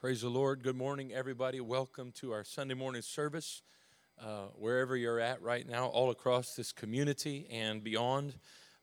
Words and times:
Praise 0.00 0.22
the 0.22 0.30
Lord. 0.30 0.62
Good 0.62 0.78
morning, 0.78 1.12
everybody. 1.12 1.60
Welcome 1.60 2.10
to 2.12 2.32
our 2.32 2.42
Sunday 2.42 2.72
morning 2.72 3.02
service. 3.02 3.60
Uh, 4.18 4.44
wherever 4.54 4.96
you're 4.96 5.20
at 5.20 5.42
right 5.42 5.68
now, 5.68 5.88
all 5.88 6.08
across 6.08 6.54
this 6.54 6.72
community 6.72 7.46
and 7.50 7.84
beyond, 7.84 8.32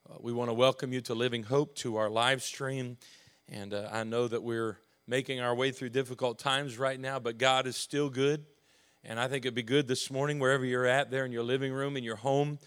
uh, 0.08 0.18
we 0.20 0.32
want 0.32 0.52
to 0.52 0.54
welcome 0.54 0.94
you 0.94 1.02
to 1.02 1.16
Living 1.16 1.42
Hope, 1.42 1.74
to 1.78 1.96
our 1.96 2.08
live 2.08 2.44
stream. 2.44 2.98
And 3.52 3.74
uh, 3.74 3.90
I 3.92 4.04
know 4.04 4.28
that 4.28 4.44
we're 4.44 4.78
making 5.08 5.40
our 5.40 5.56
way 5.56 5.72
through 5.72 5.90
difficult 5.90 6.38
times 6.38 6.78
right 6.78 7.00
now, 7.00 7.18
but 7.18 7.40
God 7.40 7.66
is 7.66 7.76
still 7.76 8.12
good. 8.12 8.46
And 9.04 9.20
I 9.20 9.28
think 9.28 9.44
it'd 9.44 9.56
be 9.56 9.64
good 9.64 9.88
this 9.88 10.12
morning, 10.12 10.38
wherever 10.38 10.66
you're 10.66 10.86
at, 10.86 11.10
there 11.10 11.26
in 11.26 11.32
your 11.32 11.42
living 11.42 11.74
room, 11.74 11.98
in 11.98 12.04
your 12.04 12.18
home, 12.18 12.60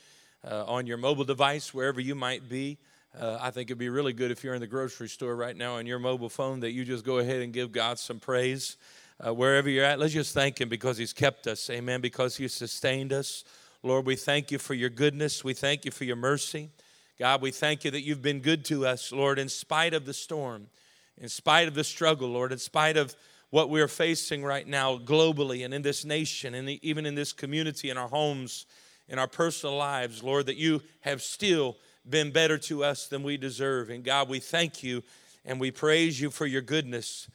uh, 0.44 0.64
on 0.64 0.88
your 0.88 0.96
mobile 0.96 1.22
device, 1.22 1.72
wherever 1.72 2.00
you 2.00 2.16
might 2.16 2.48
be. 2.48 2.78
Uh, 3.18 3.38
I 3.40 3.50
think 3.50 3.68
it'd 3.68 3.78
be 3.78 3.88
really 3.88 4.12
good 4.12 4.30
if 4.30 4.44
you're 4.44 4.54
in 4.54 4.60
the 4.60 4.68
grocery 4.68 5.08
store 5.08 5.34
right 5.34 5.56
now 5.56 5.76
on 5.76 5.86
your 5.86 5.98
mobile 5.98 6.28
phone 6.28 6.60
that 6.60 6.70
you 6.70 6.84
just 6.84 7.04
go 7.04 7.18
ahead 7.18 7.42
and 7.42 7.52
give 7.52 7.72
God 7.72 7.98
some 7.98 8.20
praise. 8.20 8.76
Uh, 9.18 9.34
wherever 9.34 9.68
you're 9.68 9.84
at, 9.84 9.98
let's 9.98 10.12
just 10.12 10.32
thank 10.32 10.60
Him 10.60 10.68
because 10.68 10.96
He's 10.96 11.12
kept 11.12 11.46
us. 11.48 11.68
Amen. 11.70 12.00
Because 12.00 12.36
He 12.36 12.46
sustained 12.46 13.12
us. 13.12 13.44
Lord, 13.82 14.06
we 14.06 14.14
thank 14.14 14.52
you 14.52 14.58
for 14.58 14.74
your 14.74 14.90
goodness. 14.90 15.42
We 15.42 15.54
thank 15.54 15.84
you 15.84 15.90
for 15.90 16.04
your 16.04 16.16
mercy. 16.16 16.70
God, 17.18 17.42
we 17.42 17.50
thank 17.50 17.84
you 17.84 17.90
that 17.90 18.02
you've 18.02 18.22
been 18.22 18.40
good 18.40 18.64
to 18.66 18.86
us, 18.86 19.10
Lord, 19.10 19.38
in 19.38 19.48
spite 19.48 19.92
of 19.92 20.06
the 20.06 20.14
storm, 20.14 20.68
in 21.18 21.28
spite 21.28 21.66
of 21.66 21.74
the 21.74 21.84
struggle, 21.84 22.28
Lord, 22.28 22.52
in 22.52 22.58
spite 22.58 22.96
of 22.96 23.16
what 23.50 23.68
we're 23.70 23.88
facing 23.88 24.44
right 24.44 24.66
now 24.66 24.96
globally 24.96 25.64
and 25.64 25.74
in 25.74 25.82
this 25.82 26.04
nation 26.04 26.54
and 26.54 26.68
even 26.82 27.04
in 27.04 27.16
this 27.16 27.32
community, 27.32 27.90
in 27.90 27.98
our 27.98 28.08
homes, 28.08 28.66
in 29.08 29.18
our 29.18 29.26
personal 29.26 29.76
lives, 29.76 30.22
Lord, 30.22 30.46
that 30.46 30.56
you 30.56 30.80
have 31.00 31.20
still 31.20 31.76
been 32.08 32.30
better 32.30 32.58
to 32.58 32.84
us 32.84 33.06
than 33.06 33.22
we 33.22 33.36
deserve. 33.36 33.90
And 33.90 34.04
God, 34.04 34.28
we 34.28 34.40
thank 34.40 34.82
you 34.82 35.02
and 35.44 35.60
we 35.60 35.70
praise 35.70 36.20
you 36.20 36.30
for 36.30 36.46
your 36.46 36.62
goodness. 36.62 37.28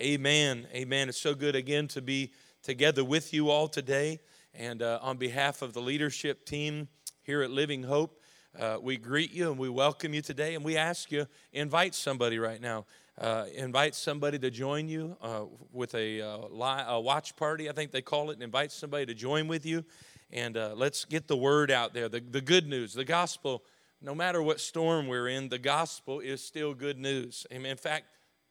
Amen. 0.00 0.66
Amen. 0.74 1.08
It's 1.08 1.20
so 1.20 1.34
good 1.34 1.54
again 1.54 1.88
to 1.88 2.02
be 2.02 2.32
together 2.62 3.04
with 3.04 3.32
you 3.32 3.50
all 3.50 3.68
today. 3.68 4.20
And 4.54 4.82
uh, 4.82 4.98
on 5.02 5.16
behalf 5.16 5.62
of 5.62 5.72
the 5.72 5.80
leadership 5.80 6.46
team 6.46 6.88
here 7.22 7.42
at 7.42 7.50
Living 7.50 7.82
Hope, 7.82 8.20
uh, 8.58 8.78
we 8.80 8.96
greet 8.96 9.32
you 9.32 9.50
and 9.50 9.58
we 9.58 9.68
welcome 9.68 10.14
you 10.14 10.22
today. 10.22 10.54
And 10.54 10.64
we 10.64 10.76
ask 10.76 11.10
you, 11.10 11.26
invite 11.52 11.94
somebody 11.94 12.38
right 12.38 12.60
now. 12.60 12.86
Uh, 13.20 13.46
invite 13.54 13.94
somebody 13.94 14.38
to 14.40 14.50
join 14.50 14.88
you 14.88 15.16
uh, 15.22 15.44
with 15.72 15.94
a, 15.94 16.20
uh, 16.20 16.38
li- 16.50 16.84
a, 16.88 17.00
watch 17.00 17.36
party, 17.36 17.68
I 17.68 17.72
think 17.72 17.92
they 17.92 18.02
call 18.02 18.30
it, 18.30 18.34
and 18.34 18.42
invite 18.42 18.72
somebody 18.72 19.06
to 19.06 19.14
join 19.14 19.46
with 19.46 19.64
you. 19.64 19.84
And 20.32 20.56
uh, 20.56 20.74
let's 20.76 21.04
get 21.04 21.28
the 21.28 21.36
word 21.36 21.70
out 21.70 21.94
there 21.94 22.08
the, 22.08 22.18
the 22.18 22.40
good 22.40 22.66
news, 22.66 22.92
the 22.92 23.04
gospel 23.04 23.62
no 24.04 24.14
matter 24.14 24.42
what 24.42 24.60
storm 24.60 25.06
we're 25.06 25.28
in, 25.28 25.48
the 25.48 25.58
gospel 25.58 26.20
is 26.20 26.44
still 26.44 26.74
good 26.74 26.98
news. 26.98 27.46
In 27.50 27.76
fact, 27.78 28.04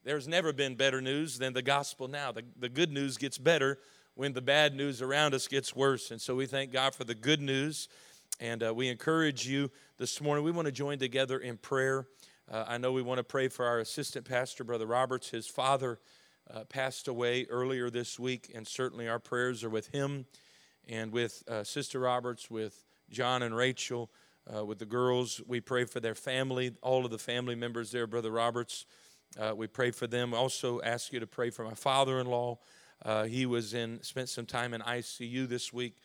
there's 0.04 0.28
never 0.28 0.52
been 0.52 0.74
better 0.74 1.00
news 1.00 1.38
than 1.38 1.54
the 1.54 1.62
gospel 1.62 2.08
now. 2.08 2.32
The, 2.32 2.44
the 2.58 2.70
good 2.70 2.92
news 2.92 3.18
gets 3.18 3.38
better 3.38 3.78
when 4.16 4.34
the 4.34 4.42
bad 4.42 4.76
news 4.76 5.00
around 5.00 5.36
us 5.36 5.48
gets 5.48 5.76
worse. 5.76 6.10
And 6.10 6.20
so 6.20 6.34
we 6.36 6.48
thank 6.48 6.72
God 6.72 6.96
for 6.96 7.04
the 7.04 7.14
good 7.14 7.40
news. 7.40 7.88
And 8.40 8.64
uh, 8.64 8.74
we 8.74 8.90
encourage 8.90 9.48
you 9.48 9.70
this 10.00 10.20
morning. 10.20 10.44
We 10.44 10.50
want 10.50 10.66
to 10.66 10.72
join 10.72 10.98
together 10.98 11.38
in 11.38 11.58
prayer. 11.58 12.08
Uh, 12.52 12.66
I 12.68 12.80
know 12.80 12.92
we 12.92 13.04
want 13.04 13.20
to 13.20 13.24
pray 13.24 13.48
for 13.48 13.68
our 13.68 13.78
assistant 13.78 14.26
pastor, 14.26 14.64
Brother 14.64 14.88
Roberts. 14.88 15.30
His 15.30 15.46
father 15.46 16.00
uh, 16.52 16.64
passed 16.64 17.08
away 17.08 17.46
earlier 17.48 17.92
this 17.92 18.20
week, 18.20 18.52
and 18.56 18.68
certainly 18.68 19.08
our 19.08 19.20
prayers 19.20 19.64
are 19.64 19.70
with 19.70 19.90
him 19.90 20.26
and 20.90 21.12
with 21.12 21.44
uh, 21.48 21.64
Sister 21.64 22.00
Roberts, 22.00 22.50
with 22.50 22.84
John 23.12 23.44
and 23.44 23.56
Rachel 23.56 24.10
uh, 24.56 24.66
with 24.66 24.80
the 24.80 24.86
girls. 24.86 25.42
We 25.48 25.62
pray 25.62 25.86
for 25.86 26.00
their 26.00 26.16
family, 26.16 26.76
all 26.82 27.06
of 27.06 27.12
the 27.12 27.18
family 27.18 27.56
members 27.56 27.92
there, 27.92 28.08
Brother 28.08 28.32
Roberts. 28.32 28.86
Uh, 29.40 29.54
we 29.56 29.68
pray 29.68 29.92
for 29.92 30.08
them. 30.08 30.34
Also, 30.34 30.82
ask 30.82 31.12
you 31.14 31.20
to 31.20 31.28
pray 31.28 31.50
for 31.50 31.66
my 31.66 31.74
father-in-law. 31.74 32.58
Uh, 33.04 33.24
he 33.24 33.46
was 33.46 33.74
in, 33.74 34.02
spent 34.04 34.30
some 34.30 34.46
time 34.46 34.74
in 34.74 34.82
ICU 34.82 35.48
this 35.48 35.74
week. 35.74 35.96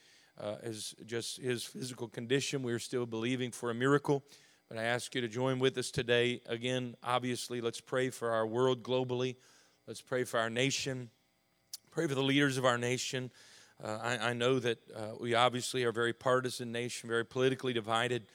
Uh, 0.41 0.57
as 0.63 0.95
just 1.05 1.39
his 1.39 1.65
physical 1.65 2.09
condition, 2.09 2.63
we 2.63 2.73
are 2.73 2.79
still 2.79 3.07
believing 3.07 3.51
for 3.51 3.71
a 3.71 3.75
miracle. 3.75 4.25
But 4.69 4.79
I 4.79 4.85
ask 4.85 5.15
you 5.15 5.21
to 5.21 5.29
join 5.29 5.59
with 5.59 5.77
us 5.79 5.91
today. 5.91 6.41
Again, 6.47 6.95
obviously, 7.03 7.61
let's 7.61 7.81
pray 7.81 8.11
for 8.11 8.31
our 8.31 8.47
world 8.47 8.83
globally. 8.83 9.37
Let's 9.87 10.03
pray 10.03 10.25
for 10.25 10.39
our 10.39 10.51
nation. 10.51 11.11
Pray 11.91 12.07
for 12.07 12.15
the 12.15 12.23
leaders 12.23 12.59
of 12.59 12.65
our 12.65 12.79
nation. 12.79 13.31
Uh, 13.83 13.99
I, 14.03 14.31
I, 14.31 14.33
know 14.33 14.59
that 14.59 14.79
uh, 14.91 15.15
we 15.21 15.35
obviously 15.35 15.85
are 15.85 15.91
a 15.91 15.93
very 15.93 16.13
partisan 16.13 16.73
nation, 16.73 17.09
very 17.09 17.25
politically 17.25 17.73
divided, 17.73 18.27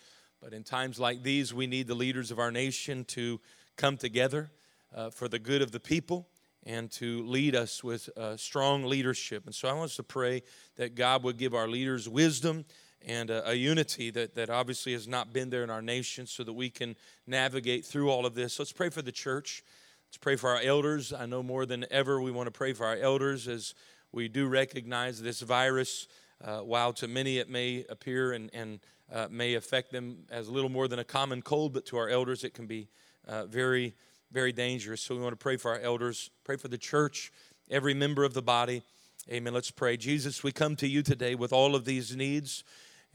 but 0.41 0.53
in 0.53 0.63
times 0.63 1.01
like 1.01 1.21
these, 1.21 1.53
we 1.53 1.67
need 1.67 1.87
the 1.87 1.95
leaders 1.95 2.31
of 2.31 2.39
our 2.39 2.49
nation 2.49 3.03
to 3.05 3.41
come 3.75 3.97
together 3.97 4.51
uh, 4.95 5.09
for 5.09 5.27
the 5.27 5.39
good 5.39 5.61
of 5.61 5.71
the 5.71 5.81
people 5.81 6.29
and 6.65 6.89
to 6.91 7.25
lead 7.27 7.55
us 7.57 7.83
with 7.83 8.09
uh, 8.17 8.37
strong 8.37 8.85
leadership. 8.85 9.45
And 9.45 9.53
so 9.53 9.67
I 9.67 9.73
want 9.73 9.91
us 9.91 9.95
to 9.97 10.03
pray 10.03 10.43
that 10.77 10.95
God 10.95 11.23
would 11.23 11.37
give 11.37 11.53
our 11.53 11.67
leaders 11.67 12.07
wisdom 12.07 12.63
and 13.05 13.29
a, 13.29 13.49
a, 13.49 13.53
unity 13.53 14.11
that, 14.11 14.35
that 14.35 14.49
obviously 14.49 14.93
has 14.93 15.09
not 15.09 15.33
been 15.33 15.49
there 15.49 15.63
in 15.63 15.69
our 15.69 15.81
nation 15.81 16.25
so 16.25 16.45
that 16.45 16.53
we 16.53 16.69
can 16.69 16.95
navigate 17.27 17.85
through 17.85 18.09
all 18.09 18.25
of 18.25 18.33
this. 18.33 18.59
Let's 18.59 18.71
pray 18.71 18.89
for 18.89 19.01
the 19.01 19.11
church. 19.11 19.61
Let's 20.07 20.19
pray 20.19 20.37
for 20.37 20.51
our 20.51 20.61
elders. 20.61 21.11
I 21.11 21.25
know 21.25 21.43
more 21.43 21.65
than 21.65 21.85
ever 21.91 22.21
we 22.21 22.31
want 22.31 22.47
to 22.47 22.51
pray 22.51 22.71
for 22.71 22.85
our 22.85 22.95
elders 22.95 23.49
as 23.49 23.73
we 24.13 24.27
do 24.27 24.47
recognize 24.47 25.21
this 25.21 25.41
virus, 25.41 26.07
uh, 26.43 26.59
while 26.59 26.93
to 26.93 27.07
many 27.07 27.39
it 27.39 27.49
may 27.49 27.83
appear 27.89 28.31
and, 28.31 28.49
and 28.53 28.79
uh, 29.11 29.27
may 29.29 29.55
affect 29.55 29.91
them 29.91 30.19
as 30.29 30.47
little 30.47 30.69
more 30.69 30.87
than 30.87 30.99
a 30.99 31.03
common 31.03 31.41
cold, 31.41 31.73
but 31.73 31.85
to 31.87 31.97
our 31.97 32.09
elders 32.09 32.43
it 32.43 32.53
can 32.53 32.67
be 32.67 32.87
uh, 33.27 33.45
very, 33.45 33.95
very 34.31 34.51
dangerous. 34.51 35.01
So 35.01 35.15
we 35.15 35.21
want 35.21 35.33
to 35.33 35.37
pray 35.37 35.57
for 35.57 35.71
our 35.71 35.79
elders, 35.79 36.29
pray 36.43 36.57
for 36.57 36.67
the 36.67 36.77
church, 36.77 37.31
every 37.71 37.95
member 37.95 38.23
of 38.23 38.35
the 38.35 38.41
body. 38.41 38.83
Amen. 39.31 39.53
Let's 39.53 39.71
pray. 39.71 39.97
Jesus, 39.97 40.43
we 40.43 40.51
come 40.51 40.75
to 40.75 40.87
you 40.87 41.01
today 41.01 41.33
with 41.33 41.51
all 41.51 41.75
of 41.75 41.85
these 41.85 42.15
needs. 42.15 42.63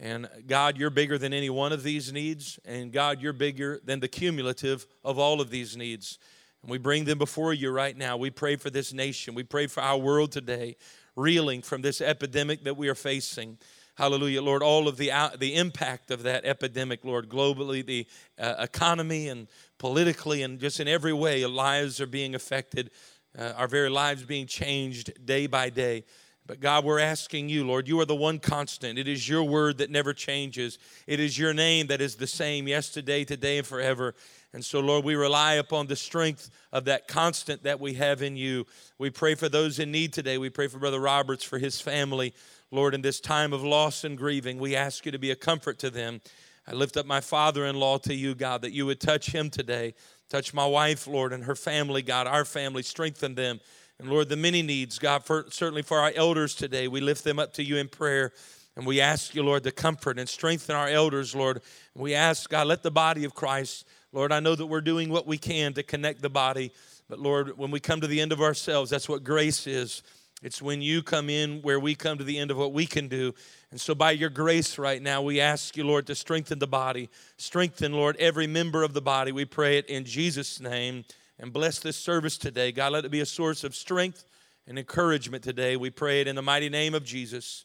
And 0.00 0.28
God, 0.46 0.78
you're 0.78 0.90
bigger 0.90 1.18
than 1.18 1.32
any 1.32 1.50
one 1.50 1.72
of 1.72 1.82
these 1.82 2.12
needs. 2.12 2.58
And 2.64 2.92
God, 2.92 3.20
you're 3.20 3.32
bigger 3.32 3.80
than 3.84 4.00
the 4.00 4.08
cumulative 4.08 4.86
of 5.04 5.18
all 5.18 5.40
of 5.40 5.50
these 5.50 5.76
needs. 5.76 6.18
And 6.62 6.70
we 6.70 6.78
bring 6.78 7.04
them 7.04 7.18
before 7.18 7.54
you 7.54 7.70
right 7.70 7.96
now. 7.96 8.16
We 8.16 8.30
pray 8.30 8.56
for 8.56 8.70
this 8.70 8.92
nation. 8.92 9.34
We 9.34 9.44
pray 9.44 9.66
for 9.66 9.82
our 9.82 9.98
world 9.98 10.32
today, 10.32 10.76
reeling 11.16 11.62
from 11.62 11.82
this 11.82 12.00
epidemic 12.00 12.64
that 12.64 12.76
we 12.76 12.88
are 12.88 12.94
facing. 12.94 13.58
hallelujah, 13.96 14.42
Lord, 14.42 14.62
all 14.62 14.88
of 14.88 14.96
the, 14.96 15.10
the 15.38 15.54
impact 15.56 16.10
of 16.10 16.22
that 16.22 16.44
epidemic, 16.44 17.04
Lord, 17.04 17.28
globally, 17.28 17.84
the 17.84 18.06
uh, 18.38 18.54
economy 18.58 19.28
and 19.28 19.48
politically, 19.78 20.42
and 20.42 20.58
just 20.58 20.80
in 20.80 20.88
every 20.88 21.12
way, 21.12 21.44
lives 21.46 22.00
are 22.00 22.06
being 22.06 22.34
affected, 22.34 22.90
uh, 23.36 23.52
our 23.56 23.68
very 23.68 23.90
lives 23.90 24.24
being 24.24 24.46
changed 24.46 25.24
day 25.24 25.46
by 25.46 25.70
day. 25.70 26.04
But 26.48 26.60
God, 26.60 26.86
we're 26.86 26.98
asking 26.98 27.50
you, 27.50 27.66
Lord, 27.66 27.86
you 27.86 28.00
are 28.00 28.06
the 28.06 28.16
one 28.16 28.38
constant. 28.38 28.98
It 28.98 29.06
is 29.06 29.28
your 29.28 29.44
word 29.44 29.76
that 29.78 29.90
never 29.90 30.14
changes. 30.14 30.78
It 31.06 31.20
is 31.20 31.38
your 31.38 31.52
name 31.52 31.88
that 31.88 32.00
is 32.00 32.16
the 32.16 32.26
same 32.26 32.66
yesterday, 32.66 33.22
today, 33.24 33.58
and 33.58 33.66
forever. 33.66 34.14
And 34.54 34.64
so, 34.64 34.80
Lord, 34.80 35.04
we 35.04 35.14
rely 35.14 35.54
upon 35.54 35.86
the 35.86 35.96
strength 35.96 36.50
of 36.72 36.86
that 36.86 37.06
constant 37.06 37.64
that 37.64 37.80
we 37.80 37.94
have 37.94 38.22
in 38.22 38.36
you. 38.36 38.66
We 38.98 39.10
pray 39.10 39.34
for 39.34 39.48
those 39.48 39.78
in 39.78 39.92
need 39.92 40.12
today. 40.12 40.38
We 40.38 40.48
pray 40.48 40.68
for 40.68 40.78
Brother 40.78 41.00
Roberts, 41.00 41.44
for 41.44 41.58
his 41.58 41.80
family. 41.80 42.34
Lord, 42.70 42.94
in 42.94 43.02
this 43.02 43.20
time 43.20 43.52
of 43.52 43.62
loss 43.62 44.04
and 44.04 44.16
grieving, 44.16 44.58
we 44.58 44.74
ask 44.74 45.04
you 45.04 45.12
to 45.12 45.18
be 45.18 45.30
a 45.30 45.36
comfort 45.36 45.78
to 45.80 45.90
them. 45.90 46.20
I 46.66 46.72
lift 46.72 46.96
up 46.96 47.06
my 47.06 47.20
father 47.20 47.66
in 47.66 47.76
law 47.76 47.98
to 47.98 48.14
you, 48.14 48.34
God, 48.34 48.62
that 48.62 48.72
you 48.72 48.86
would 48.86 49.00
touch 49.00 49.30
him 49.30 49.50
today. 49.50 49.94
Touch 50.28 50.52
my 50.52 50.66
wife, 50.66 51.06
Lord, 51.06 51.32
and 51.32 51.44
her 51.44 51.54
family, 51.54 52.02
God, 52.02 52.26
our 52.26 52.44
family. 52.44 52.82
Strengthen 52.82 53.34
them. 53.34 53.60
And 53.98 54.10
Lord, 54.10 54.28
the 54.28 54.36
many 54.36 54.62
needs, 54.62 54.98
God, 54.98 55.24
for, 55.24 55.46
certainly 55.50 55.82
for 55.82 55.98
our 55.98 56.12
elders 56.14 56.54
today, 56.54 56.86
we 56.86 57.00
lift 57.00 57.24
them 57.24 57.38
up 57.38 57.54
to 57.54 57.64
you 57.64 57.78
in 57.78 57.88
prayer. 57.88 58.32
And 58.76 58.86
we 58.86 59.00
ask 59.00 59.34
you, 59.34 59.42
Lord, 59.42 59.64
to 59.64 59.72
comfort 59.72 60.18
and 60.18 60.28
strengthen 60.28 60.76
our 60.76 60.88
elders, 60.88 61.34
Lord. 61.34 61.62
We 61.94 62.14
ask, 62.14 62.48
God, 62.48 62.68
let 62.68 62.82
the 62.82 62.92
body 62.92 63.24
of 63.24 63.34
Christ, 63.34 63.86
Lord, 64.12 64.32
I 64.32 64.40
know 64.40 64.54
that 64.54 64.66
we're 64.66 64.80
doing 64.80 65.10
what 65.10 65.26
we 65.26 65.38
can 65.38 65.74
to 65.74 65.82
connect 65.82 66.22
the 66.22 66.30
body. 66.30 66.72
But 67.08 67.18
Lord, 67.18 67.58
when 67.58 67.70
we 67.70 67.80
come 67.80 68.00
to 68.00 68.06
the 68.06 68.20
end 68.20 68.32
of 68.32 68.40
ourselves, 68.40 68.90
that's 68.90 69.08
what 69.08 69.24
grace 69.24 69.66
is. 69.66 70.02
It's 70.42 70.62
when 70.62 70.80
you 70.80 71.02
come 71.02 71.28
in 71.28 71.62
where 71.62 71.80
we 71.80 71.94
come 71.94 72.16
to 72.18 72.24
the 72.24 72.38
end 72.38 72.50
of 72.50 72.56
what 72.56 72.72
we 72.72 72.86
can 72.86 73.08
do. 73.08 73.34
And 73.70 73.80
so, 73.80 73.94
by 73.94 74.12
your 74.12 74.30
grace 74.30 74.78
right 74.78 75.02
now, 75.02 75.20
we 75.20 75.40
ask 75.40 75.76
you, 75.76 75.84
Lord, 75.84 76.06
to 76.06 76.14
strengthen 76.14 76.60
the 76.60 76.66
body. 76.66 77.10
Strengthen, 77.38 77.92
Lord, 77.92 78.16
every 78.18 78.46
member 78.46 78.84
of 78.84 78.92
the 78.92 79.02
body. 79.02 79.32
We 79.32 79.44
pray 79.44 79.78
it 79.78 79.86
in 79.86 80.04
Jesus' 80.04 80.60
name 80.60 81.04
and 81.40 81.52
bless 81.52 81.80
this 81.80 81.96
service 81.96 82.38
today. 82.38 82.70
God, 82.70 82.92
let 82.92 83.04
it 83.04 83.10
be 83.10 83.20
a 83.20 83.26
source 83.26 83.64
of 83.64 83.74
strength 83.74 84.24
and 84.68 84.78
encouragement 84.78 85.42
today. 85.42 85.76
We 85.76 85.90
pray 85.90 86.20
it 86.20 86.28
in 86.28 86.36
the 86.36 86.42
mighty 86.42 86.68
name 86.68 86.94
of 86.94 87.04
Jesus. 87.04 87.64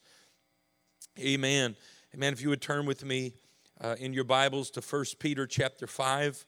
Amen. 1.20 1.76
Amen. 2.16 2.34
If 2.34 2.42
you 2.42 2.50
would 2.50 2.62
turn 2.62 2.88
with 2.88 3.06
me 3.06 3.34
uh, 3.82 3.96
in 4.00 4.14
your 4.14 4.24
Bibles 4.24 4.70
to 4.72 4.82
1 4.82 5.06
Peter 5.20 5.48
chapter 5.48 5.88
5. 5.88 6.46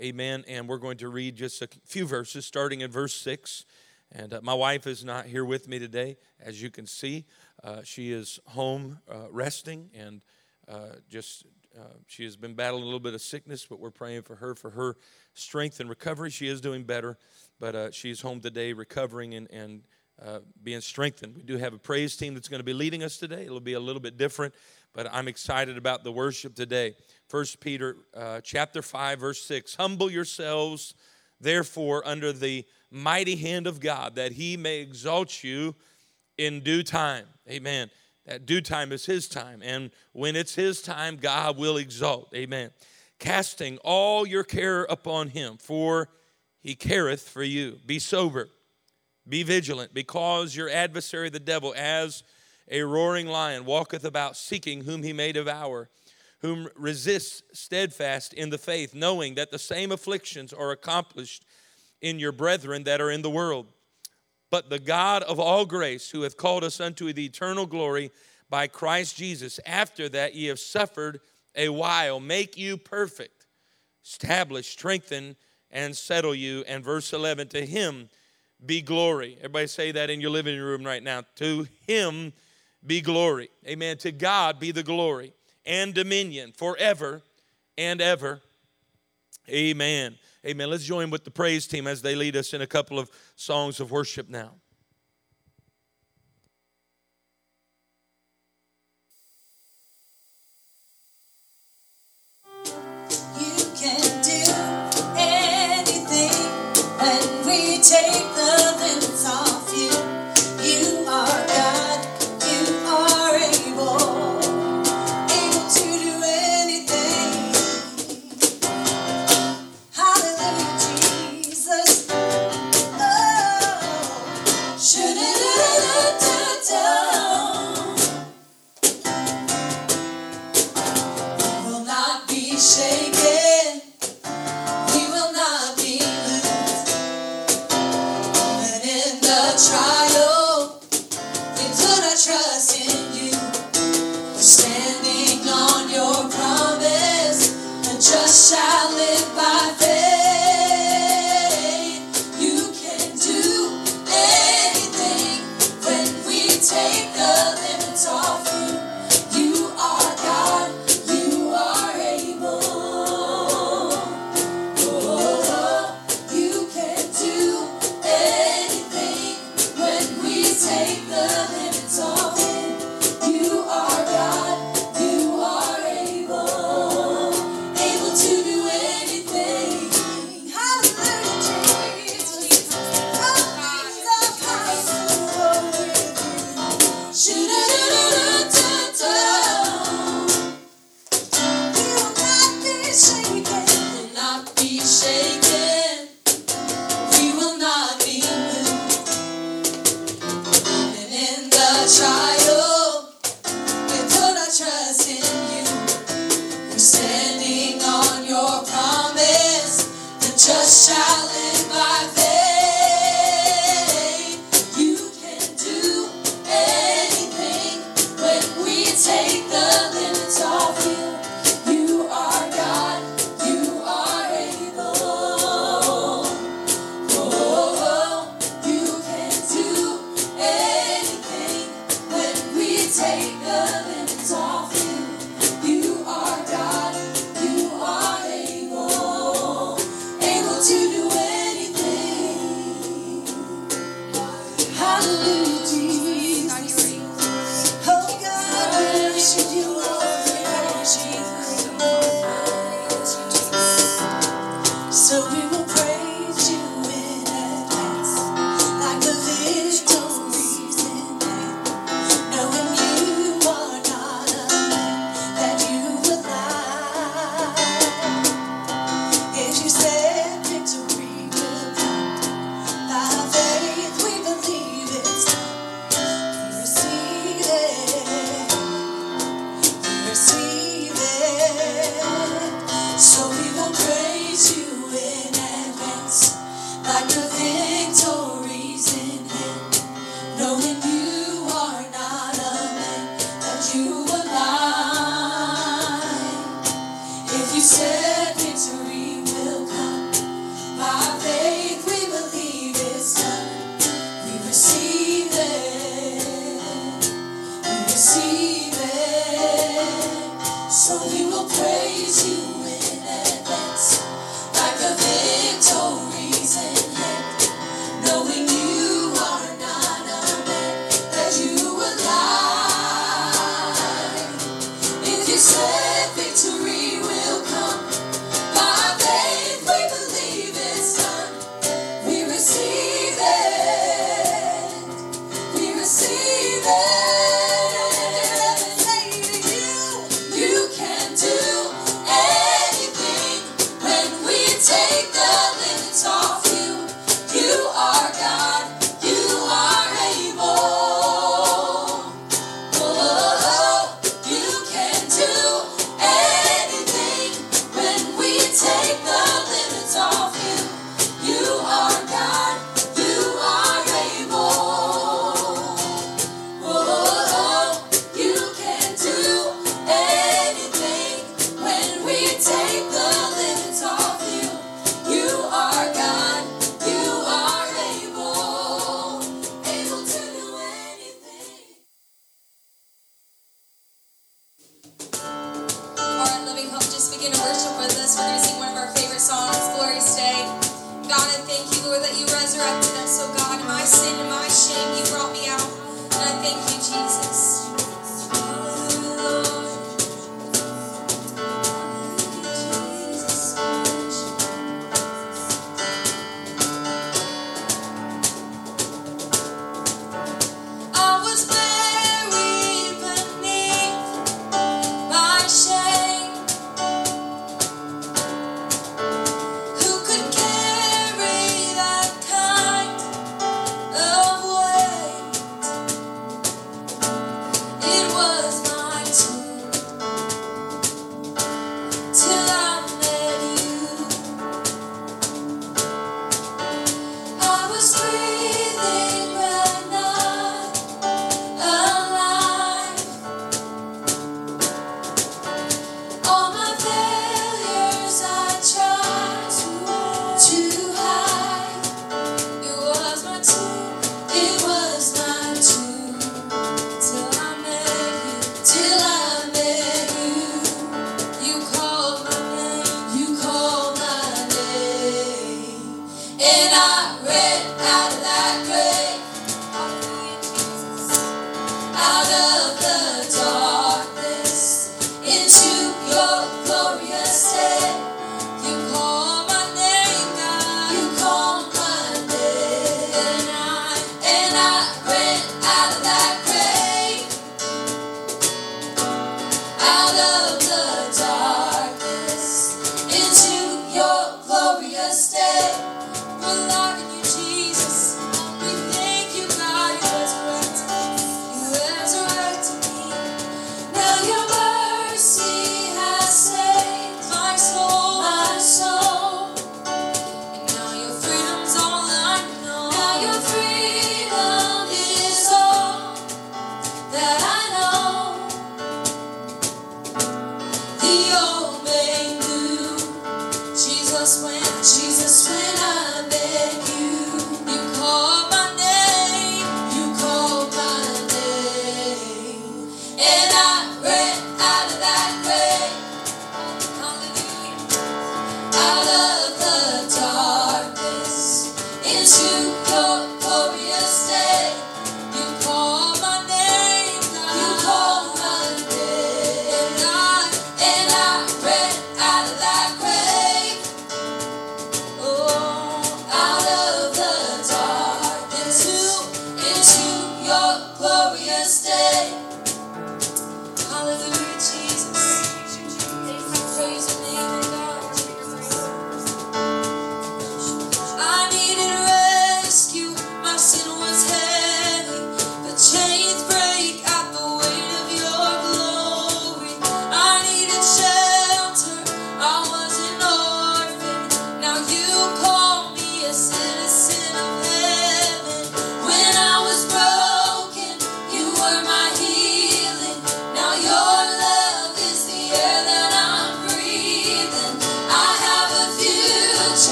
Amen. 0.00 0.44
And 0.48 0.68
we're 0.68 0.78
going 0.78 0.98
to 0.98 1.08
read 1.08 1.36
just 1.36 1.62
a 1.62 1.68
few 1.84 2.06
verses, 2.06 2.46
starting 2.46 2.80
in 2.80 2.90
verse 2.90 3.14
6. 3.14 3.64
And 4.12 4.34
uh, 4.34 4.40
my 4.42 4.54
wife 4.54 4.86
is 4.86 5.04
not 5.04 5.26
here 5.26 5.44
with 5.44 5.68
me 5.68 5.78
today, 5.78 6.16
as 6.40 6.62
you 6.62 6.70
can 6.70 6.86
see. 6.86 7.24
Uh, 7.62 7.82
she 7.82 8.12
is 8.12 8.38
home 8.46 8.98
uh, 9.10 9.30
resting 9.30 9.90
and 9.94 10.22
uh, 10.68 10.96
just 11.08 11.44
uh, 11.76 11.94
she 12.06 12.24
has 12.24 12.36
been 12.36 12.54
battling 12.54 12.82
a 12.82 12.86
little 12.86 13.00
bit 13.00 13.14
of 13.14 13.20
sickness, 13.20 13.66
but 13.68 13.80
we're 13.80 13.90
praying 13.90 14.22
for 14.22 14.36
her 14.36 14.54
for 14.54 14.70
her 14.70 14.96
strength 15.32 15.80
and 15.80 15.88
recovery. 15.88 16.30
She 16.30 16.46
is 16.46 16.60
doing 16.60 16.84
better, 16.84 17.18
but 17.58 17.92
she's 17.92 18.20
home 18.20 18.40
today 18.40 18.72
recovering 18.72 19.34
and, 19.34 19.50
and 19.50 19.82
uh, 20.24 20.40
being 20.62 20.80
strengthened. 20.80 21.36
We 21.36 21.42
do 21.42 21.58
have 21.58 21.74
a 21.74 21.78
praise 21.78 22.16
team 22.16 22.34
that's 22.34 22.48
going 22.48 22.60
to 22.60 22.64
be 22.64 22.72
leading 22.72 23.02
us 23.02 23.18
today. 23.18 23.44
It'll 23.44 23.60
be 23.60 23.74
a 23.74 23.80
little 23.80 24.00
bit 24.00 24.16
different, 24.16 24.54
but 24.94 25.06
I'm 25.12 25.28
excited 25.28 25.76
about 25.76 26.02
the 26.02 26.12
worship 26.12 26.54
today. 26.54 26.94
First 27.28 27.60
Peter 27.60 27.96
uh, 28.14 28.40
chapter 28.40 28.80
5, 28.80 29.20
verse 29.20 29.42
6. 29.44 29.74
Humble 29.74 30.10
yourselves, 30.10 30.94
therefore, 31.40 32.06
under 32.06 32.32
the 32.32 32.64
mighty 32.90 33.36
hand 33.36 33.66
of 33.66 33.80
God, 33.80 34.14
that 34.14 34.32
he 34.32 34.56
may 34.56 34.80
exalt 34.80 35.44
you 35.44 35.74
in 36.38 36.60
due 36.60 36.82
time. 36.82 37.26
Amen. 37.50 37.90
That 38.26 38.46
due 38.46 38.62
time 38.62 38.92
is 38.92 39.04
his 39.04 39.28
time. 39.28 39.60
And 39.62 39.90
when 40.12 40.36
it's 40.36 40.54
his 40.54 40.80
time, 40.80 41.16
God 41.16 41.58
will 41.58 41.76
exalt. 41.76 42.32
Amen. 42.34 42.70
Casting 43.18 43.78
all 43.84 44.26
your 44.26 44.44
care 44.44 44.84
upon 44.84 45.28
him, 45.28 45.58
for 45.58 46.08
he 46.60 46.74
careth 46.74 47.28
for 47.28 47.42
you. 47.42 47.78
Be 47.84 47.98
sober, 47.98 48.48
be 49.28 49.42
vigilant, 49.42 49.94
because 49.94 50.54
your 50.54 50.68
adversary, 50.68 51.30
the 51.30 51.40
devil, 51.40 51.74
as 51.76 52.22
a 52.70 52.82
roaring 52.82 53.26
lion, 53.26 53.64
walketh 53.64 54.04
about 54.04 54.36
seeking 54.36 54.84
whom 54.84 55.02
he 55.02 55.12
may 55.12 55.32
devour, 55.32 55.88
whom 56.40 56.68
resists 56.76 57.42
steadfast 57.52 58.34
in 58.34 58.50
the 58.50 58.58
faith, 58.58 58.94
knowing 58.94 59.34
that 59.34 59.50
the 59.50 59.58
same 59.58 59.92
afflictions 59.92 60.52
are 60.52 60.72
accomplished 60.72 61.44
in 62.02 62.18
your 62.18 62.32
brethren 62.32 62.84
that 62.84 63.00
are 63.00 63.10
in 63.10 63.22
the 63.22 63.30
world. 63.30 63.66
But 64.50 64.68
the 64.68 64.78
God 64.78 65.22
of 65.22 65.40
all 65.40 65.64
grace, 65.64 66.10
who 66.10 66.22
hath 66.22 66.36
called 66.36 66.64
us 66.64 66.80
unto 66.80 67.12
the 67.12 67.24
eternal 67.24 67.66
glory 67.66 68.10
by 68.50 68.66
Christ 68.66 69.16
Jesus, 69.16 69.58
after 69.64 70.08
that 70.10 70.34
ye 70.34 70.46
have 70.46 70.60
suffered 70.60 71.20
a 71.56 71.70
while, 71.70 72.20
make 72.20 72.58
you 72.58 72.76
perfect, 72.76 73.46
establish, 74.04 74.68
strengthen, 74.70 75.36
and 75.70 75.96
settle 75.96 76.34
you. 76.34 76.62
And 76.68 76.84
verse 76.84 77.12
11, 77.12 77.48
to 77.48 77.64
him 77.64 78.10
be 78.64 78.82
glory. 78.82 79.36
Everybody 79.38 79.66
say 79.66 79.92
that 79.92 80.10
in 80.10 80.20
your 80.20 80.30
living 80.30 80.58
room 80.58 80.84
right 80.84 81.02
now. 81.02 81.22
To 81.36 81.66
him 81.86 82.32
be 82.86 83.00
glory. 83.00 83.50
Amen. 83.66 83.98
To 83.98 84.12
God 84.12 84.58
be 84.58 84.70
the 84.70 84.82
glory 84.82 85.32
and 85.66 85.94
dominion 85.94 86.52
forever 86.52 87.22
and 87.76 88.00
ever. 88.00 88.40
Amen. 89.48 90.16
Amen. 90.46 90.70
Let's 90.70 90.84
join 90.84 91.10
with 91.10 91.24
the 91.24 91.30
praise 91.30 91.66
team 91.66 91.86
as 91.86 92.02
they 92.02 92.14
lead 92.14 92.36
us 92.36 92.52
in 92.52 92.62
a 92.62 92.66
couple 92.66 92.98
of 92.98 93.10
songs 93.36 93.80
of 93.80 93.90
worship 93.90 94.28
now. 94.28 94.54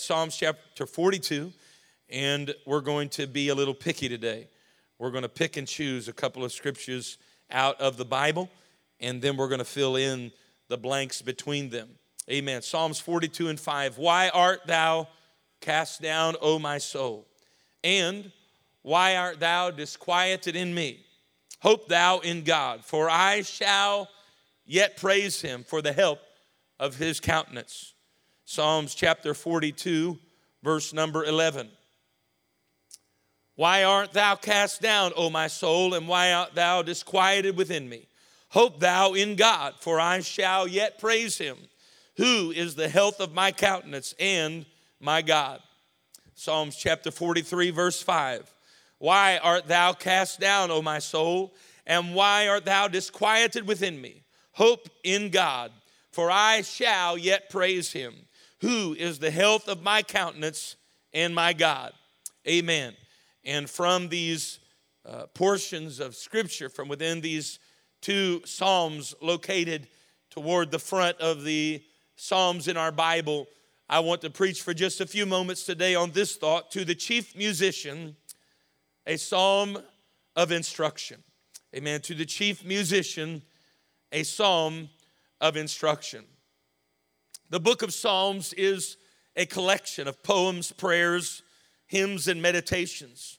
Psalms 0.00 0.36
chapter 0.36 0.86
42, 0.86 1.52
and 2.08 2.54
we're 2.66 2.80
going 2.80 3.08
to 3.10 3.26
be 3.26 3.48
a 3.48 3.54
little 3.54 3.74
picky 3.74 4.08
today. 4.08 4.48
We're 4.98 5.10
going 5.10 5.22
to 5.22 5.28
pick 5.28 5.56
and 5.56 5.66
choose 5.66 6.08
a 6.08 6.12
couple 6.12 6.44
of 6.44 6.52
scriptures 6.52 7.18
out 7.50 7.80
of 7.80 7.96
the 7.96 8.04
Bible, 8.04 8.50
and 9.00 9.22
then 9.22 9.36
we're 9.36 9.48
going 9.48 9.60
to 9.60 9.64
fill 9.64 9.96
in 9.96 10.32
the 10.68 10.76
blanks 10.76 11.22
between 11.22 11.70
them. 11.70 11.88
Amen. 12.30 12.62
Psalms 12.62 12.98
42 13.00 13.48
and 13.48 13.60
5. 13.60 13.98
Why 13.98 14.30
art 14.30 14.66
thou 14.66 15.08
cast 15.60 16.02
down, 16.02 16.36
O 16.40 16.58
my 16.58 16.78
soul? 16.78 17.26
And 17.82 18.32
why 18.82 19.16
art 19.16 19.40
thou 19.40 19.70
disquieted 19.70 20.56
in 20.56 20.74
me? 20.74 21.04
Hope 21.60 21.88
thou 21.88 22.18
in 22.18 22.42
God, 22.42 22.84
for 22.84 23.08
I 23.08 23.42
shall 23.42 24.08
yet 24.66 24.96
praise 24.96 25.40
him 25.40 25.64
for 25.64 25.80
the 25.80 25.92
help 25.92 26.20
of 26.78 26.96
his 26.96 27.20
countenance. 27.20 27.93
Psalms 28.46 28.94
chapter 28.94 29.32
42, 29.32 30.18
verse 30.62 30.92
number 30.92 31.24
11. 31.24 31.70
Why 33.56 33.84
art 33.84 34.12
thou 34.12 34.34
cast 34.34 34.82
down, 34.82 35.12
O 35.16 35.30
my 35.30 35.46
soul, 35.46 35.94
and 35.94 36.06
why 36.06 36.32
art 36.32 36.54
thou 36.54 36.82
disquieted 36.82 37.56
within 37.56 37.88
me? 37.88 38.06
Hope 38.50 38.80
thou 38.80 39.14
in 39.14 39.36
God, 39.36 39.74
for 39.80 39.98
I 39.98 40.20
shall 40.20 40.68
yet 40.68 40.98
praise 40.98 41.38
him, 41.38 41.56
who 42.18 42.50
is 42.50 42.74
the 42.74 42.88
health 42.88 43.18
of 43.18 43.32
my 43.32 43.50
countenance 43.50 44.14
and 44.20 44.66
my 45.00 45.22
God. 45.22 45.60
Psalms 46.34 46.76
chapter 46.76 47.10
43, 47.10 47.70
verse 47.70 48.02
5. 48.02 48.52
Why 48.98 49.38
art 49.38 49.68
thou 49.68 49.94
cast 49.94 50.38
down, 50.38 50.70
O 50.70 50.82
my 50.82 50.98
soul, 50.98 51.54
and 51.86 52.14
why 52.14 52.46
art 52.48 52.66
thou 52.66 52.88
disquieted 52.88 53.66
within 53.66 54.00
me? 54.00 54.22
Hope 54.52 54.90
in 55.02 55.30
God, 55.30 55.72
for 56.12 56.30
I 56.30 56.60
shall 56.60 57.16
yet 57.16 57.48
praise 57.48 57.92
him 57.92 58.14
who 58.64 58.94
is 58.94 59.18
the 59.18 59.30
health 59.30 59.68
of 59.68 59.82
my 59.82 60.00
countenance 60.00 60.76
and 61.12 61.34
my 61.34 61.52
God. 61.52 61.92
Amen. 62.48 62.94
And 63.44 63.68
from 63.68 64.08
these 64.08 64.58
uh, 65.04 65.26
portions 65.34 66.00
of 66.00 66.16
scripture, 66.16 66.70
from 66.70 66.88
within 66.88 67.20
these 67.20 67.58
two 68.00 68.40
psalms 68.46 69.14
located 69.20 69.86
toward 70.30 70.70
the 70.70 70.78
front 70.78 71.20
of 71.20 71.44
the 71.44 71.82
psalms 72.16 72.66
in 72.66 72.78
our 72.78 72.90
Bible, 72.90 73.48
I 73.86 74.00
want 74.00 74.22
to 74.22 74.30
preach 74.30 74.62
for 74.62 74.72
just 74.72 75.02
a 75.02 75.06
few 75.06 75.26
moments 75.26 75.66
today 75.66 75.94
on 75.94 76.12
this 76.12 76.36
thought 76.36 76.70
to 76.70 76.86
the 76.86 76.94
chief 76.94 77.36
musician, 77.36 78.16
a 79.06 79.18
psalm 79.18 79.76
of 80.36 80.52
instruction. 80.52 81.22
Amen. 81.76 82.00
To 82.00 82.14
the 82.14 82.24
chief 82.24 82.64
musician, 82.64 83.42
a 84.10 84.22
psalm 84.22 84.88
of 85.38 85.58
instruction. 85.58 86.24
The 87.50 87.60
book 87.60 87.82
of 87.82 87.92
Psalms 87.92 88.52
is 88.54 88.96
a 89.36 89.46
collection 89.46 90.08
of 90.08 90.22
poems, 90.22 90.72
prayers, 90.72 91.42
hymns, 91.86 92.28
and 92.28 92.40
meditations. 92.40 93.38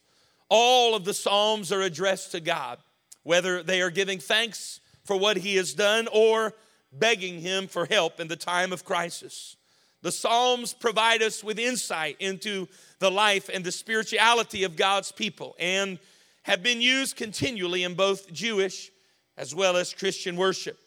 All 0.50 0.96
of 0.96 1.06
the 1.06 1.14
Psalms 1.14 1.72
are 1.72 1.82
addressed 1.82 2.32
to 2.32 2.40
God, 2.40 2.78
whether 3.24 3.64
they 3.64 3.82
are 3.82 3.90
giving 3.90 4.20
thanks 4.20 4.80
for 5.04 5.18
what 5.18 5.38
He 5.38 5.56
has 5.56 5.74
done 5.74 6.08
or 6.12 6.54
begging 6.92 7.42
Him 7.42 7.68
for 7.68 7.86
help 7.86 8.20
in 8.20 8.28
the 8.28 8.36
time 8.36 8.72
of 8.72 8.86
crisis. 8.86 9.58
The 10.02 10.12
Psalms 10.12 10.74
provide 10.74 11.24
us 11.24 11.44
with 11.44 11.58
insight 11.58 12.18
into 12.20 12.68
the 13.00 13.10
life 13.10 13.50
and 13.52 13.64
the 13.64 13.72
spirituality 13.72 14.64
of 14.64 14.76
God's 14.76 15.12
people 15.12 15.56
and 15.58 15.98
have 16.44 16.62
been 16.62 16.80
used 16.80 17.16
continually 17.16 17.84
in 17.84 17.96
both 17.96 18.32
Jewish 18.32 18.92
as 19.36 19.56
well 19.56 19.76
as 19.76 19.96
Christian 19.96 20.36
worship. 20.36 20.78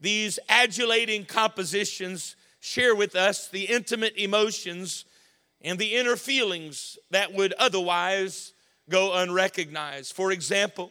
These 0.00 0.40
adulating 0.48 1.24
compositions 1.24 2.34
share 2.66 2.96
with 2.96 3.14
us 3.14 3.46
the 3.46 3.64
intimate 3.66 4.16
emotions 4.16 5.04
and 5.62 5.78
the 5.78 5.94
inner 5.94 6.16
feelings 6.16 6.98
that 7.12 7.32
would 7.32 7.52
otherwise 7.60 8.52
go 8.90 9.14
unrecognized. 9.14 10.12
For 10.12 10.32
example, 10.32 10.90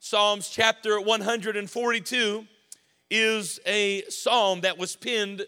Psalms 0.00 0.48
chapter 0.48 0.98
142 0.98 2.46
is 3.10 3.60
a 3.66 4.02
psalm 4.08 4.62
that 4.62 4.78
was 4.78 4.96
penned 4.96 5.44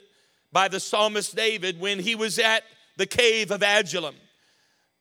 by 0.52 0.68
the 0.68 0.78
psalmist 0.78 1.34
David 1.34 1.80
when 1.80 1.98
he 1.98 2.14
was 2.14 2.38
at 2.38 2.62
the 2.98 3.06
cave 3.06 3.50
of 3.50 3.62
Adullam. 3.62 4.16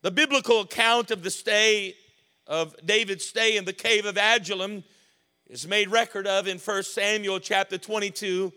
The 0.02 0.12
biblical 0.12 0.62
account 0.62 1.12
of 1.12 1.24
the 1.24 1.30
stay 1.30 1.94
of 2.48 2.74
David's 2.86 3.26
stay 3.26 3.58
in 3.58 3.66
the 3.66 3.74
cave 3.74 4.06
of 4.06 4.18
Adullam 4.18 4.86
is 5.48 5.68
made 5.68 5.92
record 5.92 6.26
of 6.26 6.48
in 6.48 6.58
1 6.58 6.84
Samuel 6.84 7.42
chapter 7.42 7.78
22 7.78 8.54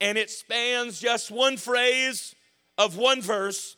and 0.00 0.18
it 0.18 0.30
spans 0.30 1.00
just 1.00 1.30
one 1.30 1.56
phrase 1.56 2.34
of 2.78 2.96
one 2.96 3.22
verse 3.22 3.76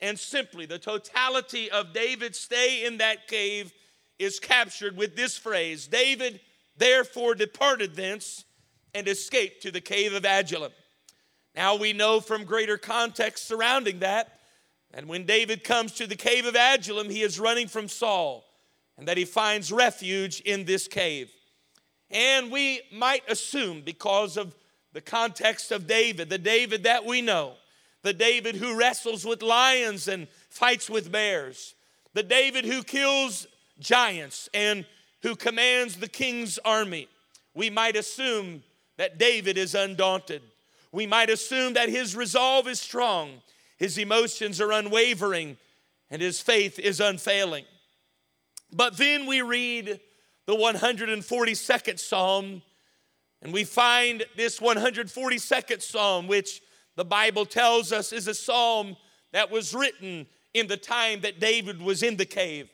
and 0.00 0.18
simply 0.18 0.66
the 0.66 0.78
totality 0.78 1.70
of 1.70 1.92
David's 1.92 2.38
stay 2.38 2.84
in 2.84 2.98
that 2.98 3.28
cave 3.28 3.72
is 4.18 4.40
captured 4.40 4.96
with 4.96 5.16
this 5.16 5.36
phrase 5.36 5.86
David 5.86 6.40
therefore 6.76 7.34
departed 7.34 7.94
thence 7.94 8.44
and 8.94 9.08
escaped 9.08 9.62
to 9.62 9.70
the 9.70 9.80
cave 9.80 10.12
of 10.12 10.24
Adullam. 10.24 10.72
Now 11.54 11.76
we 11.76 11.92
know 11.92 12.20
from 12.20 12.44
greater 12.44 12.78
context 12.78 13.46
surrounding 13.46 14.00
that, 14.00 14.38
and 14.94 15.06
when 15.06 15.24
David 15.24 15.64
comes 15.64 15.92
to 15.92 16.06
the 16.06 16.16
cave 16.16 16.46
of 16.46 16.56
Adullam, 16.56 17.10
he 17.10 17.22
is 17.22 17.40
running 17.40 17.68
from 17.68 17.88
Saul, 17.88 18.44
and 18.96 19.08
that 19.08 19.16
he 19.16 19.24
finds 19.24 19.72
refuge 19.72 20.40
in 20.40 20.64
this 20.64 20.88
cave. 20.88 21.30
And 22.10 22.50
we 22.50 22.82
might 22.92 23.22
assume, 23.30 23.82
because 23.82 24.36
of 24.36 24.54
the 24.92 25.00
context 25.00 25.72
of 25.72 25.86
David, 25.86 26.28
the 26.28 26.38
David 26.38 26.84
that 26.84 27.04
we 27.04 27.22
know, 27.22 27.54
the 28.02 28.12
David 28.12 28.56
who 28.56 28.78
wrestles 28.78 29.24
with 29.24 29.42
lions 29.42 30.08
and 30.08 30.28
fights 30.50 30.90
with 30.90 31.10
bears, 31.10 31.74
the 32.14 32.22
David 32.22 32.64
who 32.64 32.82
kills 32.82 33.46
giants 33.78 34.48
and 34.52 34.84
who 35.22 35.36
commands 35.36 35.96
the 35.96 36.08
king's 36.08 36.58
army, 36.58 37.08
we 37.54 37.70
might 37.70 37.96
assume 37.96 38.62
that 38.96 39.18
David 39.18 39.56
is 39.56 39.74
undaunted. 39.74 40.42
We 40.90 41.06
might 41.06 41.30
assume 41.30 41.74
that 41.74 41.88
his 41.88 42.14
resolve 42.14 42.68
is 42.68 42.80
strong, 42.80 43.40
his 43.78 43.98
emotions 43.98 44.60
are 44.60 44.72
unwavering, 44.72 45.56
and 46.10 46.20
his 46.20 46.40
faith 46.40 46.78
is 46.78 47.00
unfailing. 47.00 47.64
But 48.70 48.96
then 48.98 49.26
we 49.26 49.40
read 49.42 50.00
the 50.46 50.54
142nd 50.54 51.98
Psalm, 51.98 52.62
and 53.42 53.52
we 53.52 53.64
find 53.64 54.24
this 54.36 54.60
142nd 54.60 55.82
Psalm, 55.82 56.28
which 56.28 56.62
the 56.94 57.04
Bible 57.04 57.44
tells 57.44 57.92
us 57.92 58.12
is 58.12 58.28
a 58.28 58.34
psalm 58.34 58.96
that 59.32 59.50
was 59.50 59.74
written 59.74 60.26
in 60.54 60.68
the 60.68 60.76
time 60.76 61.22
that 61.22 61.40
David 61.40 61.82
was 61.82 62.04
in 62.04 62.16
the 62.16 62.24
cave. 62.24 62.70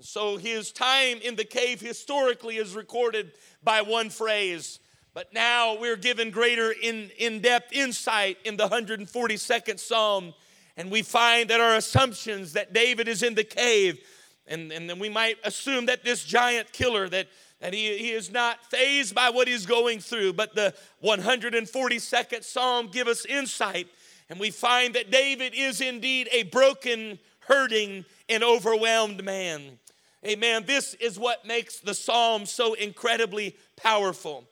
So 0.00 0.36
his 0.36 0.72
time 0.72 1.18
in 1.22 1.36
the 1.36 1.44
cave 1.44 1.80
historically 1.80 2.56
is 2.56 2.74
recorded 2.74 3.32
by 3.62 3.80
one 3.80 4.10
phrase. 4.10 4.78
But 5.14 5.32
now 5.32 5.78
we're 5.78 5.96
given 5.96 6.30
greater 6.30 6.70
in, 6.70 7.10
in-depth 7.18 7.72
insight 7.72 8.38
in 8.44 8.56
the 8.56 8.68
142nd 8.68 9.78
Psalm. 9.78 10.34
And 10.76 10.90
we 10.90 11.02
find 11.02 11.48
that 11.50 11.60
our 11.60 11.76
assumptions 11.76 12.52
that 12.52 12.72
David 12.72 13.08
is 13.08 13.22
in 13.22 13.34
the 13.34 13.44
cave, 13.44 13.98
and, 14.46 14.72
and 14.72 14.88
then 14.88 14.98
we 14.98 15.08
might 15.08 15.36
assume 15.44 15.86
that 15.86 16.04
this 16.04 16.24
giant 16.24 16.72
killer, 16.72 17.08
that, 17.08 17.28
that 17.60 17.74
he, 17.74 17.98
he 17.98 18.10
is 18.10 18.30
not 18.30 18.64
fazed 18.70 19.14
by 19.14 19.30
what 19.30 19.46
he's 19.46 19.66
going 19.66 20.00
through. 20.00 20.32
But 20.32 20.54
the 20.54 20.74
142nd 21.04 22.42
Psalm 22.42 22.88
give 22.88 23.06
us 23.06 23.24
insight. 23.26 23.88
And 24.28 24.40
we 24.40 24.50
find 24.50 24.94
that 24.94 25.10
David 25.10 25.52
is 25.54 25.80
indeed 25.80 26.28
a 26.32 26.44
broken, 26.44 27.18
hurting, 27.40 28.04
and 28.28 28.42
overwhelmed 28.42 29.24
man. 29.24 29.78
Amen. 30.26 30.64
This 30.66 30.94
is 30.94 31.18
what 31.18 31.46
makes 31.46 31.80
the 31.80 31.94
Psalm 31.94 32.46
so 32.46 32.74
incredibly 32.74 33.56
powerful 33.76 34.44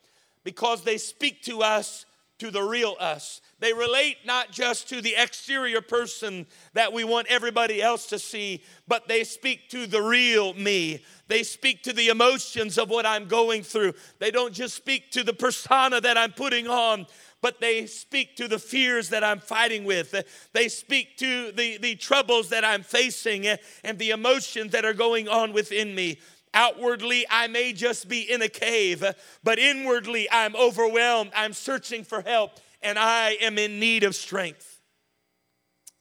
because 0.44 0.82
they 0.82 0.96
speak 0.96 1.42
to 1.42 1.62
us, 1.62 2.06
to 2.38 2.50
the 2.50 2.62
real 2.62 2.96
us. 2.98 3.40
They 3.60 3.72
relate 3.72 4.18
not 4.24 4.52
just 4.52 4.88
to 4.90 5.00
the 5.00 5.14
exterior 5.16 5.80
person 5.80 6.46
that 6.74 6.92
we 6.92 7.02
want 7.02 7.26
everybody 7.28 7.82
else 7.82 8.06
to 8.06 8.18
see, 8.18 8.62
but 8.86 9.08
they 9.08 9.24
speak 9.24 9.68
to 9.70 9.86
the 9.86 10.00
real 10.00 10.54
me. 10.54 11.04
They 11.26 11.42
speak 11.42 11.82
to 11.82 11.92
the 11.92 12.08
emotions 12.08 12.78
of 12.78 12.88
what 12.88 13.04
I'm 13.04 13.26
going 13.26 13.64
through. 13.64 13.94
They 14.20 14.30
don't 14.30 14.54
just 14.54 14.76
speak 14.76 15.10
to 15.12 15.24
the 15.24 15.32
persona 15.32 16.00
that 16.00 16.16
I'm 16.16 16.32
putting 16.32 16.68
on, 16.68 17.06
but 17.40 17.60
they 17.60 17.86
speak 17.86 18.36
to 18.36 18.46
the 18.46 18.58
fears 18.60 19.08
that 19.10 19.24
I'm 19.24 19.40
fighting 19.40 19.84
with. 19.84 20.14
They 20.52 20.68
speak 20.68 21.16
to 21.18 21.50
the, 21.52 21.78
the 21.78 21.96
troubles 21.96 22.50
that 22.50 22.64
I'm 22.64 22.82
facing 22.82 23.46
and 23.84 23.98
the 23.98 24.10
emotions 24.10 24.72
that 24.72 24.84
are 24.84 24.94
going 24.94 25.28
on 25.28 25.52
within 25.52 25.94
me. 25.94 26.18
Outwardly, 26.54 27.26
I 27.28 27.46
may 27.46 27.72
just 27.72 28.08
be 28.08 28.20
in 28.30 28.40
a 28.40 28.48
cave, 28.48 29.04
but 29.44 29.58
inwardly, 29.58 30.28
I'm 30.30 30.56
overwhelmed. 30.56 31.30
I'm 31.36 31.52
searching 31.52 32.04
for 32.04 32.22
help, 32.22 32.52
and 32.82 32.98
I 32.98 33.36
am 33.40 33.58
in 33.58 33.80
need 33.80 34.04
of 34.04 34.14
strength. 34.14 34.80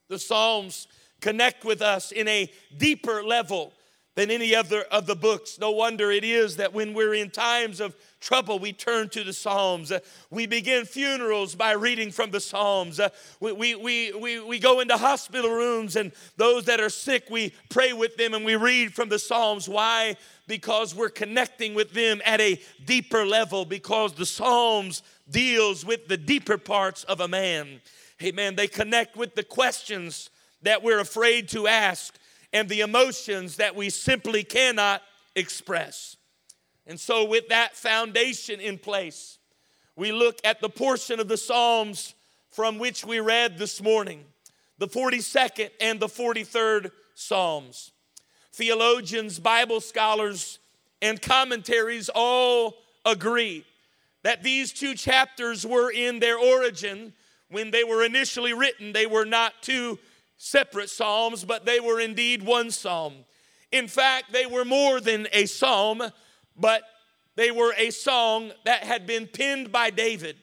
The 0.09 0.19
Psalms 0.19 0.87
connect 1.21 1.65
with 1.65 1.81
us 1.81 2.11
in 2.11 2.27
a 2.27 2.51
deeper 2.77 3.23
level 3.23 3.73
than 4.17 4.31
any 4.31 4.55
other 4.55 4.81
of 4.83 5.05
the 5.05 5.15
books. 5.15 5.59
No 5.59 5.69
wonder 5.69 6.09
it 6.09 6.23
is 6.23 6.57
that 6.57 6.73
when 6.73 6.95
we're 6.95 7.13
in 7.13 7.29
times 7.29 7.79
of 7.79 7.95
trouble, 8.19 8.57
we 8.57 8.73
turn 8.73 9.09
to 9.09 9.23
the 9.23 9.31
Psalms. 9.31 9.91
Uh, 9.91 9.99
we 10.31 10.47
begin 10.47 10.85
funerals 10.85 11.53
by 11.53 11.73
reading 11.73 12.11
from 12.11 12.31
the 12.31 12.39
Psalms. 12.39 12.99
Uh, 12.99 13.09
we, 13.39 13.51
we, 13.51 13.75
we, 13.75 14.13
we, 14.13 14.39
we 14.39 14.57
go 14.57 14.79
into 14.79 14.97
hospital 14.97 15.51
rooms, 15.51 15.95
and 15.95 16.11
those 16.35 16.65
that 16.65 16.79
are 16.79 16.89
sick, 16.89 17.25
we 17.29 17.53
pray 17.69 17.93
with 17.93 18.17
them 18.17 18.33
and 18.33 18.43
we 18.43 18.55
read 18.55 18.91
from 18.91 19.09
the 19.09 19.19
Psalms. 19.19 19.69
Why? 19.69 20.15
Because 20.47 20.95
we're 20.95 21.09
connecting 21.09 21.73
with 21.73 21.91
them 21.91 22.21
at 22.25 22.39
a 22.39 22.59
deeper 22.85 23.25
level, 23.25 23.65
because 23.65 24.13
the 24.13 24.25
Psalms 24.25 25.03
deals 25.29 25.85
with 25.85 26.07
the 26.07 26.17
deeper 26.17 26.57
parts 26.57 27.03
of 27.03 27.19
a 27.19 27.27
man. 27.27 27.81
Amen. 28.23 28.55
They 28.55 28.67
connect 28.67 29.17
with 29.17 29.35
the 29.35 29.43
questions 29.43 30.29
that 30.61 30.81
we're 30.81 30.99
afraid 30.99 31.49
to 31.49 31.67
ask 31.67 32.17
and 32.53 32.69
the 32.69 32.81
emotions 32.81 33.57
that 33.57 33.75
we 33.75 33.89
simply 33.89 34.43
cannot 34.43 35.01
express. 35.35 36.15
And 36.85 36.99
so, 36.99 37.25
with 37.25 37.49
that 37.49 37.75
foundation 37.75 38.59
in 38.61 38.77
place, 38.77 39.37
we 39.95 40.11
look 40.11 40.39
at 40.43 40.61
the 40.61 40.69
portion 40.69 41.19
of 41.19 41.27
the 41.27 41.37
Psalms 41.37 42.15
from 42.51 42.79
which 42.79 43.05
we 43.05 43.19
read 43.19 43.57
this 43.57 43.81
morning 43.81 44.23
the 44.79 44.87
42nd 44.87 45.71
and 45.81 45.99
the 45.99 46.07
43rd 46.07 46.91
Psalms. 47.15 47.91
Theologians, 48.57 49.37
Bible 49.37 49.79
scholars, 49.79 50.57
and 50.99 51.21
commentaries 51.21 52.09
all 52.09 52.73
agree 53.05 53.63
that 54.23 54.41
these 54.41 54.73
two 54.73 54.95
chapters 54.95 55.63
were 55.63 55.91
in 55.91 56.19
their 56.19 56.39
origin 56.39 57.13
when 57.49 57.69
they 57.69 57.83
were 57.83 58.03
initially 58.03 58.53
written. 58.53 58.93
They 58.93 59.05
were 59.05 59.25
not 59.25 59.53
two 59.61 59.99
separate 60.37 60.89
psalms, 60.89 61.43
but 61.43 61.65
they 61.65 61.79
were 61.79 61.99
indeed 61.99 62.41
one 62.41 62.71
psalm. 62.71 63.13
In 63.71 63.87
fact, 63.87 64.33
they 64.33 64.47
were 64.47 64.65
more 64.65 64.99
than 64.99 65.27
a 65.33 65.45
psalm, 65.45 66.01
but 66.59 66.81
they 67.35 67.51
were 67.51 67.75
a 67.77 67.91
song 67.91 68.51
that 68.65 68.83
had 68.83 69.05
been 69.05 69.27
penned 69.27 69.71
by 69.71 69.91
David. 69.91 70.35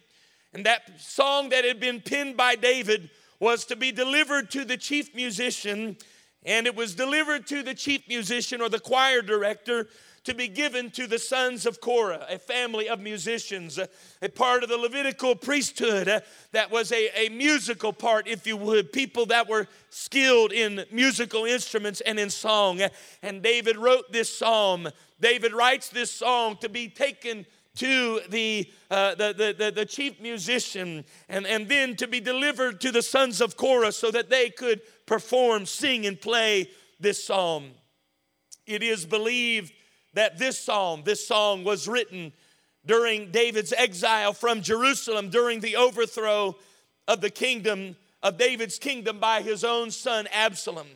And 0.53 0.64
that 0.66 1.00
song 1.00 1.48
that 1.48 1.64
had 1.64 1.81
been 1.81 2.00
penned 2.00 2.37
by 2.37 2.55
David 2.55 3.11
was 3.40 3.64
to 3.64 3.74
be 3.74 3.90
delivered 3.90 4.53
to 4.53 4.64
the 4.64 4.77
chief 4.77 5.16
musician 5.16 5.96
And 6.44 6.66
it 6.66 6.76
was 6.76 6.94
delivered 6.94 7.46
to 7.48 7.62
the 7.62 7.74
chief 7.74 8.07
musician 8.09 8.61
or 8.61 8.68
the 8.68 8.80
choir 8.80 9.22
director 9.22 9.88
to 10.24 10.35
be 10.35 10.48
given 10.48 10.90
to 10.90 11.07
the 11.07 11.18
sons 11.18 11.66
of 11.66 11.80
Korah, 11.80 12.26
a 12.30 12.38
family 12.38 12.88
of 12.88 12.98
musicians, 12.98 13.78
a, 13.78 14.28
part 14.30 14.62
of 14.62 14.70
the 14.70 14.76
Levitical 14.76 15.37
priesthood 15.37 16.09
uh, 16.09 16.20
that 16.52 16.70
was 16.70 16.92
a, 16.92 17.26
a 17.26 17.28
musical 17.28 17.92
part, 17.92 18.26
if 18.26 18.46
you 18.46 18.57
would, 18.57 18.90
people 18.90 19.26
that 19.26 19.48
were 19.48 19.68
skilled 19.90 20.50
in 20.52 20.85
musical 20.90 21.44
instruments 21.44 22.00
and 22.00 22.18
in 22.18 22.30
song. 22.30 22.80
And 23.22 23.42
David 23.42 23.76
wrote 23.76 24.12
this 24.12 24.35
psalm. 24.35 24.88
David 25.20 25.52
writes 25.52 25.90
this 25.90 26.11
song 26.11 26.57
to 26.62 26.70
be 26.70 26.88
taken 26.88 27.44
to 27.76 28.20
the, 28.28 28.70
uh, 28.90 29.14
the, 29.16 29.54
the, 29.58 29.70
the, 29.70 29.84
chief 29.84 30.20
musician 30.20 31.04
and, 31.28 31.46
and 31.46 31.68
then 31.68 31.96
to 31.96 32.06
be 32.06 32.20
delivered 32.20 32.80
to 32.80 32.92
the 32.92 33.02
sons 33.02 33.40
of 33.40 33.56
Korah 33.56 33.92
so 33.92 34.10
that 34.12 34.30
they 34.30 34.50
could 34.50 34.80
perform, 35.06 35.66
sing, 35.66 36.06
and 36.06 36.20
play 36.20 36.70
this 37.00 37.24
psalm. 37.24 37.72
It 38.66 38.82
is 38.82 39.04
believed 39.04 39.72
that 40.14 40.38
this 40.38 40.58
psalm, 40.58 41.02
this 41.04 41.26
song 41.26 41.64
was 41.64 41.88
written 41.88 42.32
during 42.87 43.30
David's 43.30 43.72
exile 43.72 44.32
from 44.32 44.62
Jerusalem 44.62 45.30
during 45.30 45.60
the 45.60 45.76
overthrow 45.76 46.56
of 47.08 47.20
the 47.20 47.30
kingdom 47.30 47.96
of 48.22 48.38
David's 48.38 48.78
kingdom 48.78 49.18
by 49.18 49.42
his 49.42 49.64
own 49.64 49.90
son 49.90 50.26
Absalom. 50.32 50.87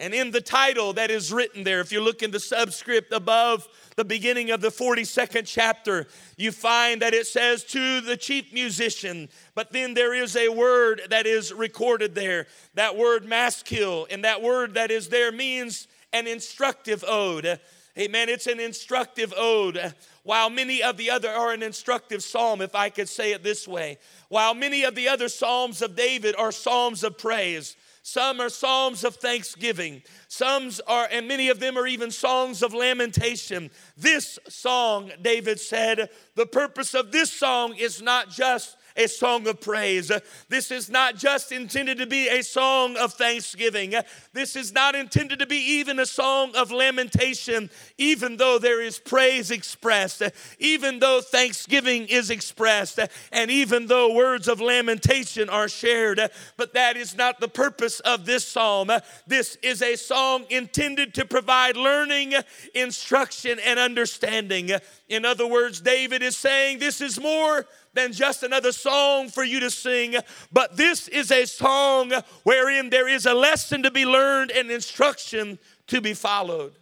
And 0.00 0.14
in 0.14 0.30
the 0.30 0.40
title 0.40 0.94
that 0.94 1.10
is 1.10 1.30
written 1.30 1.62
there, 1.62 1.80
if 1.80 1.92
you 1.92 2.00
look 2.00 2.22
in 2.22 2.30
the 2.30 2.40
subscript 2.40 3.12
above 3.12 3.68
the 3.96 4.04
beginning 4.04 4.50
of 4.50 4.62
the 4.62 4.70
42nd 4.70 5.42
chapter, 5.44 6.06
you 6.38 6.52
find 6.52 7.02
that 7.02 7.12
it 7.12 7.26
says 7.26 7.64
to 7.64 8.00
the 8.00 8.16
chief 8.16 8.50
musician, 8.50 9.28
but 9.54 9.72
then 9.72 9.92
there 9.92 10.14
is 10.14 10.36
a 10.36 10.48
word 10.48 11.02
that 11.10 11.26
is 11.26 11.52
recorded 11.52 12.14
there. 12.14 12.46
That 12.74 12.96
word 12.96 13.26
maskil, 13.26 14.06
and 14.10 14.24
that 14.24 14.40
word 14.40 14.72
that 14.72 14.90
is 14.90 15.10
there 15.10 15.32
means 15.32 15.86
an 16.14 16.26
instructive 16.26 17.04
ode. 17.06 17.60
Amen. 17.98 18.30
It's 18.30 18.46
an 18.46 18.58
instructive 18.58 19.34
ode. 19.36 19.92
While 20.22 20.48
many 20.48 20.82
of 20.82 20.96
the 20.96 21.10
other 21.10 21.28
are 21.28 21.52
an 21.52 21.62
instructive 21.62 22.22
psalm, 22.22 22.62
if 22.62 22.74
I 22.74 22.88
could 22.88 23.08
say 23.08 23.32
it 23.32 23.42
this 23.42 23.68
way. 23.68 23.98
While 24.30 24.54
many 24.54 24.84
of 24.84 24.94
the 24.94 25.08
other 25.08 25.28
psalms 25.28 25.82
of 25.82 25.94
David 25.94 26.36
are 26.36 26.52
psalms 26.52 27.04
of 27.04 27.18
praise. 27.18 27.76
Some 28.10 28.40
are 28.40 28.48
psalms 28.48 29.04
of 29.04 29.14
thanksgiving. 29.14 30.02
Some 30.26 30.72
are, 30.88 31.06
and 31.12 31.28
many 31.28 31.48
of 31.48 31.60
them 31.60 31.78
are 31.78 31.86
even 31.86 32.10
songs 32.10 32.60
of 32.60 32.74
lamentation. 32.74 33.70
This 33.96 34.36
song, 34.48 35.12
David 35.22 35.60
said, 35.60 36.10
the 36.34 36.44
purpose 36.44 36.92
of 36.94 37.12
this 37.12 37.30
song 37.30 37.76
is 37.76 38.02
not 38.02 38.28
just 38.28 38.76
a 38.96 39.06
song 39.06 39.46
of 39.46 39.60
praise. 39.60 40.10
This 40.48 40.70
is 40.70 40.90
not 40.90 41.16
just 41.16 41.52
intended 41.52 41.98
to 41.98 42.06
be 42.06 42.28
a 42.28 42.42
song 42.42 42.96
of 42.96 43.14
thanksgiving. 43.14 43.94
This 44.32 44.56
is 44.56 44.72
not 44.72 44.94
intended 44.94 45.38
to 45.38 45.46
be 45.46 45.56
even 45.56 45.98
a 45.98 46.06
song 46.06 46.52
of 46.56 46.70
lamentation, 46.70 47.70
even 47.98 48.36
though 48.36 48.58
there 48.58 48.82
is 48.82 48.98
praise 48.98 49.50
expressed, 49.50 50.22
even 50.58 50.98
though 50.98 51.20
thanksgiving 51.20 52.06
is 52.06 52.30
expressed, 52.30 52.98
and 53.32 53.50
even 53.50 53.86
though 53.86 54.14
words 54.14 54.48
of 54.48 54.60
lamentation 54.60 55.48
are 55.48 55.68
shared. 55.68 56.20
But 56.56 56.74
that 56.74 56.96
is 56.96 57.16
not 57.16 57.40
the 57.40 57.48
purpose 57.48 58.00
of 58.00 58.26
this 58.26 58.46
psalm. 58.46 58.90
This 59.26 59.56
is 59.62 59.82
a 59.82 59.96
song 59.96 60.44
intended 60.50 61.14
to 61.14 61.24
provide 61.24 61.76
learning, 61.76 62.34
instruction, 62.74 63.58
and 63.64 63.78
understanding. 63.78 64.70
In 65.08 65.24
other 65.24 65.46
words, 65.46 65.80
David 65.80 66.22
is 66.22 66.36
saying 66.36 66.78
this 66.78 67.00
is 67.00 67.20
more 67.20 67.66
than 67.94 68.12
just 68.12 68.42
another 68.42 68.72
song 68.72 69.28
for 69.28 69.42
you 69.42 69.60
to 69.60 69.70
sing, 69.70 70.16
but 70.52 70.76
this 70.76 71.08
is 71.08 71.30
a 71.30 71.46
song 71.46 72.12
wherein 72.44 72.90
there 72.90 73.08
is 73.08 73.26
a 73.26 73.34
lesson 73.34 73.82
to 73.82 73.90
be 73.90 74.06
learned 74.06 74.50
and 74.50 74.70
instruction 74.70 75.58
to 75.88 76.00
be 76.00 76.14
followed. 76.14 76.72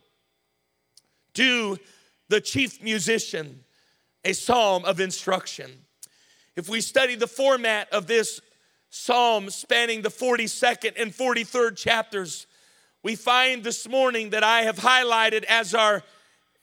To 1.35 1.79
the 2.29 2.41
chief 2.41 2.83
musician, 2.83 3.65
a 4.25 4.33
psalm 4.33 4.85
of 4.85 5.01
instruction. 5.01 5.71
If 6.57 6.69
we 6.69 6.81
study 6.81 7.15
the 7.15 7.27
format 7.27 7.91
of 7.93 8.07
this 8.07 8.41
psalm 8.91 9.49
spanning 9.49 10.03
the 10.03 10.09
42nd 10.09 11.01
and 11.01 11.13
43rd 11.13 11.77
chapters, 11.77 12.47
we 13.03 13.15
find 13.15 13.63
this 13.63 13.89
morning 13.89 14.31
that 14.31 14.43
I 14.43 14.63
have 14.63 14.77
highlighted 14.77 15.45
as 15.45 15.75
our 15.75 16.03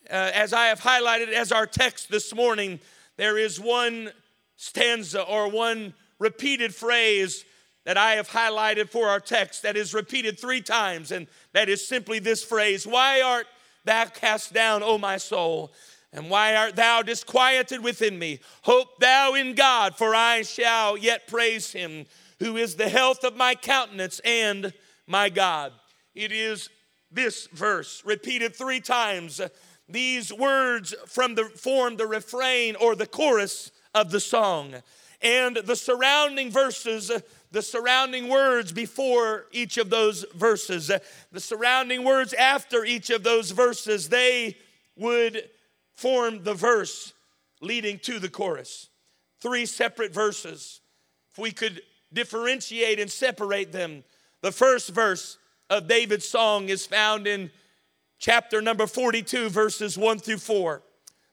uh, 0.09 0.31
as 0.33 0.53
I 0.53 0.67
have 0.67 0.79
highlighted 0.79 1.33
as 1.33 1.51
our 1.51 1.65
text 1.65 2.11
this 2.11 2.33
morning, 2.33 2.79
there 3.17 3.37
is 3.37 3.59
one 3.59 4.11
stanza 4.55 5.21
or 5.21 5.49
one 5.49 5.93
repeated 6.19 6.73
phrase 6.73 7.45
that 7.85 7.97
I 7.97 8.13
have 8.13 8.29
highlighted 8.29 8.89
for 8.89 9.07
our 9.07 9.19
text 9.19 9.63
that 9.63 9.77
is 9.77 9.93
repeated 9.93 10.39
three 10.39 10.61
times, 10.61 11.11
and 11.11 11.27
that 11.53 11.69
is 11.69 11.87
simply 11.87 12.19
this 12.19 12.43
phrase 12.43 12.85
Why 12.85 13.21
art 13.21 13.47
thou 13.85 14.05
cast 14.05 14.53
down, 14.53 14.83
O 14.83 14.97
my 14.97 15.17
soul? 15.17 15.71
And 16.11 16.29
why 16.29 16.55
art 16.55 16.77
thou 16.77 17.01
disquieted 17.01 17.83
within 17.83 18.17
me? 18.17 18.39
Hope 18.61 18.99
thou 18.99 19.33
in 19.33 19.53
God, 19.53 19.97
for 19.97 20.15
I 20.15 20.43
shall 20.43 20.97
yet 20.97 21.27
praise 21.27 21.73
him, 21.73 22.05
who 22.39 22.55
is 22.55 22.75
the 22.75 22.87
health 22.87 23.25
of 23.25 23.35
my 23.35 23.53
countenance 23.53 24.21
and 24.23 24.73
my 25.07 25.29
God. 25.29 25.73
It 26.13 26.31
is 26.31 26.69
this 27.11 27.47
verse 27.47 28.01
repeated 28.05 28.55
three 28.55 28.79
times. 28.79 29.41
These 29.89 30.31
words 30.33 30.95
from 31.05 31.35
the 31.35 31.45
form 31.45 31.97
the 31.97 32.07
refrain 32.07 32.75
or 32.77 32.95
the 32.95 33.05
chorus 33.05 33.71
of 33.95 34.11
the 34.11 34.19
song. 34.19 34.75
And 35.21 35.55
the 35.55 35.75
surrounding 35.75 36.51
verses, 36.51 37.11
the 37.51 37.61
surrounding 37.61 38.27
words 38.27 38.71
before 38.71 39.45
each 39.51 39.77
of 39.77 39.89
those 39.89 40.25
verses, 40.35 40.91
the 41.31 41.39
surrounding 41.39 42.03
words 42.03 42.33
after 42.33 42.85
each 42.85 43.09
of 43.09 43.23
those 43.23 43.49
verses, 43.51 44.09
they 44.09 44.57
would 44.97 45.49
form 45.95 46.43
the 46.43 46.53
verse 46.53 47.13
leading 47.61 47.97
to 47.99 48.19
the 48.19 48.29
chorus. 48.29 48.89
Three 49.39 49.65
separate 49.65 50.13
verses. 50.13 50.81
If 51.31 51.39
we 51.39 51.51
could 51.51 51.81
differentiate 52.13 52.99
and 52.99 53.09
separate 53.09 53.71
them, 53.71 54.03
the 54.41 54.51
first 54.51 54.89
verse 54.89 55.37
of 55.69 55.87
David's 55.87 56.27
song 56.27 56.69
is 56.69 56.85
found 56.85 57.25
in 57.25 57.49
chapter 58.19 58.61
number 58.61 58.85
42, 58.85 59.49
verses 59.49 59.97
1 59.97 60.19
through 60.19 60.37
4. 60.37 60.81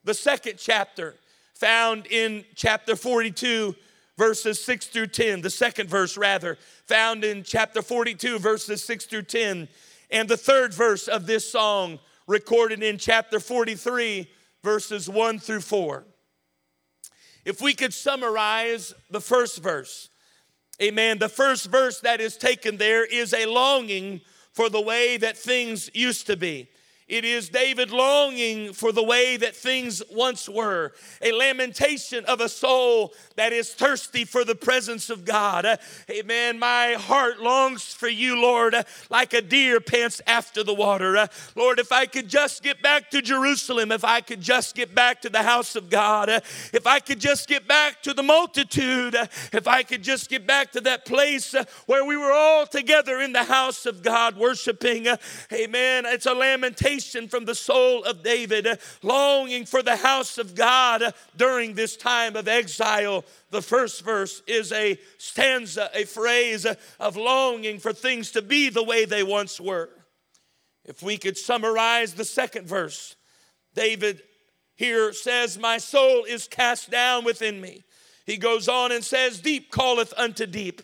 The 0.05 0.15
second 0.15 0.55
chapter 0.59 1.17
found 1.55 2.07
in 2.07 2.45
chapter 2.55 2.97
42, 2.97 3.75
verses 4.19 4.63
6 4.65 4.87
through 4.87 5.09
10. 5.09 5.43
The 5.43 5.51
second 5.51 5.89
verse, 5.89 6.17
rather, 6.17 6.59
found 6.87 7.25
in 7.25 7.43
chapter 7.43 7.83
42, 7.83 8.39
verses 8.39 8.85
6 8.85 9.07
through 9.07 9.23
10. 9.23 9.69
And 10.11 10.29
the 10.29 10.37
third 10.37 10.75
verse 10.75 11.09
of 11.09 11.27
this 11.27 11.51
song, 11.51 11.99
recorded 12.27 12.83
in 12.83 12.99
chapter 12.99 13.41
43, 13.41 14.29
verses 14.63 15.09
1 15.09 15.39
through 15.39 15.61
4. 15.61 16.05
If 17.45 17.61
we 17.61 17.75
could 17.75 17.93
summarize 17.93 18.95
the 19.11 19.21
first 19.21 19.63
verse, 19.63 20.09
amen, 20.81 21.19
the 21.19 21.29
first 21.29 21.67
verse 21.67 22.01
that 22.01 22.21
is 22.21 22.37
taken 22.37 22.77
there 22.77 23.05
is 23.05 23.35
a 23.35 23.47
longing 23.47 24.21
for 24.53 24.69
the 24.69 24.81
way 24.81 25.17
that 25.17 25.37
things 25.37 25.91
used 25.95 26.27
to 26.29 26.37
be. 26.37 26.69
It 27.13 27.27
is 27.27 27.51
David 27.51 27.91
longing 27.91 28.73
for 28.73 28.91
the 28.91 29.03
way 29.03 29.37
that 29.37 29.55
things 29.55 30.03
once 30.11 30.49
were, 30.49 30.93
a 31.21 31.31
lamentation 31.31 32.25
of 32.25 32.41
a 32.41 32.49
soul 32.49 33.13
that 33.37 33.53
is 33.53 33.75
thirsty 33.75 34.25
for 34.25 34.47
the 34.47 34.55
presence 34.55 35.11
of 35.11 35.27
God. 35.27 35.79
Amen. 36.09 36.59
My 36.59 36.93
heart 36.93 37.39
longs 37.39 37.93
for 37.93 38.09
you, 38.09 38.41
Lord, 38.41 38.75
like 39.11 39.35
a 39.35 39.43
deer 39.43 39.79
pants 39.79 40.23
after 40.27 40.65
the 40.65 40.73
water. 40.73 41.29
Lord, 41.55 41.79
if 41.79 41.93
I 41.93 42.07
could 42.07 42.29
just 42.29 42.63
get 42.63 42.81
back 42.81 43.11
to 43.11 43.21
Jerusalem, 43.21 43.93
if 43.93 44.05
I 44.05 44.23
could 44.23 44.41
just 44.41 44.75
get 44.75 44.95
back 44.95 45.21
to 45.21 45.29
the 45.29 45.43
house 45.43 45.77
of 45.77 45.91
God, 45.91 46.31
if 46.31 46.87
I 46.87 46.99
could 46.99 47.21
just 47.21 47.47
get 47.47 47.69
back 47.69 48.03
to 48.05 48.15
the 48.15 48.23
multitude, 48.23 49.17
if 49.53 49.69
I 49.69 49.83
could 49.83 50.03
just 50.03 50.31
get 50.31 50.47
back 50.47 50.73
to 50.73 50.81
that 50.81 51.05
place 51.05 51.55
where 51.85 52.07
we 52.07 52.17
were 52.17 52.33
all 52.33 52.67
together 52.67 53.21
in 53.21 53.35
the 53.35 53.45
house 53.45 53.85
of 53.85 54.03
God 54.03 54.39
worshiping. 54.39 55.09
Amen. 55.53 56.07
It's 56.07 56.25
a 56.25 56.33
lamentation 56.33 57.02
from 57.29 57.45
the 57.45 57.55
soul 57.55 58.05
of 58.05 58.23
David, 58.23 58.67
longing 59.03 59.65
for 59.65 59.83
the 59.83 59.97
house 59.97 60.39
of 60.39 60.55
God 60.55 61.15
during 61.37 61.75
this 61.75 61.97
time 61.97 62.37
of 62.37 62.49
exile. 62.49 63.25
The 63.51 63.63
first 63.63 64.05
verse 64.05 64.43
is 64.47 64.73
a 64.73 64.99
stanza, 65.19 65.91
a 65.95 66.05
phrase 66.05 66.67
of 67.01 67.17
longing 67.17 67.79
for 67.79 67.93
things 67.93 68.31
to 68.33 68.43
be 68.43 68.69
the 68.69 68.83
way 68.83 69.05
they 69.05 69.23
once 69.23 69.61
were. 69.61 69.91
If 70.85 71.03
we 71.03 71.17
could 71.17 71.39
summarize 71.39 72.15
the 72.15 72.25
second 72.25 72.67
verse, 72.67 73.17
David 73.75 74.23
here 74.75 75.13
says, 75.13 75.59
My 75.59 75.79
soul 75.79 76.25
is 76.25 76.49
cast 76.49 76.91
down 76.91 77.25
within 77.25 77.61
me. 77.61 77.85
He 78.27 78.37
goes 78.37 78.69
on 78.69 78.93
and 78.93 79.05
says, 79.05 79.41
Deep 79.41 79.73
calleth 79.73 80.13
unto 80.17 80.47
deep. 80.47 80.83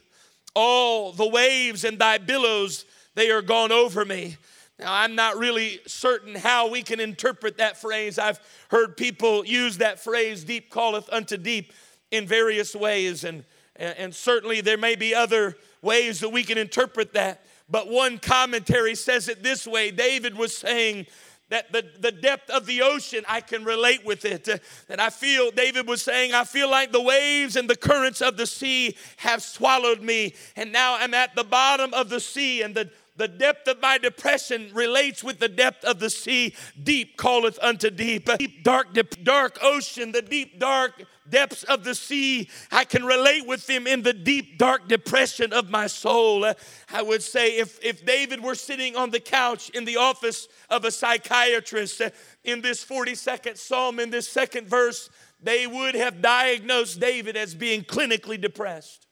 All 0.55 1.13
the 1.13 1.29
waves 1.29 1.85
and 1.85 1.99
thy 1.99 2.19
billows, 2.19 2.85
they 3.15 3.31
are 3.31 3.43
gone 3.43 3.73
over 3.73 4.05
me. 4.05 4.37
Now, 4.79 4.93
I'm 4.93 5.15
not 5.15 5.37
really 5.37 5.81
certain 5.87 6.35
how 6.35 6.69
we 6.69 6.83
can 6.83 7.01
interpret 7.01 7.59
that 7.59 7.77
phrase. 7.77 8.19
I've 8.19 8.39
heard 8.71 8.97
people 8.97 9.45
use 9.45 9.79
that 9.79 9.99
phrase, 9.99 10.45
deep 10.45 10.73
calleth 10.73 11.09
unto 11.13 11.37
deep, 11.37 11.73
in 12.11 12.27
various 12.27 12.75
ways, 12.75 13.25
and, 13.25 13.45
and 13.77 14.15
certainly 14.15 14.61
there 14.61 14.79
may 14.79 14.97
be 14.97 15.15
other 15.15 15.57
ways 15.83 16.21
that 16.21 16.31
we 16.31 16.43
can 16.43 16.57
interpret 16.57 17.13
that. 17.13 17.45
But 17.69 17.89
one 17.89 18.19
commentary 18.19 18.95
says 18.95 19.29
it 19.29 19.43
this 19.43 19.67
way 19.67 19.91
David 19.91 20.37
was 20.37 20.57
saying, 20.57 21.07
that 21.51 21.73
the, 21.73 21.83
the 21.99 22.13
depth 22.13 22.51
of 22.51 22.67
the 22.67 22.83
ocean, 22.83 23.25
I 23.27 23.41
can 23.41 23.65
relate 23.65 24.05
with 24.05 24.27
it. 24.27 24.49
And 24.89 25.01
I 25.01 25.09
feel, 25.09 25.51
David 25.51 25.89
was 25.89 26.03
saying, 26.03 26.35
I 26.35 26.45
feel 26.45 26.71
like 26.71 26.93
the 26.93 27.01
waves 27.01 27.57
and 27.57 27.71
the 27.71 27.77
currents 27.77 28.21
of 28.21 28.37
the 28.37 28.47
sea 28.47 28.97
have 29.17 29.43
swallowed 29.43 30.03
me. 30.03 30.35
And 30.57 30.73
now 30.73 30.99
I'm 30.99 31.15
at 31.15 31.35
the 31.35 31.45
bottom 31.45 31.95
of 31.95 32.11
the 32.11 32.21
sea, 32.21 32.61
and 32.61 32.75
the, 32.75 32.91
the 33.19 33.29
depth 33.29 33.67
of 33.67 33.83
my 33.83 33.99
depression 33.99 34.71
relates 34.73 35.25
with 35.25 35.41
the 35.41 35.49
depth 35.49 35.85
of 35.85 35.99
the 35.99 36.09
sea. 36.09 36.55
Deep 36.81 37.19
calleth 37.19 37.59
unto 37.61 37.91
deep. 37.91 38.31
Deep, 38.39 38.63
dark, 38.63 38.89
dark 39.25 39.59
ocean, 39.61 40.13
the 40.13 40.23
deep, 40.23 40.61
dark 40.61 41.03
depths 41.29 41.65
of 41.65 41.83
the 41.85 41.95
sea. 41.95 42.49
I 42.71 42.85
can 42.85 43.05
relate 43.05 43.47
with 43.47 43.67
them 43.67 43.87
in 43.89 44.03
the 44.03 44.13
deep, 44.13 44.57
dark 44.57 44.89
depression 44.89 45.53
of 45.53 45.69
my 45.69 45.89
soul. 45.89 46.45
I 46.93 47.03
would 47.03 47.23
say 47.23 47.59
if, 47.59 47.85
if 47.85 48.07
David 48.07 48.41
were 48.43 48.55
sitting 48.55 48.97
on 48.97 49.11
the 49.11 49.21
couch 49.21 49.69
in 49.71 49.85
the 49.85 49.97
office 49.97 50.49
of 50.71 50.85
a 50.85 50.91
psychiatrist 50.91 52.01
in 52.45 52.61
this 52.61 52.85
42nd 52.85 53.59
Psalm, 53.59 53.99
in 53.99 54.11
this 54.11 54.29
second 54.29 54.69
verse, 54.69 55.11
they 55.41 55.67
would 55.67 55.95
have 55.95 56.23
diagnosed 56.23 57.01
David 57.01 57.37
as 57.37 57.55
being 57.55 57.83
clinically 57.83 58.41
depressed. 58.41 59.09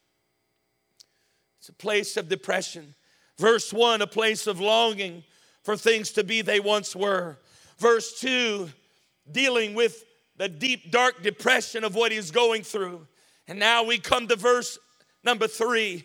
It's 1.59 1.69
a 1.69 1.73
place 1.73 2.17
of 2.17 2.29
depression. 2.29 2.95
Verse 3.39 3.73
1, 3.73 4.03
a 4.03 4.07
place 4.07 4.47
of 4.47 4.61
longing 4.61 5.25
for 5.63 5.77
things 5.77 6.13
to 6.13 6.25
be 6.25 6.43
they 6.43 6.61
once 6.61 6.97
were. 6.97 7.39
Verse 7.79 8.19
2, 8.21 8.69
dealing 9.31 9.75
with 9.75 10.05
the 10.37 10.49
deep, 10.49 10.91
dark 10.91 11.23
depression 11.23 11.85
of 11.85 11.95
what 11.95 12.13
he's 12.13 12.31
going 12.31 12.63
through. 12.63 13.07
And 13.49 13.59
now 13.59 13.85
we 13.85 13.99
come 13.99 14.29
to 14.29 14.37
verse 14.37 14.79
number 15.25 15.47
three, 15.49 16.05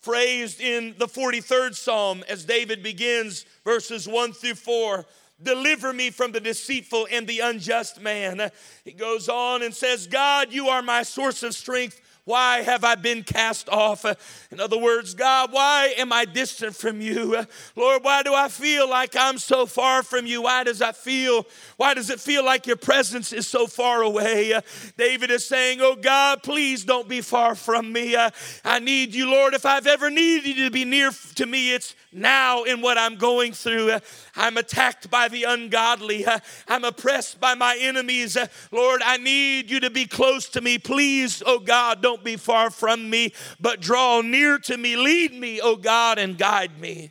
phrased 0.00 0.60
in 0.60 0.94
the 0.98 1.06
43rd 1.06 1.74
Psalm 1.74 2.24
as 2.28 2.44
David 2.44 2.82
begins 2.82 3.46
verses 3.64 4.08
one 4.08 4.32
through 4.32 4.54
four. 4.54 5.06
Deliver 5.42 5.92
me 5.92 6.10
from 6.10 6.32
the 6.32 6.40
deceitful 6.40 7.08
and 7.10 7.26
the 7.26 7.40
unjust 7.40 8.00
man. 8.00 8.50
He 8.84 8.92
goes 8.92 9.28
on 9.28 9.62
and 9.62 9.74
says, 9.74 10.06
God, 10.06 10.52
you 10.52 10.68
are 10.68 10.82
my 10.82 11.02
source 11.02 11.42
of 11.42 11.54
strength. 11.54 12.00
Why 12.24 12.58
have 12.62 12.84
I 12.84 12.94
been 12.94 13.24
cast 13.24 13.68
off? 13.68 14.04
In 14.52 14.60
other 14.60 14.78
words, 14.78 15.12
God, 15.14 15.52
why 15.52 15.92
am 15.98 16.12
I 16.12 16.24
distant 16.24 16.76
from 16.76 17.00
you? 17.00 17.44
Lord, 17.74 18.04
why 18.04 18.22
do 18.22 18.32
I 18.32 18.48
feel 18.48 18.88
like 18.88 19.16
I'm 19.16 19.38
so 19.38 19.66
far 19.66 20.04
from 20.04 20.26
you? 20.26 20.42
Why 20.42 20.62
does 20.62 20.80
I 20.80 20.92
feel, 20.92 21.46
why 21.78 21.94
does 21.94 22.10
it 22.10 22.20
feel 22.20 22.44
like 22.44 22.66
your 22.68 22.76
presence 22.76 23.32
is 23.32 23.48
so 23.48 23.66
far 23.66 24.02
away? 24.02 24.60
David 24.96 25.32
is 25.32 25.44
saying, 25.44 25.80
Oh 25.80 25.96
God, 25.96 26.44
please 26.44 26.84
don't 26.84 27.08
be 27.08 27.22
far 27.22 27.56
from 27.56 27.92
me. 27.92 28.16
I 28.16 28.78
need 28.78 29.14
you, 29.14 29.28
Lord. 29.28 29.54
If 29.54 29.66
I've 29.66 29.88
ever 29.88 30.08
needed 30.08 30.56
you 30.56 30.64
to 30.66 30.70
be 30.70 30.84
near 30.84 31.10
to 31.34 31.46
me, 31.46 31.74
it's 31.74 31.96
now 32.12 32.64
in 32.64 32.80
what 32.80 32.98
I'm 32.98 33.16
going 33.16 33.52
through. 33.52 33.92
Uh, 33.92 34.00
I'm 34.36 34.56
attacked 34.56 35.10
by 35.10 35.28
the 35.28 35.44
ungodly. 35.44 36.24
Uh, 36.24 36.38
I'm 36.68 36.84
oppressed 36.84 37.40
by 37.40 37.54
my 37.54 37.76
enemies. 37.80 38.36
Uh, 38.36 38.46
Lord, 38.70 39.02
I 39.04 39.16
need 39.16 39.70
you 39.70 39.80
to 39.80 39.90
be 39.90 40.06
close 40.06 40.48
to 40.50 40.60
me. 40.60 40.78
Please, 40.78 41.42
oh 41.44 41.58
God, 41.58 42.02
don't 42.02 42.24
be 42.24 42.36
far 42.36 42.70
from 42.70 43.08
me, 43.08 43.32
but 43.60 43.80
draw 43.80 44.20
near 44.20 44.58
to 44.58 44.76
me. 44.76 44.96
Lead 44.96 45.32
me, 45.34 45.60
oh 45.60 45.76
God, 45.76 46.18
and 46.18 46.38
guide 46.38 46.80
me. 46.80 47.10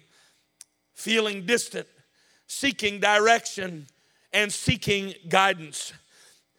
Feeling 0.94 1.46
distant, 1.46 1.88
seeking 2.48 3.00
direction, 3.00 3.88
and 4.34 4.52
seeking 4.52 5.14
guidance. 5.28 5.94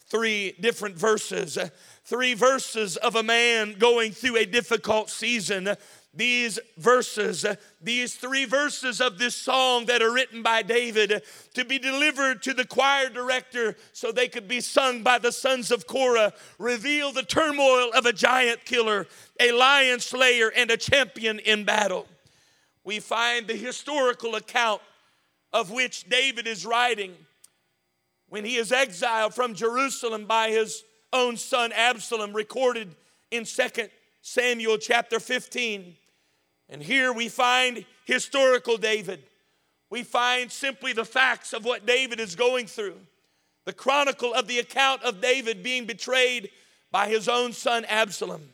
Three 0.09 0.53
different 0.61 0.97
verses. 0.97 1.57
Three 2.05 2.35
verses 2.35 2.97
of 2.99 3.17
a 3.17 3.23
man 3.23 3.77
going 3.79 4.13
through 4.13 4.37
a 4.37 4.45
difficult 4.45 5.09
season 5.09 5.75
these 6.15 6.59
verses, 6.77 7.47
these 7.81 8.15
three 8.15 8.45
verses 8.45 9.01
of 9.01 9.19
this 9.19 9.35
song 9.35 9.87
that 9.87 10.03
are 10.03 10.13
written 10.13 10.43
by 10.43 10.63
David 10.63 11.23
to 11.55 11.65
be 11.65 11.79
delivered 11.79 12.43
to 12.43 12.53
the 12.53 12.67
choir 12.67 13.09
director 13.09 13.77
so 13.93 14.13
they 14.13 14.29
could 14.29 14.47
be 14.47 14.61
sung 14.61 15.03
by 15.03 15.19
the 15.19 15.33
sons 15.33 15.71
of 15.71 15.87
Korah, 15.87 16.35
reveal 16.59 17.13
the 17.13 17.23
turmoil 17.23 17.91
of 17.95 18.05
a 18.05 18.13
giant 18.13 18.65
killer, 18.67 19.07
a 19.41 19.53
lion 19.53 20.01
slayer, 20.01 20.53
and 20.55 20.71
a 20.71 20.77
champion 20.77 21.39
in 21.39 21.65
battle. 21.65 22.07
We 22.85 23.01
find 23.01 23.47
the 23.47 23.57
historical 23.57 24.35
account 24.35 24.83
of 25.53 25.71
which 25.71 26.09
David 26.09 26.47
is 26.47 26.67
writing 26.67 27.15
when 28.29 28.45
he 28.45 28.57
is 28.57 28.71
exiled 28.73 29.35
from 29.35 29.55
Jerusalem 29.55 30.27
by 30.27 30.51
his 30.51 30.85
own 31.13 31.37
son 31.37 31.73
Absalom, 31.73 32.35
recorded 32.35 32.95
in 33.31 33.45
2 33.45 33.63
Samuel 34.23 34.79
chapter 34.79 35.19
15. 35.19 35.97
And 36.69 36.83
here 36.83 37.13
we 37.13 37.29
find 37.29 37.85
historical 38.05 38.77
David. 38.77 39.23
We 39.91 40.03
find 40.03 40.51
simply 40.51 40.93
the 40.93 41.05
facts 41.05 41.53
of 41.53 41.65
what 41.65 41.87
David 41.87 42.19
is 42.19 42.35
going 42.35 42.67
through. 42.67 42.97
The 43.65 43.73
chronicle 43.73 44.35
of 44.35 44.49
the 44.49 44.59
account 44.59 45.03
of 45.03 45.21
David 45.21 45.63
being 45.63 45.87
betrayed 45.87 46.51
by 46.91 47.09
his 47.09 47.29
own 47.29 47.53
son 47.53 47.85
Absalom. 47.85 48.51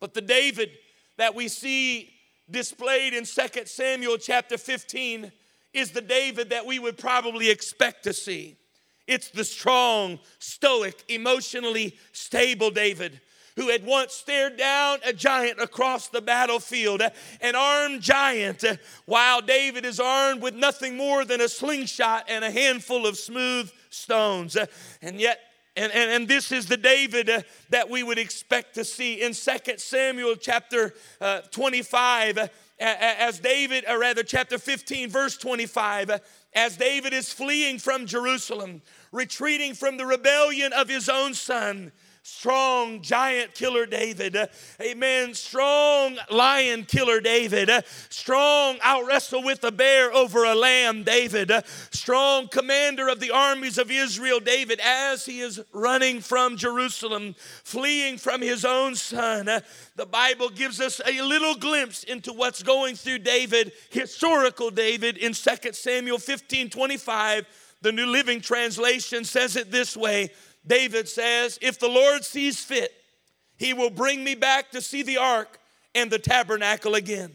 But 0.00 0.14
the 0.14 0.20
David 0.20 0.70
that 1.18 1.34
we 1.34 1.48
see 1.48 2.10
displayed 2.50 3.14
in 3.14 3.24
2 3.24 3.66
Samuel 3.66 4.18
chapter 4.18 4.58
15 4.58 5.30
is 5.72 5.90
the 5.90 6.00
David 6.00 6.50
that 6.50 6.66
we 6.66 6.78
would 6.78 6.98
probably 6.98 7.50
expect 7.50 8.04
to 8.04 8.12
see. 8.12 8.56
It's 9.06 9.30
the 9.30 9.44
strong, 9.44 10.18
stoic, 10.38 11.04
emotionally 11.08 11.96
stable 12.12 12.70
David 12.70 13.20
who 13.56 13.68
had 13.68 13.84
once 13.84 14.12
stared 14.12 14.56
down 14.56 14.98
a 15.04 15.12
giant 15.12 15.60
across 15.60 16.08
the 16.08 16.20
battlefield, 16.20 17.02
an 17.40 17.54
armed 17.54 18.00
giant, 18.00 18.64
while 19.04 19.40
David 19.40 19.84
is 19.84 20.00
armed 20.00 20.42
with 20.42 20.54
nothing 20.54 20.96
more 20.96 21.24
than 21.24 21.40
a 21.40 21.48
slingshot 21.48 22.24
and 22.28 22.44
a 22.44 22.50
handful 22.50 23.06
of 23.06 23.16
smooth 23.16 23.70
stones. 23.90 24.56
And 25.00 25.20
yet, 25.20 25.40
and, 25.74 25.90
and, 25.92 26.10
and, 26.10 26.28
this 26.28 26.52
is 26.52 26.66
the 26.66 26.76
David 26.76 27.30
uh, 27.30 27.42
that 27.70 27.88
we 27.88 28.02
would 28.02 28.18
expect 28.18 28.74
to 28.74 28.84
see 28.84 29.22
in 29.22 29.32
2 29.32 29.78
Samuel 29.78 30.36
chapter 30.36 30.92
uh, 31.18 31.40
25, 31.50 32.36
uh, 32.36 32.48
as 32.78 33.38
David, 33.38 33.84
or 33.88 33.98
rather 33.98 34.22
chapter 34.22 34.58
15, 34.58 35.08
verse 35.08 35.38
25, 35.38 36.20
as 36.52 36.76
David 36.76 37.14
is 37.14 37.32
fleeing 37.32 37.78
from 37.78 38.04
Jerusalem, 38.04 38.82
retreating 39.12 39.72
from 39.72 39.96
the 39.96 40.04
rebellion 40.04 40.74
of 40.74 40.90
his 40.90 41.08
own 41.08 41.32
son 41.32 41.90
strong 42.22 43.02
giant 43.02 43.54
killer 43.54 43.86
David. 43.86 44.36
Amen. 44.80 45.34
Strong 45.34 46.18
lion 46.30 46.84
killer 46.84 47.20
David. 47.20 47.70
Strong, 48.10 48.78
I'll 48.82 49.06
wrestle 49.06 49.42
with 49.42 49.62
a 49.64 49.72
bear 49.72 50.12
over 50.12 50.44
a 50.44 50.54
lamb 50.54 51.02
David. 51.02 51.52
Strong 51.90 52.48
commander 52.48 53.08
of 53.08 53.20
the 53.20 53.30
armies 53.30 53.78
of 53.78 53.90
Israel 53.90 54.40
David 54.40 54.80
as 54.80 55.24
he 55.24 55.40
is 55.40 55.60
running 55.72 56.20
from 56.20 56.56
Jerusalem, 56.56 57.34
fleeing 57.64 58.18
from 58.18 58.40
his 58.40 58.64
own 58.64 58.94
son. 58.94 59.46
The 59.96 60.06
Bible 60.06 60.48
gives 60.48 60.80
us 60.80 61.00
a 61.06 61.22
little 61.22 61.54
glimpse 61.54 62.04
into 62.04 62.32
what's 62.32 62.62
going 62.62 62.96
through 62.96 63.18
David, 63.18 63.72
historical 63.90 64.70
David, 64.70 65.16
in 65.16 65.32
2 65.32 65.72
Samuel 65.72 66.18
15 66.18 66.70
25. 66.70 67.46
The 67.82 67.90
New 67.92 68.06
Living 68.06 68.40
Translation 68.40 69.24
says 69.24 69.56
it 69.56 69.72
this 69.72 69.96
way 69.96 70.30
David 70.66 71.08
says, 71.08 71.58
If 71.60 71.78
the 71.78 71.88
Lord 71.88 72.24
sees 72.24 72.62
fit, 72.62 72.92
he 73.56 73.72
will 73.72 73.90
bring 73.90 74.22
me 74.24 74.34
back 74.34 74.70
to 74.72 74.80
see 74.80 75.02
the 75.02 75.18
ark 75.18 75.58
and 75.94 76.10
the 76.10 76.18
tabernacle 76.18 76.94
again. 76.94 77.32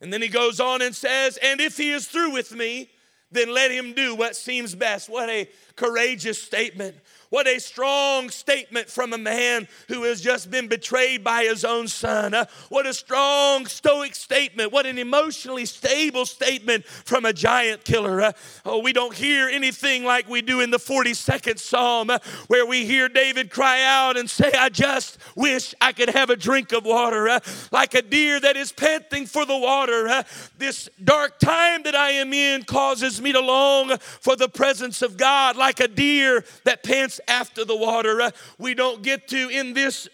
And 0.00 0.12
then 0.12 0.22
he 0.22 0.28
goes 0.28 0.60
on 0.60 0.82
and 0.82 0.94
says, 0.94 1.38
And 1.42 1.60
if 1.60 1.76
he 1.76 1.90
is 1.90 2.06
through 2.06 2.32
with 2.32 2.52
me, 2.52 2.90
then 3.30 3.52
let 3.52 3.70
him 3.70 3.92
do 3.92 4.14
what 4.14 4.36
seems 4.36 4.74
best. 4.74 5.08
What 5.08 5.28
a 5.28 5.48
courageous 5.74 6.40
statement. 6.40 6.96
What 7.36 7.46
a 7.46 7.60
strong 7.60 8.30
statement 8.30 8.88
from 8.88 9.12
a 9.12 9.18
man 9.18 9.68
who 9.88 10.04
has 10.04 10.22
just 10.22 10.50
been 10.50 10.68
betrayed 10.68 11.22
by 11.22 11.44
his 11.44 11.66
own 11.66 11.86
son. 11.86 12.32
Uh, 12.32 12.46
what 12.70 12.86
a 12.86 12.94
strong 12.94 13.66
stoic 13.66 14.14
statement. 14.14 14.72
What 14.72 14.86
an 14.86 14.96
emotionally 14.96 15.66
stable 15.66 16.24
statement 16.24 16.86
from 16.86 17.26
a 17.26 17.34
giant 17.34 17.84
killer. 17.84 18.22
Uh, 18.22 18.32
oh, 18.64 18.78
we 18.78 18.94
don't 18.94 19.14
hear 19.14 19.50
anything 19.50 20.02
like 20.02 20.26
we 20.30 20.40
do 20.40 20.60
in 20.60 20.70
the 20.70 20.78
42nd 20.78 21.58
Psalm, 21.58 22.08
uh, 22.08 22.20
where 22.46 22.64
we 22.64 22.86
hear 22.86 23.06
David 23.06 23.50
cry 23.50 23.82
out 23.82 24.16
and 24.16 24.30
say, 24.30 24.50
I 24.58 24.70
just 24.70 25.18
wish 25.36 25.74
I 25.78 25.92
could 25.92 26.08
have 26.08 26.30
a 26.30 26.36
drink 26.36 26.72
of 26.72 26.86
water, 26.86 27.38
like 27.70 27.92
a 27.92 28.00
deer 28.00 28.40
that 28.40 28.56
is 28.56 28.72
panting 28.72 29.26
for 29.26 29.44
the 29.44 29.58
water. 29.58 30.24
This 30.56 30.88
dark 31.04 31.38
time 31.38 31.82
that 31.82 31.94
I 31.94 32.12
am 32.12 32.32
in 32.32 32.64
causes 32.64 33.20
me 33.20 33.32
to 33.32 33.40
long 33.40 33.98
for 33.98 34.36
the 34.36 34.48
presence 34.48 35.02
of 35.02 35.18
God, 35.18 35.58
like 35.58 35.80
a 35.80 35.88
deer 35.88 36.42
that 36.64 36.82
pants 36.82 37.20
after 37.28 37.64
the 37.64 37.76
water. 37.76 38.20
Uh, 38.20 38.30
we 38.58 38.74
don't 38.74 39.02
get 39.02 39.28
to, 39.28 39.48
in 39.48 39.74
this 39.74 40.08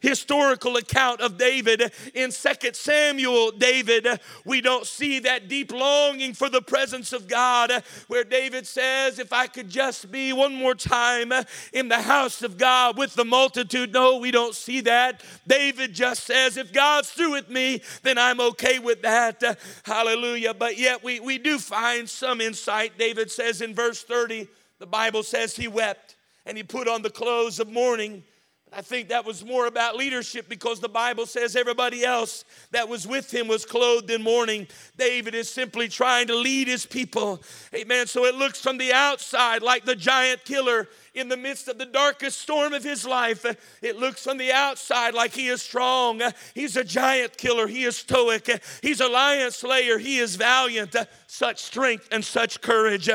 historical 0.00 0.76
account 0.76 1.20
of 1.20 1.38
David 1.38 1.82
uh, 1.82 1.88
in 2.14 2.30
Second 2.30 2.76
Samuel, 2.76 3.50
David, 3.50 4.06
uh, 4.06 4.16
we 4.44 4.60
don't 4.60 4.86
see 4.86 5.20
that 5.20 5.48
deep 5.48 5.72
longing 5.72 6.34
for 6.34 6.48
the 6.48 6.62
presence 6.62 7.12
of 7.12 7.26
God 7.26 7.70
uh, 7.70 7.80
where 8.08 8.24
David 8.24 8.66
says, 8.66 9.18
If 9.18 9.32
I 9.32 9.46
could 9.46 9.68
just 9.68 10.10
be 10.10 10.32
one 10.32 10.54
more 10.54 10.74
time 10.74 11.32
in 11.72 11.88
the 11.88 12.02
house 12.02 12.42
of 12.42 12.58
God 12.58 12.98
with 12.98 13.14
the 13.14 13.24
multitude. 13.24 13.92
No, 13.92 14.18
we 14.18 14.30
don't 14.30 14.54
see 14.54 14.82
that. 14.82 15.22
David 15.46 15.94
just 15.94 16.24
says, 16.24 16.56
If 16.56 16.72
God's 16.72 17.10
through 17.10 17.32
with 17.32 17.48
me, 17.48 17.82
then 18.02 18.18
I'm 18.18 18.40
okay 18.40 18.78
with 18.78 19.02
that. 19.02 19.42
Hallelujah. 19.84 20.54
But 20.54 20.78
yet 20.78 21.02
we, 21.02 21.20
we 21.20 21.38
do 21.38 21.58
find 21.58 22.08
some 22.08 22.40
insight. 22.40 22.98
David 22.98 23.30
says 23.30 23.60
in 23.60 23.74
verse 23.74 24.02
30, 24.02 24.46
the 24.78 24.86
Bible 24.86 25.22
says 25.22 25.56
he 25.56 25.68
wept 25.68 26.15
and 26.46 26.56
he 26.56 26.62
put 26.62 26.88
on 26.88 27.02
the 27.02 27.10
clothes 27.10 27.60
of 27.60 27.70
mourning 27.70 28.22
I 28.72 28.82
think 28.82 29.08
that 29.08 29.24
was 29.24 29.44
more 29.44 29.66
about 29.66 29.96
leadership 29.96 30.48
because 30.48 30.80
the 30.80 30.88
Bible 30.88 31.24
says 31.24 31.54
everybody 31.54 32.04
else 32.04 32.44
that 32.72 32.88
was 32.88 33.06
with 33.06 33.32
him 33.32 33.46
was 33.46 33.64
clothed 33.64 34.10
in 34.10 34.22
mourning. 34.22 34.66
David 34.96 35.34
is 35.34 35.48
simply 35.48 35.88
trying 35.88 36.26
to 36.26 36.34
lead 36.34 36.66
his 36.66 36.84
people. 36.84 37.40
Amen. 37.74 38.08
So 38.08 38.24
it 38.24 38.34
looks 38.34 38.60
from 38.60 38.76
the 38.76 38.92
outside 38.92 39.62
like 39.62 39.84
the 39.84 39.94
giant 39.94 40.44
killer 40.44 40.88
in 41.14 41.28
the 41.28 41.36
midst 41.36 41.68
of 41.68 41.78
the 41.78 41.86
darkest 41.86 42.40
storm 42.40 42.72
of 42.72 42.82
his 42.82 43.06
life. 43.06 43.46
It 43.82 43.96
looks 43.96 44.24
from 44.24 44.36
the 44.36 44.52
outside 44.52 45.14
like 45.14 45.32
he 45.32 45.46
is 45.46 45.62
strong. 45.62 46.20
He's 46.52 46.76
a 46.76 46.84
giant 46.84 47.38
killer. 47.38 47.68
He 47.68 47.84
is 47.84 47.96
stoic. 47.96 48.62
He's 48.82 49.00
a 49.00 49.08
lion 49.08 49.52
slayer. 49.52 49.96
He 49.96 50.18
is 50.18 50.34
valiant. 50.34 50.96
Such 51.28 51.62
strength 51.62 52.08
and 52.10 52.24
such 52.24 52.60
courage. 52.60 53.08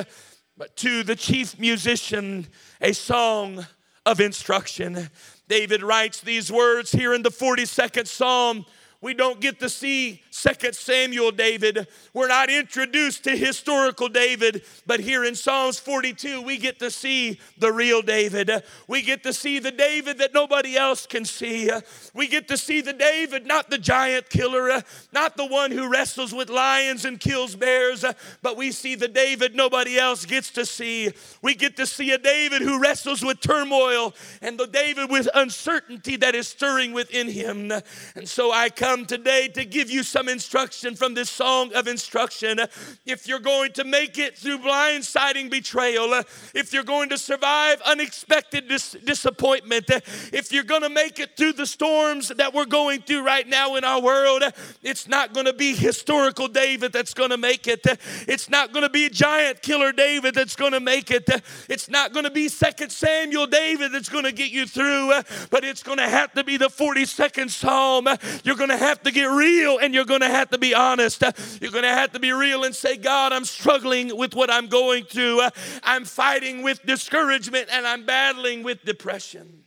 But 0.62 0.76
to 0.76 1.01
the 1.01 1.16
chief 1.16 1.57
musician, 1.57 2.45
a 2.80 2.93
song 2.93 3.66
of 4.05 4.22
instruction. 4.22 5.09
David 5.47 5.82
writes 5.82 6.22
these 6.22 6.51
words 6.51 6.91
here 6.91 7.16
in 7.16 7.24
the 7.24 7.32
42nd 7.32 8.05
Psalm. 8.05 8.68
We 9.02 9.16
don't 9.16 9.39
get 9.39 9.60
to 9.62 9.70
see 9.70 10.22
Second 10.30 10.76
Samuel 10.76 11.32
David. 11.32 11.88
We're 12.14 12.28
not 12.28 12.52
introduced 12.52 13.24
to 13.24 13.36
historical 13.36 14.10
David, 14.10 14.64
but 14.86 14.99
here 14.99 15.26
in 15.26 15.34
Psalms 15.34 15.80
42, 15.80 16.43
we 16.43 16.58
get 16.58 16.78
to 16.80 16.91
see 16.91 17.39
the 17.58 17.74
real 17.74 18.04
David. 18.04 18.52
We 18.88 19.02
get 19.02 19.24
to 19.24 19.34
see 19.34 19.58
the 19.58 19.72
David 19.72 20.20
that 20.20 20.36
nobody 20.36 20.78
else 20.78 21.08
can 21.08 21.26
see. 21.26 21.72
We 22.14 22.28
get 22.28 22.47
to 22.49 22.58
see 22.58 22.82
the 22.82 22.93
David, 22.93 23.47
not 23.47 23.72
the 23.72 23.80
giant 23.80 24.30
killer, 24.30 24.84
not 25.12 25.36
the 25.36 25.47
one 25.47 25.72
who 25.72 25.89
wrestles 25.89 26.32
with 26.32 26.52
lions 26.52 27.04
and 27.04 27.20
kills 27.20 27.56
bears, 27.56 28.06
but 28.43 28.56
we 28.56 28.72
see 28.72 28.93
the 28.93 29.08
David 29.08 29.56
nobody 29.56 29.97
else 29.97 30.26
gets 30.26 30.52
to 30.52 30.66
see. 30.66 31.12
We 31.41 31.56
get 31.56 31.76
to 31.78 31.88
see 31.88 32.12
a 32.12 32.20
David 32.20 32.62
who 32.62 32.80
wrestles 32.80 33.26
with 33.26 33.39
turmoil 33.39 34.14
and 34.43 34.60
the 34.60 34.68
David 34.68 35.10
with 35.10 35.28
uncertainty 35.34 36.18
that 36.18 36.36
is 36.36 36.47
stirring 36.47 36.93
within 36.93 37.28
him. 37.28 37.72
And 38.16 38.30
so 38.30 38.52
I 38.52 38.70
come 38.70 38.91
today 39.00 39.48
to 39.48 39.64
give 39.64 39.89
you 39.89 40.04
some 40.04 40.28
instruction 40.28 40.96
from 40.96 41.14
this 41.14 41.30
song 41.30 41.74
of 41.74 41.88
instruction. 41.88 42.60
If 43.06 43.28
you're 43.28 43.39
going 43.39 43.72
to 43.74 43.84
make 43.84 44.18
it 44.18 44.38
through 44.38 44.60
blindsiding 44.60 45.50
betrayal, 45.50 46.22
if 46.54 46.74
you're 46.74 46.84
going 46.84 47.10
to 47.10 47.18
survive 47.18 47.82
unexpected 47.82 48.68
dis- 48.68 48.98
disappointment, 49.04 49.86
if 50.34 50.52
you're 50.52 50.66
going 50.66 50.82
to 50.82 50.89
make 50.89 51.20
it 51.20 51.38
through 51.38 51.54
the 51.54 51.66
storms 51.66 52.30
that 52.30 52.54
we're 52.54 52.66
going 52.66 53.02
through 53.02 53.26
right 53.26 53.48
now 53.48 53.76
in 53.76 53.84
our 53.84 54.02
world, 54.02 54.44
it's 54.84 55.08
not 55.08 55.34
going 55.34 55.46
to 55.46 55.54
be 55.54 55.74
historical 55.74 56.50
David 56.50 56.92
that's 56.92 57.14
going 57.14 57.30
to 57.30 57.38
make 57.38 57.68
it. 57.68 57.86
It's 58.28 58.50
not 58.50 58.74
going 58.74 58.84
to 58.84 58.89
be 58.89 59.10
giant 59.10 59.62
killer 59.62 59.94
David 59.94 60.36
that's 60.36 60.56
going 60.56 60.74
to 60.74 60.80
make 60.80 61.12
it. 61.12 61.30
It's 61.70 61.89
not 61.89 62.12
going 62.12 62.26
to 62.26 62.32
be 62.32 62.50
Second 62.50 62.92
Samuel 62.92 63.48
David 63.48 63.94
that's 63.94 64.10
going 64.10 64.26
to 64.26 64.34
get 64.34 64.52
you 64.52 64.66
through, 64.66 65.14
but 65.50 65.64
it's 65.64 65.82
going 65.82 65.98
to 65.98 66.10
have 66.10 66.34
to 66.34 66.44
be 66.44 66.58
the 66.58 66.68
42nd 66.68 67.50
Psalm. 67.50 68.08
You're 68.44 68.56
going 68.56 68.70
to 68.70 68.78
have 68.82 69.02
to 69.04 69.12
get 69.12 69.26
real 69.26 69.78
and 69.78 69.94
you're 69.94 70.06
going 70.06 70.22
to 70.22 70.30
have 70.30 70.50
to 70.50 70.58
be 70.58 70.74
honest. 70.76 71.24
Uh, 71.24 71.32
you're 71.62 71.72
going 71.72 71.84
to 71.84 71.90
have 71.90 72.12
to 72.14 72.20
be 72.20 72.32
real 72.32 72.64
and 72.64 72.76
say, 72.76 72.98
God, 72.98 73.32
I'm 73.32 73.46
struggling 73.46 74.16
with 74.18 74.36
what 74.36 74.52
I'm 74.52 74.68
going 74.68 75.06
through. 75.06 75.42
Uh, 75.42 75.50
I'm 75.84 76.06
fighting 76.06 76.64
with 76.64 76.86
discouragement 76.86 77.68
and 77.72 77.88
I'm 77.88 78.06
battling 78.06 78.64
with 78.64 78.84
depression. 78.84 79.64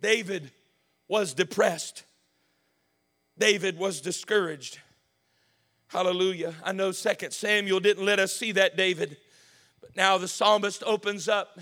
David 0.00 0.50
was 1.08 1.34
depressed. 1.34 2.04
David 3.38 3.78
was 3.78 4.00
discouraged. 4.00 4.78
Hallelujah. 5.88 6.54
I 6.64 6.72
know 6.72 6.92
Second 6.92 7.32
Samuel 7.32 7.80
didn't 7.80 8.04
let 8.04 8.18
us 8.18 8.34
see 8.34 8.52
that 8.52 8.76
David, 8.76 9.16
but 9.80 9.96
now 9.96 10.18
the 10.18 10.28
psalmist 10.28 10.82
opens 10.86 11.28
up. 11.28 11.58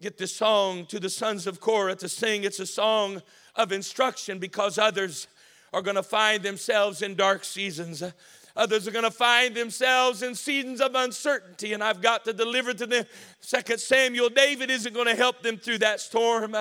Get 0.00 0.18
this 0.18 0.34
song 0.34 0.86
to 0.86 1.00
the 1.00 1.10
sons 1.10 1.46
of 1.46 1.60
Korah 1.60 1.96
to 1.96 2.08
sing. 2.08 2.44
It's 2.44 2.60
a 2.60 2.66
song 2.66 3.22
of 3.56 3.72
instruction 3.72 4.38
because 4.38 4.78
others 4.78 5.26
are 5.72 5.82
going 5.82 5.96
to 5.96 6.02
find 6.02 6.42
themselves 6.42 7.02
in 7.02 7.14
dark 7.14 7.44
seasons. 7.44 8.02
Others 8.56 8.88
are 8.88 8.90
going 8.90 9.04
to 9.04 9.10
find 9.10 9.54
themselves 9.54 10.22
in 10.22 10.34
seasons 10.34 10.80
of 10.80 10.94
uncertainty, 10.94 11.72
and 11.72 11.82
I've 11.82 12.02
got 12.02 12.24
to 12.24 12.32
deliver 12.32 12.74
to 12.74 12.86
them. 12.86 13.04
Second 13.40 13.78
Samuel, 13.78 14.28
David 14.28 14.70
isn't 14.70 14.92
going 14.92 15.06
to 15.06 15.14
help 15.14 15.42
them 15.42 15.56
through 15.56 15.78
that 15.78 16.00
storm. 16.00 16.56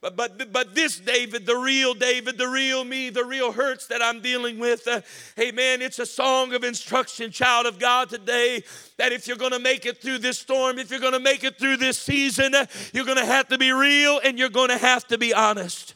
But, 0.00 0.14
but, 0.14 0.52
but 0.52 0.76
this 0.76 1.00
David, 1.00 1.44
the 1.44 1.56
real 1.56 1.92
David, 1.92 2.38
the 2.38 2.46
real 2.46 2.84
me, 2.84 3.10
the 3.10 3.24
real 3.24 3.50
hurts 3.50 3.88
that 3.88 4.00
I'm 4.00 4.20
dealing 4.20 4.60
with, 4.60 4.86
uh, 4.86 5.00
amen, 5.40 5.82
it's 5.82 5.98
a 5.98 6.06
song 6.06 6.54
of 6.54 6.62
instruction, 6.62 7.32
child 7.32 7.66
of 7.66 7.80
God, 7.80 8.08
today, 8.08 8.62
that 8.96 9.10
if 9.10 9.26
you're 9.26 9.36
going 9.36 9.52
to 9.52 9.58
make 9.58 9.86
it 9.86 10.00
through 10.00 10.18
this 10.18 10.38
storm, 10.38 10.78
if 10.78 10.92
you're 10.92 11.00
going 11.00 11.14
to 11.14 11.18
make 11.18 11.42
it 11.42 11.58
through 11.58 11.78
this 11.78 11.98
season, 11.98 12.54
uh, 12.54 12.66
you're 12.92 13.04
going 13.04 13.18
to 13.18 13.26
have 13.26 13.48
to 13.48 13.58
be 13.58 13.72
real 13.72 14.20
and 14.22 14.38
you're 14.38 14.48
going 14.48 14.68
to 14.68 14.78
have 14.78 15.04
to 15.08 15.18
be 15.18 15.34
honest. 15.34 15.94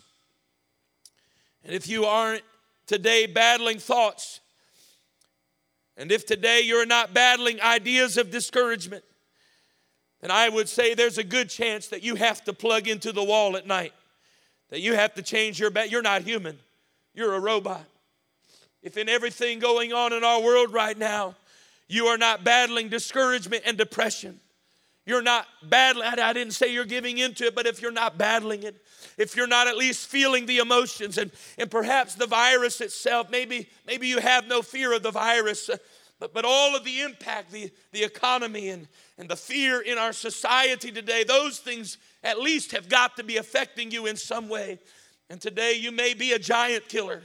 And 1.64 1.74
if 1.74 1.88
you 1.88 2.04
aren't 2.04 2.42
today 2.86 3.26
battling 3.26 3.78
thoughts, 3.78 4.40
and 5.96 6.10
if 6.10 6.26
today 6.26 6.62
you're 6.62 6.86
not 6.86 7.14
battling 7.14 7.60
ideas 7.60 8.16
of 8.16 8.30
discouragement, 8.30 9.04
then 10.20 10.30
I 10.30 10.48
would 10.48 10.68
say 10.68 10.94
there's 10.94 11.18
a 11.18 11.24
good 11.24 11.48
chance 11.50 11.88
that 11.88 12.02
you 12.02 12.14
have 12.14 12.44
to 12.44 12.52
plug 12.52 12.88
into 12.88 13.12
the 13.12 13.24
wall 13.24 13.56
at 13.56 13.66
night, 13.66 13.92
that 14.70 14.80
you 14.80 14.94
have 14.94 15.14
to 15.14 15.22
change 15.22 15.60
your 15.60 15.70
bed. 15.70 15.90
You're 15.90 16.02
not 16.02 16.22
human, 16.22 16.58
you're 17.14 17.34
a 17.34 17.40
robot. 17.40 17.84
If 18.82 18.96
in 18.96 19.08
everything 19.08 19.58
going 19.58 19.92
on 19.92 20.12
in 20.12 20.24
our 20.24 20.40
world 20.40 20.72
right 20.72 20.96
now, 20.96 21.36
you 21.88 22.06
are 22.06 22.18
not 22.18 22.42
battling 22.42 22.88
discouragement 22.88 23.62
and 23.66 23.76
depression, 23.76 24.40
you're 25.04 25.22
not 25.22 25.46
battling, 25.64 26.06
I 26.06 26.32
didn't 26.32 26.52
say 26.52 26.72
you're 26.72 26.84
giving 26.84 27.18
into 27.18 27.44
it, 27.44 27.54
but 27.54 27.66
if 27.66 27.82
you're 27.82 27.90
not 27.90 28.18
battling 28.18 28.62
it, 28.62 28.76
if 29.18 29.34
you're 29.34 29.48
not 29.48 29.66
at 29.66 29.76
least 29.76 30.08
feeling 30.08 30.46
the 30.46 30.58
emotions 30.58 31.18
and, 31.18 31.32
and 31.58 31.70
perhaps 31.70 32.14
the 32.14 32.26
virus 32.26 32.80
itself, 32.80 33.28
maybe, 33.28 33.68
maybe 33.86 34.06
you 34.06 34.20
have 34.20 34.46
no 34.46 34.62
fear 34.62 34.94
of 34.94 35.02
the 35.02 35.10
virus, 35.10 35.68
uh, 35.68 35.76
but, 36.20 36.32
but 36.32 36.44
all 36.44 36.76
of 36.76 36.84
the 36.84 37.00
impact, 37.00 37.50
the, 37.50 37.70
the 37.90 38.04
economy 38.04 38.68
and, 38.68 38.86
and 39.18 39.28
the 39.28 39.34
fear 39.34 39.80
in 39.80 39.98
our 39.98 40.12
society 40.12 40.92
today, 40.92 41.24
those 41.24 41.58
things 41.58 41.98
at 42.22 42.38
least 42.38 42.70
have 42.70 42.88
got 42.88 43.16
to 43.16 43.24
be 43.24 43.38
affecting 43.38 43.90
you 43.90 44.06
in 44.06 44.16
some 44.16 44.48
way. 44.48 44.78
And 45.28 45.40
today 45.40 45.72
you 45.72 45.90
may 45.90 46.14
be 46.14 46.32
a 46.32 46.38
giant 46.38 46.88
killer. 46.88 47.22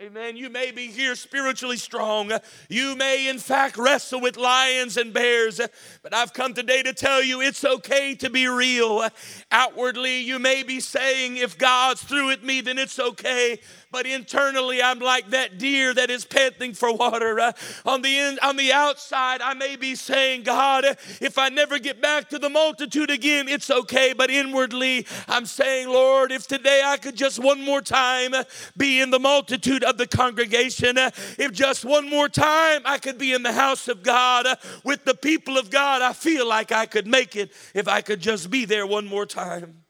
Amen. 0.00 0.36
You 0.36 0.48
may 0.48 0.70
be 0.70 0.86
here 0.86 1.16
spiritually 1.16 1.76
strong. 1.76 2.30
You 2.68 2.94
may, 2.94 3.26
in 3.26 3.40
fact, 3.40 3.76
wrestle 3.76 4.20
with 4.20 4.36
lions 4.36 4.96
and 4.96 5.12
bears. 5.12 5.60
But 6.04 6.14
I've 6.14 6.32
come 6.32 6.54
today 6.54 6.84
to 6.84 6.92
tell 6.92 7.20
you 7.20 7.40
it's 7.40 7.64
okay 7.64 8.14
to 8.14 8.30
be 8.30 8.46
real. 8.46 9.08
Outwardly, 9.50 10.20
you 10.20 10.38
may 10.38 10.62
be 10.62 10.78
saying, 10.78 11.38
if 11.38 11.58
God's 11.58 12.00
through 12.00 12.28
with 12.28 12.44
me, 12.44 12.60
then 12.60 12.78
it's 12.78 13.00
okay 13.00 13.58
but 13.90 14.06
internally 14.06 14.82
I'm 14.82 14.98
like 14.98 15.30
that 15.30 15.58
deer 15.58 15.94
that 15.94 16.10
is 16.10 16.24
panting 16.24 16.74
for 16.74 16.92
water. 16.94 17.52
On 17.86 18.02
the 18.02 18.18
in, 18.18 18.38
on 18.42 18.56
the 18.56 18.72
outside, 18.72 19.40
I 19.40 19.54
may 19.54 19.76
be 19.76 19.94
saying, 19.94 20.42
God, 20.42 20.84
if 21.20 21.38
I 21.38 21.48
never 21.48 21.78
get 21.78 22.00
back 22.00 22.28
to 22.30 22.38
the 22.38 22.50
multitude 22.50 23.10
again, 23.10 23.48
it's 23.48 23.70
okay. 23.70 24.12
But 24.12 24.30
inwardly, 24.30 25.06
I'm 25.26 25.46
saying, 25.46 25.88
Lord, 25.88 26.32
if 26.32 26.46
today 26.46 26.82
I 26.84 26.96
could 26.96 27.16
just 27.16 27.42
one 27.42 27.64
more 27.64 27.80
time 27.80 28.34
be 28.76 29.00
in 29.00 29.10
the 29.10 29.18
multitude 29.18 29.84
of 29.88 29.98
the 29.98 30.06
congregation, 30.06 30.98
uh, 30.98 31.10
if 31.38 31.52
just 31.52 31.84
one 31.84 32.08
more 32.08 32.28
time 32.28 32.82
I 32.84 32.98
could 32.98 33.18
be 33.18 33.32
in 33.32 33.42
the 33.42 33.52
house 33.52 33.88
of 33.88 34.02
God 34.02 34.46
uh, 34.46 34.56
with 34.84 35.04
the 35.04 35.14
people 35.14 35.58
of 35.58 35.70
God, 35.70 36.02
I 36.02 36.12
feel 36.12 36.46
like 36.46 36.72
I 36.72 36.86
could 36.86 37.06
make 37.06 37.36
it 37.36 37.52
if 37.74 37.88
I 37.88 38.00
could 38.00 38.20
just 38.20 38.50
be 38.50 38.64
there 38.64 38.86
one 38.86 39.06
more 39.06 39.26
time. 39.26 39.84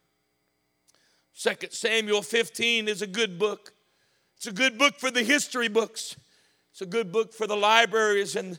Second 1.32 1.72
Samuel 1.72 2.22
15 2.22 2.88
is 2.88 3.02
a 3.02 3.06
good 3.06 3.38
book. 3.38 3.72
It's 4.36 4.46
a 4.46 4.52
good 4.52 4.78
book 4.78 4.98
for 4.98 5.10
the 5.10 5.22
history 5.22 5.68
books. 5.68 6.16
It's 6.72 6.80
a 6.80 6.86
good 6.86 7.12
book 7.12 7.32
for 7.32 7.46
the 7.46 7.56
libraries 7.56 8.36
and 8.36 8.58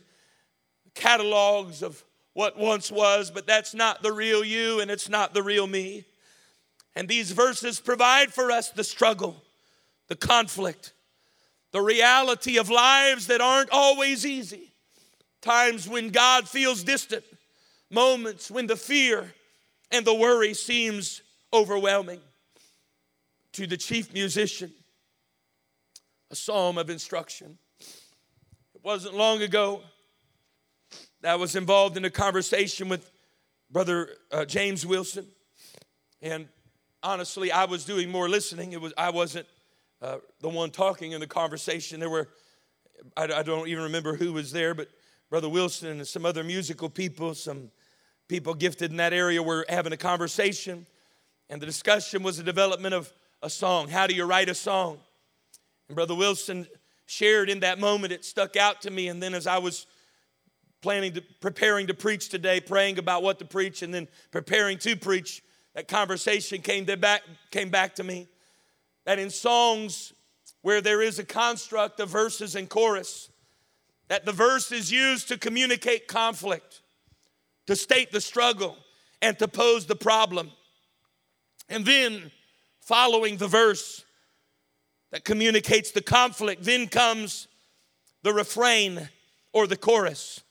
catalogs 0.94 1.82
of 1.82 2.04
what 2.34 2.58
once 2.58 2.92
was, 2.92 3.32
but 3.32 3.48
that's 3.48 3.74
not 3.74 4.02
the 4.02 4.12
real 4.12 4.44
you 4.44 4.80
and 4.80 4.90
it's 4.92 5.10
not 5.10 5.34
the 5.34 5.44
real 5.44 5.68
me. 5.68 6.06
And 6.96 7.08
these 7.08 7.32
verses 7.32 7.80
provide 7.80 8.34
for 8.34 8.52
us 8.52 8.70
the 8.70 8.84
struggle, 8.84 9.44
the 10.08 10.16
conflict, 10.16 10.94
the 11.72 11.82
reality 11.82 12.58
of 12.58 12.70
lives 12.70 13.28
that 13.28 13.42
aren't 13.42 13.70
always 13.72 14.26
easy. 14.26 14.74
Times 15.42 15.88
when 15.88 16.10
God 16.10 16.48
feels 16.48 16.84
distant, 16.84 17.24
moments 17.90 18.52
when 18.52 18.68
the 18.68 18.76
fear 18.76 19.34
and 19.92 20.06
the 20.06 20.14
worry 20.14 20.54
seems 20.54 21.22
overwhelming. 21.54 22.20
to 23.52 23.66
the 23.66 23.78
chief 23.78 24.14
musician 24.14 24.72
a 26.32 26.36
psalm 26.36 26.78
of 26.78 26.90
instruction. 26.90 27.58
It 27.80 28.84
wasn't 28.84 29.16
long 29.16 29.42
ago 29.42 29.82
that 31.22 31.32
I 31.32 31.36
was 31.36 31.56
involved 31.56 31.98
in 31.98 32.06
a 32.06 32.10
conversation 32.10 32.88
with 32.88 33.10
Brother 33.72 34.10
uh, 34.32 34.46
James 34.46 34.86
Wilson. 34.86 35.26
And 36.22 36.48
honestly, 37.02 37.52
I 37.52 37.66
was 37.66 37.84
doing 37.86 38.10
more 38.12 38.30
listening. 38.30 38.74
It 38.74 38.82
was 38.82 38.94
I 38.98 39.10
wasn't 39.10 39.48
uh, 40.02 40.18
the 40.42 40.50
one 40.50 40.72
talking 40.72 41.12
in 41.12 41.20
the 41.20 41.28
conversation. 41.28 42.00
There 42.00 42.10
were 42.10 42.30
I, 43.16 43.24
I 43.24 43.44
don't 43.44 43.68
even 43.68 43.84
remember 43.84 44.16
who 44.16 44.34
was 44.34 44.52
there, 44.52 44.74
but 44.74 44.90
Brother 45.30 45.50
Wilson 45.50 45.90
and 45.90 46.08
some 46.08 46.26
other 46.26 46.44
musical 46.44 46.90
people, 46.90 47.34
some 47.34 47.72
people 48.28 48.54
gifted 48.54 48.92
in 48.92 48.98
that 48.98 49.14
area 49.14 49.42
were 49.42 49.66
having 49.70 49.94
a 49.94 49.98
conversation. 49.98 50.86
And 51.50 51.62
the 51.62 51.66
discussion 51.66 52.24
was 52.24 52.38
the 52.38 52.44
development 52.44 52.94
of 52.94 53.12
a 53.42 53.50
song. 53.50 53.88
How 53.88 54.08
do 54.08 54.14
you 54.14 54.26
write 54.26 54.50
a 54.50 54.56
song? 54.56 55.00
And 55.88 55.96
Brother 55.96 56.16
Wilson 56.16 56.68
shared 57.06 57.50
in 57.50 57.62
that 57.62 57.80
moment, 57.80 58.14
it 58.14 58.24
stuck 58.24 58.56
out 58.56 58.82
to 58.84 58.92
me. 58.92 59.08
And 59.08 59.22
then 59.22 59.34
as 59.34 59.48
I 59.48 59.58
was 59.58 59.88
planning 60.82 61.14
to 61.14 61.22
preparing 61.42 61.88
to 61.88 61.94
preach 61.94 62.30
today, 62.30 62.60
praying 62.60 63.00
about 63.00 63.24
what 63.24 63.40
to 63.40 63.46
preach, 63.46 63.82
and 63.82 63.94
then 63.94 64.08
preparing 64.32 64.78
to 64.80 64.96
preach, 64.96 65.44
that 65.74 65.88
conversation 65.88 66.62
came 66.62 66.86
back, 66.86 67.22
came 67.52 67.70
back 67.70 67.96
to 67.96 68.04
me. 68.04 68.28
That 69.10 69.18
in 69.18 69.32
songs 69.32 70.14
where 70.62 70.82
there 70.82 71.02
is 71.02 71.18
a 71.18 71.24
construct 71.24 72.00
of 72.00 72.10
verses 72.10 72.54
and 72.54 72.70
chorus, 72.70 73.32
that 74.08 74.24
the 74.24 74.32
verse 74.32 74.72
is 74.72 74.92
used 74.92 75.30
to 75.30 75.38
communicate 75.40 76.08
conflict, 76.08 76.82
to 77.66 77.76
state 77.76 78.12
the 78.12 78.22
struggle, 78.22 78.78
and 79.20 79.40
to 79.40 79.48
pose 79.48 79.88
the 79.88 79.96
problem. 79.96 80.52
And 81.70 81.88
then, 81.88 82.30
following 82.82 83.38
the 83.38 83.48
verse 83.48 84.06
that 85.10 85.26
communicates 85.26 85.90
the 85.90 86.04
conflict, 86.04 86.64
then 86.64 86.88
comes 86.88 87.48
the 88.22 88.32
refrain 88.32 89.10
or 89.54 89.66
the 89.66 89.76
chorus. 89.76 90.44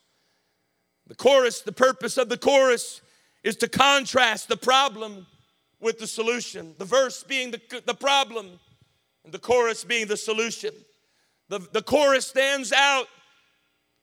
The 1.06 1.14
chorus, 1.14 1.60
the 1.60 1.70
purpose 1.70 2.18
of 2.18 2.28
the 2.28 2.36
chorus 2.36 3.02
is 3.44 3.54
to 3.58 3.68
contrast 3.68 4.48
the 4.48 4.56
problem 4.56 5.28
with 5.80 5.98
the 5.98 6.06
solution. 6.06 6.74
The 6.78 6.84
verse 6.84 7.22
being 7.22 7.50
the, 7.50 7.82
the 7.86 7.94
problem, 7.94 8.58
and 9.24 9.32
the 9.32 9.38
chorus 9.38 9.84
being 9.84 10.06
the 10.06 10.16
solution. 10.16 10.72
The, 11.48 11.60
the 11.72 11.82
chorus 11.82 12.26
stands 12.26 12.72
out 12.72 13.06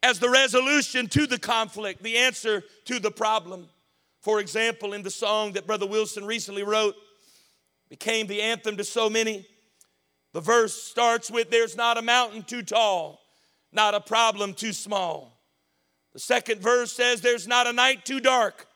as 0.04 0.20
the 0.20 0.30
resolution 0.30 1.08
to 1.08 1.26
the 1.26 1.40
conflict, 1.40 2.04
the 2.04 2.18
answer 2.18 2.64
to 2.86 3.00
the 3.00 3.12
problem. 3.12 3.68
For 4.22 4.40
example, 4.40 4.94
in 4.94 5.04
the 5.04 5.12
song 5.12 5.54
that 5.54 5.68
Brother 5.68 5.88
Wilson 5.88 6.26
recently 6.26 6.64
wrote, 6.64 6.96
became 7.90 8.28
the 8.28 8.42
anthem 8.42 8.78
to 8.78 8.84
so 8.84 9.10
many. 9.10 9.48
The 10.34 10.42
verse 10.42 10.74
starts 10.74 11.32
with 11.32 11.50
There's 11.50 11.78
not 11.78 11.98
a 11.98 12.02
mountain 12.02 12.44
too 12.44 12.62
tall, 12.62 13.22
not 13.72 13.94
a 13.94 14.00
problem 14.00 14.54
too 14.54 14.74
small. 14.74 15.42
The 16.14 16.20
second 16.20 16.62
verse 16.62 16.92
says 16.92 17.22
There's 17.22 17.48
not 17.48 17.68
a 17.68 17.74
night 17.74 18.06
too 18.06 18.20
dark, 18.20 18.68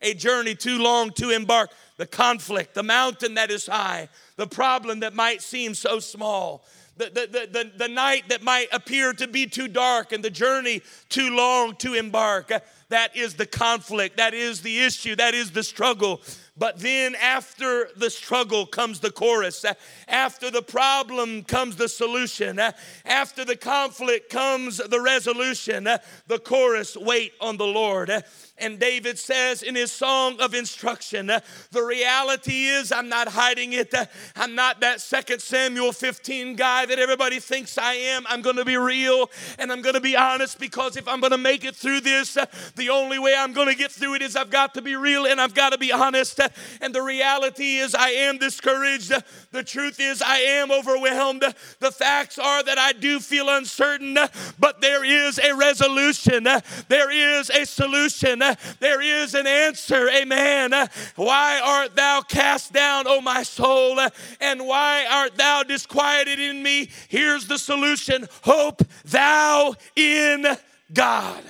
a 0.00 0.14
journey 0.14 0.54
too 0.54 0.78
long 0.78 1.10
to 1.12 1.30
embark. 1.30 1.70
The 1.96 2.06
conflict, 2.06 2.74
the 2.74 2.82
mountain 2.82 3.34
that 3.34 3.50
is 3.50 3.66
high, 3.66 4.08
the 4.36 4.46
problem 4.46 5.00
that 5.00 5.14
might 5.14 5.42
seem 5.42 5.74
so 5.74 5.98
small, 5.98 6.64
the, 6.98 7.10
the, 7.30 7.48
the, 7.50 7.70
the, 7.76 7.88
night 7.88 8.24
that 8.28 8.42
might 8.42 8.68
appear 8.72 9.12
to 9.14 9.28
be 9.28 9.46
too 9.46 9.68
dark 9.68 10.12
and 10.12 10.22
the 10.22 10.30
journey 10.30 10.82
too 11.08 11.34
long 11.34 11.76
to 11.76 11.94
embark. 11.94 12.50
That 12.88 13.16
is 13.16 13.34
the 13.34 13.46
conflict, 13.46 14.16
that 14.16 14.34
is 14.34 14.62
the 14.62 14.80
issue, 14.80 15.14
that 15.16 15.34
is 15.34 15.52
the 15.52 15.62
struggle. 15.62 16.20
But 16.56 16.80
then, 16.80 17.14
after 17.14 17.88
the 17.96 18.10
struggle 18.10 18.66
comes 18.66 18.98
the 18.98 19.12
chorus. 19.12 19.64
After 20.08 20.50
the 20.50 20.62
problem 20.62 21.44
comes 21.44 21.76
the 21.76 21.88
solution. 21.88 22.60
After 23.04 23.44
the 23.44 23.54
conflict 23.54 24.28
comes 24.28 24.78
the 24.78 25.00
resolution. 25.00 25.84
The 25.84 26.38
chorus, 26.40 26.96
wait 26.96 27.32
on 27.40 27.58
the 27.58 27.66
Lord. 27.66 28.24
And 28.60 28.78
David 28.78 29.18
says 29.18 29.62
in 29.62 29.74
his 29.74 29.92
song 29.92 30.40
of 30.40 30.54
instruction, 30.54 31.30
uh, 31.30 31.40
the 31.70 31.82
reality 31.82 32.66
is 32.66 32.92
I'm 32.92 33.08
not 33.08 33.28
hiding 33.28 33.72
it. 33.72 33.92
Uh, 33.94 34.06
I'm 34.36 34.54
not 34.54 34.80
that 34.80 35.00
second 35.00 35.40
Samuel 35.40 35.92
15 35.92 36.56
guy 36.56 36.86
that 36.86 36.98
everybody 36.98 37.40
thinks 37.40 37.78
I 37.78 37.94
am. 37.94 38.24
I'm 38.28 38.42
going 38.42 38.56
to 38.56 38.64
be 38.64 38.76
real 38.76 39.30
and 39.58 39.70
I'm 39.70 39.82
going 39.82 39.94
to 39.94 40.00
be 40.00 40.16
honest 40.16 40.58
because 40.58 40.96
if 40.96 41.06
I'm 41.06 41.20
going 41.20 41.32
to 41.32 41.38
make 41.38 41.64
it 41.64 41.76
through 41.76 42.00
this, 42.00 42.36
uh, 42.36 42.46
the 42.76 42.90
only 42.90 43.18
way 43.18 43.34
I'm 43.36 43.52
going 43.52 43.68
to 43.68 43.76
get 43.76 43.92
through 43.92 44.14
it 44.14 44.22
is 44.22 44.36
I've 44.36 44.50
got 44.50 44.74
to 44.74 44.82
be 44.82 44.96
real 44.96 45.26
and 45.26 45.40
I've 45.40 45.54
got 45.54 45.70
to 45.70 45.78
be 45.78 45.92
honest. 45.92 46.40
And 46.80 46.94
the 46.94 47.02
reality 47.02 47.76
is 47.76 47.94
I 47.94 48.10
am 48.10 48.38
discouraged. 48.38 49.12
The 49.52 49.62
truth 49.62 50.00
is 50.00 50.22
I 50.22 50.38
am 50.38 50.70
overwhelmed. 50.70 51.44
The 51.78 51.90
facts 51.90 52.38
are 52.38 52.62
that 52.62 52.78
I 52.78 52.92
do 52.92 53.20
feel 53.20 53.48
uncertain, 53.48 54.18
but 54.58 54.80
there 54.80 55.04
is 55.04 55.38
a 55.38 55.54
resolution. 55.54 56.48
There 56.88 57.10
is 57.10 57.50
a 57.50 57.64
solution 57.64 58.42
there 58.80 59.00
is 59.00 59.34
an 59.34 59.46
answer. 59.46 60.08
Amen. 60.08 60.72
Why 61.16 61.60
art 61.64 61.96
thou 61.96 62.22
cast 62.22 62.72
down, 62.72 63.06
O 63.06 63.20
my 63.20 63.42
soul? 63.42 63.98
And 64.40 64.66
why 64.66 65.06
art 65.10 65.36
thou 65.36 65.62
disquieted 65.62 66.38
in 66.38 66.62
me? 66.62 66.90
Here's 67.08 67.46
the 67.46 67.58
solution 67.58 68.28
hope 68.42 68.82
thou 69.04 69.74
in 69.96 70.46
God. 70.92 71.42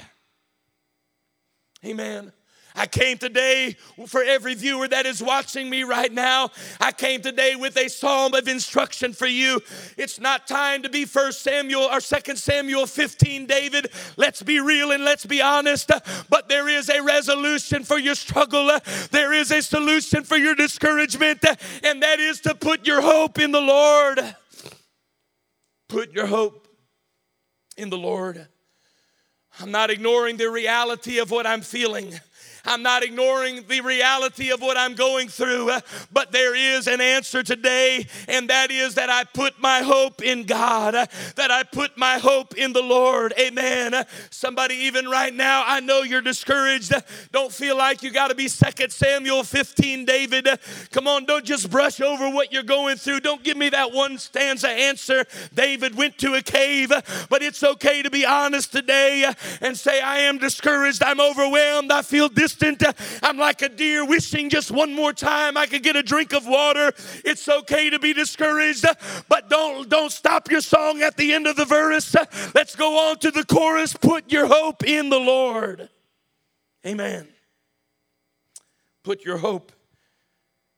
Amen. 1.85 2.33
I 2.79 2.87
came 2.87 3.19
today 3.19 3.77
for 4.07 4.23
every 4.23 4.55
viewer 4.55 4.87
that 4.87 5.05
is 5.05 5.21
watching 5.21 5.69
me 5.69 5.83
right 5.83 6.13
now. 6.13 6.51
I 6.81 6.93
came 6.93 7.21
today 7.21 7.57
with 7.57 7.77
a 7.77 7.89
psalm 7.89 8.35
of 8.35 8.47
instruction 8.47 9.13
for 9.13 9.27
you. 9.27 9.61
It's 9.97 10.21
not 10.21 10.47
time 10.47 10.85
to 10.85 10.89
be 10.89 11.05
First 11.05 11.43
Samuel 11.43 11.83
or 11.83 12.01
Second 12.01 12.37
Samuel 12.37 12.87
15, 12.87 13.47
David. 13.47 13.91
Let's 14.17 14.45
be 14.45 14.61
real 14.61 14.93
and 14.93 15.05
let's 15.05 15.27
be 15.27 15.43
honest. 15.43 15.91
But 16.31 16.49
there 16.49 16.69
is 16.69 16.89
a 16.89 17.03
resolution 17.03 17.83
for 17.83 17.99
your 17.99 18.15
struggle. 18.15 18.71
There 19.11 19.33
is 19.33 19.51
a 19.51 19.61
solution 19.61 20.23
for 20.23 20.37
your 20.37 20.55
discouragement, 20.55 21.45
and 21.83 22.01
that 22.05 22.21
is 22.21 22.41
to 22.43 22.55
put 22.55 22.87
your 22.87 23.01
hope 23.01 23.41
in 23.41 23.51
the 23.51 23.61
Lord. 23.61 24.21
Put 25.89 26.13
your 26.13 26.27
hope 26.27 26.69
in 27.77 27.91
the 27.91 27.99
Lord. 27.99 28.47
I'm 29.61 29.73
not 29.73 29.91
ignoring 29.91 30.37
the 30.37 30.49
reality 30.49 31.19
of 31.19 31.33
what 31.33 31.45
I'm 31.45 31.63
feeling. 31.63 32.21
I'm 32.69 32.83
not 32.83 33.03
ignoring 33.03 33.65
the 33.67 33.81
reality 33.81 34.51
of 34.51 34.61
what 34.61 34.77
I'm 34.77 34.95
going 34.95 35.29
through, 35.29 35.71
uh, 35.71 35.81
but 36.13 36.33
there 36.33 36.55
is 36.55 36.87
an 36.87 37.01
answer 37.01 37.43
today, 37.43 38.07
and 38.29 38.51
that 38.51 38.71
is 38.71 38.97
that 38.97 39.09
I 39.09 39.25
put 39.25 39.59
my 39.59 39.81
hope 39.81 40.23
in 40.23 40.45
God, 40.45 40.95
uh, 40.95 41.07
that 41.37 41.51
I 41.51 41.63
put 41.63 41.97
my 41.97 42.19
hope 42.19 42.59
in 42.59 42.75
the 42.75 42.83
Lord. 42.83 43.33
Amen. 43.41 43.95
Uh, 43.95 44.05
somebody, 44.29 44.75
even 44.75 45.09
right 45.09 45.33
now, 45.33 45.65
I 45.67 45.81
know 45.81 46.03
you're 46.03 46.21
discouraged. 46.21 46.93
Uh, 46.93 47.01
don't 47.33 47.51
feel 47.51 47.77
like 47.77 48.03
you 48.03 48.11
got 48.11 48.29
to 48.29 48.35
be 48.35 48.49
Second 48.49 48.93
Samuel 48.93 49.45
15, 49.45 50.05
David. 50.05 50.47
Uh, 50.47 50.59
come 50.91 51.09
on, 51.09 51.25
don't 51.25 51.47
just 51.47 51.71
brush 51.71 52.03
over 52.03 52.29
what 52.29 52.53
you're 52.53 52.63
going 52.63 52.99
through. 52.99 53.21
Don't 53.21 53.43
give 53.43 53.57
me 53.57 53.71
that 53.71 53.93
one 53.93 54.19
stanza 54.19 54.69
answer. 54.69 55.25
David 55.55 55.97
went 55.97 56.19
to 56.19 56.35
a 56.35 56.43
cave, 56.43 56.93
but 57.31 57.41
it's 57.41 57.63
okay 57.63 58.03
to 58.03 58.11
be 58.11 58.27
honest 58.27 58.73
today 58.73 59.33
and 59.63 59.75
say, 59.75 60.03
I 60.03 60.19
am 60.19 60.37
discouraged. 60.37 61.03
I'm 61.03 61.19
overwhelmed. 61.21 61.91
I 61.91 62.03
feel 62.03 62.29
distant 62.29 62.58
distant. 62.59 62.97
I'm 63.23 63.39
like 63.39 63.63
a 63.63 63.69
deer 63.69 64.05
wishing 64.05 64.51
just 64.51 64.71
one 64.71 64.95
more 64.95 65.13
time 65.13 65.57
I 65.57 65.67
could 65.67 65.83
get 65.83 65.97
a 65.97 66.03
drink 66.03 66.33
of 66.33 66.47
water. 66.47 66.93
It's 67.25 67.49
okay 67.49 67.91
to 67.91 67.99
be 67.99 68.13
discouraged, 68.13 68.85
but 69.29 69.49
don't 69.49 69.89
don't 69.89 70.13
stop 70.13 70.51
your 70.51 70.61
song 70.61 71.03
at 71.03 71.17
the 71.17 71.33
end 71.33 71.47
of 71.47 71.57
the 71.57 71.65
verse. 71.65 72.15
Let's 72.55 72.77
go 72.77 73.11
on 73.11 73.19
to 73.19 73.31
the 73.31 73.45
chorus. 73.45 73.95
Put 73.95 74.31
your 74.31 74.47
hope 74.47 74.85
in 74.85 75.11
the 75.11 75.21
Lord. 75.21 75.89
Amen. 76.87 77.29
Put 79.03 79.25
your 79.25 79.39
hope 79.39 79.73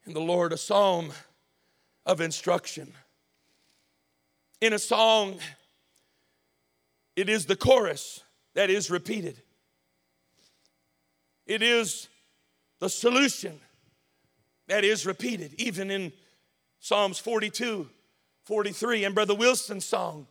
in 0.06 0.12
the 0.12 0.20
Lord. 0.20 0.52
A 0.52 0.56
psalm 0.56 1.12
of 2.06 2.20
instruction. 2.20 2.92
In 4.60 4.72
a 4.72 4.78
song, 4.78 5.38
it 7.16 7.28
is 7.28 7.46
the 7.46 7.56
chorus 7.56 8.22
that 8.54 8.70
is 8.70 8.90
repeated. 8.90 9.42
It 11.50 11.62
is 11.62 12.06
the 12.78 12.88
solution 12.88 13.58
that 14.68 14.84
is 14.84 15.04
repeated, 15.04 15.52
even 15.58 15.90
in 15.90 16.12
Psalms 16.78 17.18
42, 17.18 17.88
43, 18.44 19.04
and 19.04 19.16
Brother 19.16 19.34
Wilson's 19.34 19.84
song, 19.84 20.28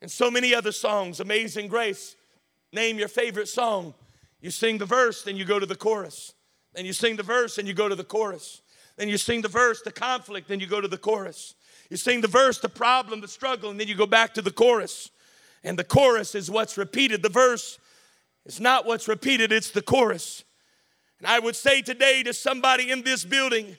and 0.00 0.10
so 0.10 0.30
many 0.30 0.54
other 0.54 0.72
songs, 0.72 1.20
Amazing 1.20 1.68
Grace. 1.68 2.16
Name 2.72 2.98
your 2.98 3.08
favorite 3.08 3.48
song. 3.48 3.92
You 4.40 4.50
sing 4.50 4.78
the 4.78 4.86
verse, 4.86 5.22
then 5.22 5.36
you 5.36 5.44
go 5.44 5.58
to 5.58 5.66
the 5.66 5.76
chorus. 5.76 6.32
Then 6.72 6.86
you 6.86 6.94
sing 6.94 7.16
the 7.16 7.22
verse, 7.22 7.58
and 7.58 7.68
you 7.68 7.74
go 7.74 7.90
to 7.90 7.94
the 7.94 8.02
chorus. 8.02 8.62
Then 8.96 9.10
you 9.10 9.18
sing 9.18 9.42
the 9.42 9.48
verse, 9.48 9.82
the 9.82 9.92
conflict, 9.92 10.48
then 10.48 10.60
you 10.60 10.66
go 10.66 10.80
to 10.80 10.88
the 10.88 10.96
chorus. 10.96 11.56
You 11.90 11.98
sing 11.98 12.22
the 12.22 12.26
verse, 12.26 12.58
the 12.58 12.70
problem, 12.70 13.20
the 13.20 13.28
struggle, 13.28 13.68
and 13.68 13.78
then 13.78 13.88
you 13.88 13.96
go 13.96 14.06
back 14.06 14.32
to 14.32 14.40
the 14.40 14.50
chorus. 14.50 15.10
And 15.62 15.78
the 15.78 15.84
chorus 15.84 16.34
is 16.34 16.50
what's 16.50 16.78
repeated. 16.78 17.22
The 17.22 17.28
verse 17.28 17.78
is 18.46 18.60
not 18.60 18.86
what's 18.86 19.08
repeated, 19.08 19.52
it's 19.52 19.70
the 19.70 19.82
chorus. 19.82 20.42
And 21.24 21.32
I 21.32 21.38
would 21.38 21.56
say 21.56 21.80
today 21.80 22.22
to 22.22 22.34
somebody 22.34 22.90
in 22.90 23.02
this 23.02 23.24
building, 23.24 23.78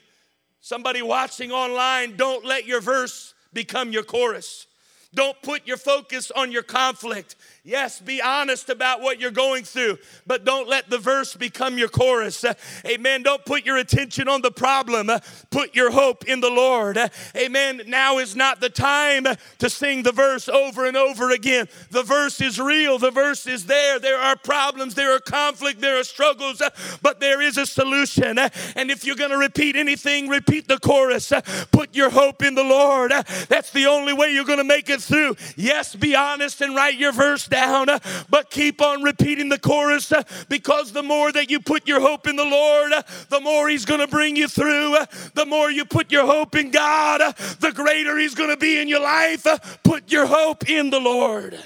Somebody 0.66 1.00
watching 1.00 1.52
online, 1.52 2.16
don't 2.16 2.44
let 2.44 2.66
your 2.66 2.80
verse 2.80 3.34
become 3.52 3.92
your 3.92 4.02
chorus. 4.02 4.66
Don't 5.14 5.40
put 5.40 5.66
your 5.66 5.78
focus 5.78 6.30
on 6.30 6.52
your 6.52 6.62
conflict. 6.62 7.36
Yes, 7.64 8.00
be 8.00 8.20
honest 8.20 8.68
about 8.68 9.00
what 9.00 9.18
you're 9.18 9.30
going 9.30 9.64
through, 9.64 9.98
but 10.26 10.44
don't 10.44 10.68
let 10.68 10.88
the 10.88 10.98
verse 10.98 11.34
become 11.34 11.78
your 11.78 11.88
chorus. 11.88 12.44
Amen. 12.86 13.22
Don't 13.22 13.44
put 13.44 13.64
your 13.64 13.78
attention 13.78 14.28
on 14.28 14.42
the 14.42 14.50
problem. 14.50 15.10
Put 15.50 15.74
your 15.74 15.90
hope 15.90 16.26
in 16.26 16.40
the 16.40 16.50
Lord. 16.50 16.98
Amen. 17.34 17.82
Now 17.86 18.18
is 18.18 18.36
not 18.36 18.60
the 18.60 18.68
time 18.68 19.26
to 19.58 19.70
sing 19.70 20.02
the 20.02 20.12
verse 20.12 20.48
over 20.48 20.86
and 20.86 20.96
over 20.96 21.30
again. 21.30 21.66
The 21.90 22.02
verse 22.02 22.40
is 22.40 22.60
real, 22.60 22.98
the 22.98 23.10
verse 23.10 23.46
is 23.46 23.66
there. 23.66 23.98
There 23.98 24.18
are 24.18 24.36
problems, 24.36 24.94
there 24.94 25.16
are 25.16 25.20
conflict, 25.20 25.80
there 25.80 25.98
are 25.98 26.04
struggles, 26.04 26.62
but 27.02 27.20
there 27.20 27.40
is 27.40 27.56
a 27.56 27.66
solution. 27.66 28.38
And 28.38 28.90
if 28.90 29.04
you're 29.04 29.16
going 29.16 29.30
to 29.30 29.38
repeat 29.38 29.76
anything, 29.76 30.28
repeat 30.28 30.68
the 30.68 30.78
chorus. 30.78 31.32
Put 31.72 31.96
your 31.96 32.10
hope 32.10 32.42
in 32.42 32.54
the 32.54 32.64
Lord. 32.64 33.12
That's 33.48 33.70
the 33.70 33.86
only 33.86 34.12
way 34.12 34.32
you're 34.32 34.44
going 34.44 34.58
to 34.58 34.64
make 34.64 34.88
it 34.88 34.95
through. 35.04 35.36
Yes, 35.56 35.94
be 35.94 36.14
honest 36.14 36.60
and 36.60 36.74
write 36.74 36.98
your 36.98 37.12
verse 37.12 37.46
down, 37.46 37.88
uh, 37.88 37.98
but 38.30 38.50
keep 38.50 38.80
on 38.80 39.02
repeating 39.02 39.48
the 39.48 39.58
chorus 39.58 40.12
uh, 40.12 40.22
because 40.48 40.92
the 40.92 41.02
more 41.02 41.32
that 41.32 41.50
you 41.50 41.60
put 41.60 41.86
your 41.88 42.00
hope 42.00 42.26
in 42.26 42.36
the 42.36 42.44
Lord, 42.44 42.92
uh, 42.92 43.02
the 43.28 43.40
more 43.40 43.68
He's 43.68 43.84
going 43.84 44.00
to 44.00 44.08
bring 44.08 44.36
you 44.36 44.48
through. 44.48 44.96
The 45.34 45.46
more 45.46 45.70
you 45.70 45.84
put 45.84 46.10
your 46.10 46.26
hope 46.26 46.54
in 46.54 46.70
God, 46.70 47.20
the 47.60 47.72
greater 47.72 48.16
He's 48.18 48.34
going 48.34 48.50
to 48.50 48.56
be 48.56 48.80
in 48.80 48.88
your 48.88 49.00
life. 49.00 49.46
Put 49.82 50.10
your 50.10 50.26
hope 50.26 50.68
in 50.68 50.90
the 50.90 51.00
Lord. 51.00 51.58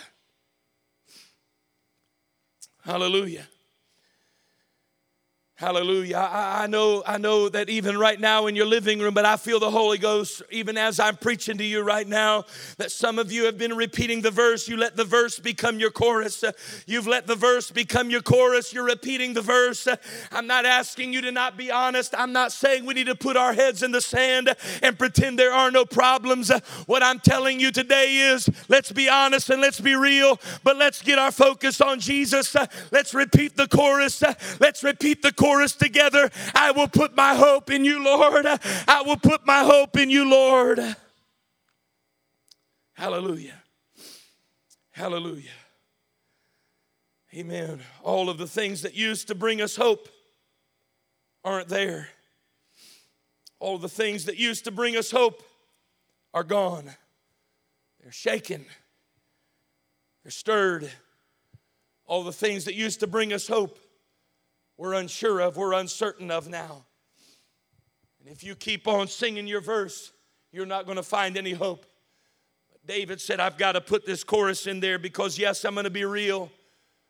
Hallelujah. 2.83 3.47
Hallelujah. 5.61 6.17
I, 6.17 6.63
I, 6.63 6.67
know, 6.69 7.03
I 7.07 7.19
know 7.19 7.51
that 7.51 7.69
even 7.69 7.99
right 7.99 8.19
now 8.19 8.47
in 8.47 8.57
your 8.57 8.65
living 8.65 8.99
room, 8.99 9.13
but 9.13 9.27
I 9.27 9.37
feel 9.37 9.61
the 9.61 9.71
Holy 9.71 9.99
Ghost, 9.99 10.41
even 10.51 10.79
as 10.79 10.99
I'm 10.99 11.19
preaching 11.19 11.59
to 11.59 11.65
you 11.65 11.83
right 11.83 12.09
now, 12.09 12.47
that 12.79 12.91
some 12.91 13.19
of 13.19 13.31
you 13.31 13.45
have 13.45 13.59
been 13.59 13.75
repeating 13.75 14.23
the 14.23 14.31
verse. 14.31 14.69
You 14.69 14.79
let 14.79 14.97
the 14.97 15.05
verse 15.05 15.39
become 15.39 15.79
your 15.79 15.91
chorus. 15.91 16.43
You've 16.87 17.07
let 17.07 17.27
the 17.27 17.35
verse 17.35 17.71
become 17.71 18.09
your 18.09 18.23
chorus. 18.23 18.73
You're 18.73 18.87
repeating 18.87 19.35
the 19.35 19.43
verse. 19.43 19.87
I'm 20.33 20.47
not 20.47 20.65
asking 20.65 21.13
you 21.13 21.21
to 21.21 21.31
not 21.31 21.59
be 21.59 21.71
honest. 21.71 22.15
I'm 22.17 22.33
not 22.33 22.53
saying 22.53 22.87
we 22.87 22.95
need 22.95 23.09
to 23.09 23.15
put 23.15 23.37
our 23.37 23.53
heads 23.53 23.83
in 23.83 23.93
the 23.93 24.01
sand 24.01 24.55
and 24.83 24.99
pretend 24.99 25.39
there 25.39 25.53
are 25.53 25.71
no 25.71 25.85
problems. 25.85 26.51
What 26.87 27.03
I'm 27.03 27.21
telling 27.21 27.61
you 27.61 27.71
today 27.71 28.15
is 28.33 28.49
let's 28.71 28.93
be 28.93 29.11
honest 29.11 29.51
and 29.51 29.61
let's 29.61 29.79
be 29.79 29.95
real, 29.95 30.41
but 30.65 30.79
let's 30.79 31.03
get 31.03 31.19
our 31.19 31.31
focus 31.31 31.83
on 31.83 32.01
Jesus. 32.01 32.57
Let's 32.91 33.13
repeat 33.13 33.59
the 33.59 33.69
chorus. 33.69 34.23
Let's 34.59 34.83
repeat 34.83 35.21
the 35.21 35.33
chorus 35.35 35.50
chorus 35.51 35.75
together. 35.75 36.31
I 36.55 36.71
will 36.71 36.89
put 36.89 37.17
my 37.17 37.35
hope 37.35 37.71
in 37.71 37.85
you, 37.85 38.03
Lord. 38.03 38.47
I 38.47 39.03
will 39.05 39.17
put 39.17 39.47
my 39.47 39.65
hope 39.65 39.97
in 39.97 40.11
you, 40.11 40.29
Lord. 40.29 40.81
Hallelujah. 42.93 43.55
Hallelujah. 44.91 45.51
Amen. 47.35 47.81
All 48.03 48.29
of 48.29 48.39
the 48.39 48.47
things 48.47 48.83
that 48.83 48.95
used 48.95 49.29
to 49.29 49.35
bring 49.35 49.61
us 49.61 49.77
hope 49.77 50.09
aren't 51.45 51.69
there. 51.69 52.09
All 53.59 53.79
the 53.79 53.89
things 53.89 54.25
that 54.27 54.37
used 54.37 54.65
to 54.65 54.71
bring 54.71 54.97
us 54.97 55.11
hope 55.11 55.43
are 56.33 56.45
gone. 56.45 56.91
They're 58.03 58.13
shaken, 58.13 58.65
they're 60.23 60.31
stirred. 60.31 60.91
All 62.07 62.25
the 62.25 62.33
things 62.33 62.65
that 62.65 62.75
used 62.75 62.99
to 63.01 63.07
bring 63.07 63.33
us 63.33 63.47
hope 63.47 63.79
we're 64.81 64.95
unsure 64.95 65.41
of, 65.41 65.59
we're 65.59 65.75
uncertain 65.75 66.31
of 66.31 66.49
now. 66.49 66.87
And 68.19 68.31
if 68.31 68.43
you 68.43 68.55
keep 68.55 68.89
on 68.89 69.09
singing 69.09 69.47
your 69.47 69.61
verse, 69.61 70.11
you're 70.53 70.65
not 70.65 70.87
going 70.87 70.97
to 70.97 71.03
find 71.03 71.37
any 71.37 71.53
hope. 71.53 71.85
But 72.73 72.87
David 72.87 73.21
said, 73.21 73.41
I've 73.41 73.59
got 73.59 73.73
to 73.73 73.83
put 73.83 74.07
this 74.07 74.25
chorus 74.25 74.67
in 74.67 74.81
there 74.81 74.99
because, 74.99 75.39
yes, 75.39 75.67
I'm 75.67 75.75
going 75.75 75.85
to 75.85 75.91
be 75.91 76.07
real. 76.07 76.51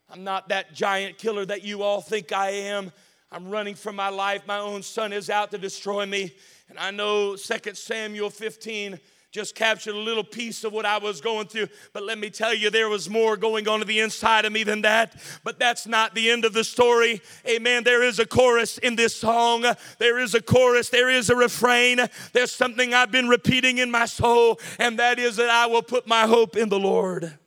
I'm 0.09 0.25
not 0.25 0.49
that 0.49 0.73
giant 0.73 1.17
killer 1.17 1.45
that 1.45 1.63
you 1.63 1.81
all 1.81 2.01
think 2.01 2.33
I 2.33 2.49
am. 2.49 2.91
I'm 3.31 3.49
running 3.49 3.75
for 3.75 3.93
my 3.93 4.09
life. 4.09 4.45
My 4.45 4.59
own 4.59 4.83
son 4.83 5.13
is 5.13 5.29
out 5.29 5.51
to 5.51 5.57
destroy 5.57 6.05
me. 6.05 6.35
And 6.67 6.77
I 6.77 6.91
know 6.91 7.37
2 7.37 7.73
Samuel 7.73 8.31
15 8.31 8.99
just 9.31 9.55
captured 9.55 9.95
a 9.95 9.99
little 9.99 10.25
piece 10.25 10.65
of 10.65 10.73
what 10.73 10.85
I 10.85 10.97
was 10.97 11.21
going 11.21 11.47
through. 11.47 11.69
But 11.93 12.03
let 12.03 12.17
me 12.17 12.29
tell 12.29 12.53
you, 12.53 12.69
there 12.69 12.89
was 12.89 13.09
more 13.09 13.37
going 13.37 13.65
on 13.67 13.79
to 13.79 13.85
the 13.85 14.01
inside 14.01 14.43
of 14.43 14.51
me 14.51 14.63
than 14.63 14.81
that. 14.81 15.15
But 15.45 15.57
that's 15.57 15.87
not 15.87 16.13
the 16.13 16.29
end 16.29 16.43
of 16.43 16.51
the 16.51 16.65
story. 16.65 17.21
Amen. 17.47 17.85
There 17.85 18.03
is 18.03 18.19
a 18.19 18.25
chorus 18.25 18.77
in 18.77 18.97
this 18.97 19.15
song. 19.15 19.65
There 19.99 20.19
is 20.19 20.35
a 20.35 20.41
chorus. 20.41 20.89
There 20.89 21.09
is 21.09 21.29
a 21.29 21.35
refrain. 21.35 21.99
There's 22.33 22.51
something 22.51 22.93
I've 22.93 23.11
been 23.11 23.29
repeating 23.29 23.77
in 23.77 23.89
my 23.89 24.05
soul, 24.05 24.59
and 24.77 24.99
that 24.99 25.17
is 25.17 25.37
that 25.37 25.49
I 25.49 25.65
will 25.67 25.83
put 25.83 26.07
my 26.07 26.27
hope 26.27 26.57
in 26.57 26.67
the 26.67 26.79
Lord. 26.79 27.37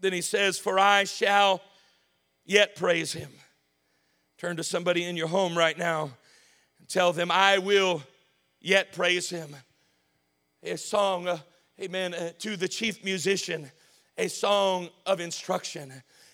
Then 0.00 0.12
he 0.12 0.20
says, 0.20 0.58
For 0.58 0.80
I 0.80 1.04
shall 1.04 1.62
yet 2.44 2.74
praise 2.74 3.12
him. 3.12 3.30
Turn 4.36 4.56
to 4.56 4.64
somebody 4.64 5.04
in 5.04 5.16
your 5.16 5.28
home 5.28 5.56
right 5.56 5.78
now 5.78 6.10
and 6.80 6.88
tell 6.88 7.12
them, 7.12 7.30
I 7.30 7.58
will 7.58 8.02
yet 8.60 8.92
praise 8.92 9.30
him 9.30 9.54
a 10.66 10.76
song, 10.76 11.28
uh, 11.28 11.38
amen, 11.80 12.14
uh, 12.14 12.32
to 12.40 12.56
the 12.56 12.68
chief 12.68 13.04
musician, 13.04 13.70
a 14.18 14.28
song 14.28 14.88
of 15.04 15.20
instruction. 15.20 15.92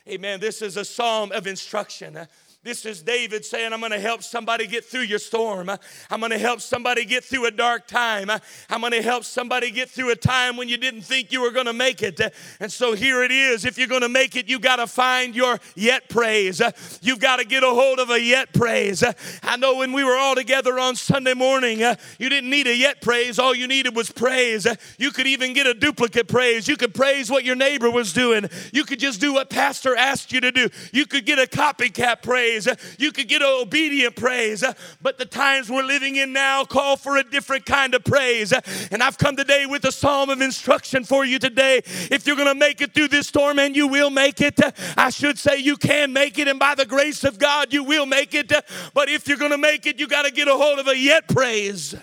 Amen. 0.09 0.41
This 0.41 0.63
is 0.63 0.77
a 0.77 0.85
psalm 0.85 1.33
of 1.33 1.47
instruction. 1.47 2.19
This 2.65 2.87
is 2.87 3.03
David 3.03 3.45
saying, 3.45 3.73
I'm 3.73 3.81
going 3.81 3.91
to 3.91 3.99
help 3.99 4.23
somebody 4.23 4.69
get 4.69 4.85
through 4.85 5.01
your 5.01 5.19
storm. 5.19 5.69
I'm 5.69 6.21
going 6.21 6.31
to 6.31 6.39
help 6.39 6.61
somebody 6.61 7.05
get 7.05 7.25
through 7.25 7.47
a 7.47 7.51
dark 7.51 7.89
time. 7.89 8.31
I'm 8.71 8.81
going 8.81 8.93
to 8.93 9.03
help 9.03 9.25
somebody 9.25 9.73
get 9.73 9.91
through 9.91 10.13
a 10.13 10.15
time 10.15 10.57
when 10.57 10.69
you 10.69 10.77
didn't 10.77 11.03
think 11.03 11.33
you 11.33 11.41
were 11.41 11.51
going 11.51 11.67
to 11.67 11.73
make 11.73 12.05
it. 12.05 12.21
And 12.61 12.71
so 12.71 12.95
here 12.95 13.25
it 13.25 13.33
is. 13.33 13.65
If 13.65 13.79
you're 13.79 13.89
going 13.89 14.03
to 14.03 14.09
make 14.09 14.37
it, 14.37 14.49
you 14.49 14.61
got 14.61 14.77
to 14.77 14.87
find 14.87 15.35
your 15.35 15.59
yet 15.75 16.09
praise. 16.09 16.63
You've 17.03 17.19
got 17.19 17.41
to 17.41 17.45
get 17.45 17.65
a 17.65 17.69
hold 17.69 17.99
of 17.99 18.11
a 18.11 18.21
yet 18.21 18.53
praise. 18.53 19.03
I 19.43 19.57
know 19.57 19.79
when 19.79 19.93
we 19.93 20.05
were 20.05 20.17
all 20.17 20.37
together 20.37 20.79
on 20.79 20.95
Sunday 20.95 21.35
morning, 21.35 21.81
you 21.81 22.29
didn't 22.29 22.51
need 22.51 22.69
a 22.69 22.77
yet 22.77 23.03
praise. 23.03 23.41
All 23.41 23.57
you 23.57 23.67
needed 23.67 23.97
was 23.97 24.13
praise. 24.13 24.69
You 24.99 25.11
could 25.11 25.27
even 25.27 25.53
get 25.53 25.67
a 25.67 25.75
duplicate 25.75 26.29
praise. 26.29 26.69
You 26.69 26.77
could 26.77 26.95
praise 26.95 27.29
what 27.29 27.45
your 27.45 27.57
neighbor 27.57 27.91
was 27.91 28.13
doing. 28.13 28.49
You 28.73 28.85
could 28.85 29.01
just 29.01 29.21
do 29.21 29.35
what 29.35 29.51
pastor 29.51 29.97
asked 29.97 30.33
you 30.33 30.41
to 30.43 30.53
do. 30.53 30.69
You 30.93 31.07
could 31.07 31.27
get 31.27 31.41
a 31.41 31.49
copycat 31.49 32.23
praise 32.23 32.52
praise. 32.53 32.97
You 32.99 33.13
could 33.13 33.29
get 33.29 33.43
obedient 33.43 34.17
praise. 34.17 34.65
But 35.01 35.19
the 35.19 35.25
times 35.25 35.71
we're 35.71 35.85
living 35.85 36.17
in 36.17 36.33
now 36.33 36.65
call 36.65 36.97
for 36.97 37.17
a 37.17 37.25
different 37.25 37.67
kind 37.67 37.95
of 37.95 38.05
praise. 38.05 38.53
And 38.91 39.03
I've 39.03 39.19
come 39.19 39.37
today 39.37 39.67
with 39.67 39.85
a 39.85 39.93
psalm 39.93 40.31
of 40.31 40.41
instruction 40.41 41.05
for 41.05 41.25
you 41.25 41.39
today. 41.39 41.83
If 41.85 42.27
you're 42.27 42.37
going 42.37 42.49
to 42.49 42.55
make 42.55 42.81
it 42.81 42.95
through 42.95 43.09
this 43.09 43.29
storm, 43.29 43.59
and 43.59 43.77
you 43.77 43.87
will 43.87 44.11
make 44.11 44.41
it, 44.41 44.59
I 44.97 45.11
should 45.11 45.39
say 45.39 45.59
you 45.59 45.77
can 45.77 46.13
make 46.13 46.39
it, 46.39 46.49
and 46.49 46.59
by 46.59 46.75
the 46.75 46.87
grace 46.87 47.25
of 47.25 47.39
God, 47.39 47.73
you 47.73 47.85
will 47.85 48.07
make 48.07 48.35
it. 48.35 48.53
But 48.95 49.09
if 49.09 49.29
you're 49.29 49.39
going 49.39 49.51
to 49.51 49.59
make 49.59 49.87
it, 49.87 49.99
you 49.99 50.07
got 50.07 50.25
to 50.25 50.31
get 50.31 50.49
a 50.49 50.57
hold 50.57 50.79
of 50.79 50.89
a 50.89 50.97
yet 50.97 51.29
praise. 51.29 51.95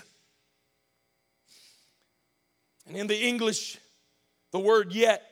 And 2.86 2.96
in 2.96 3.06
the 3.06 3.16
English, 3.16 3.78
the 4.52 4.58
word 4.58 4.92
yet 4.92 5.22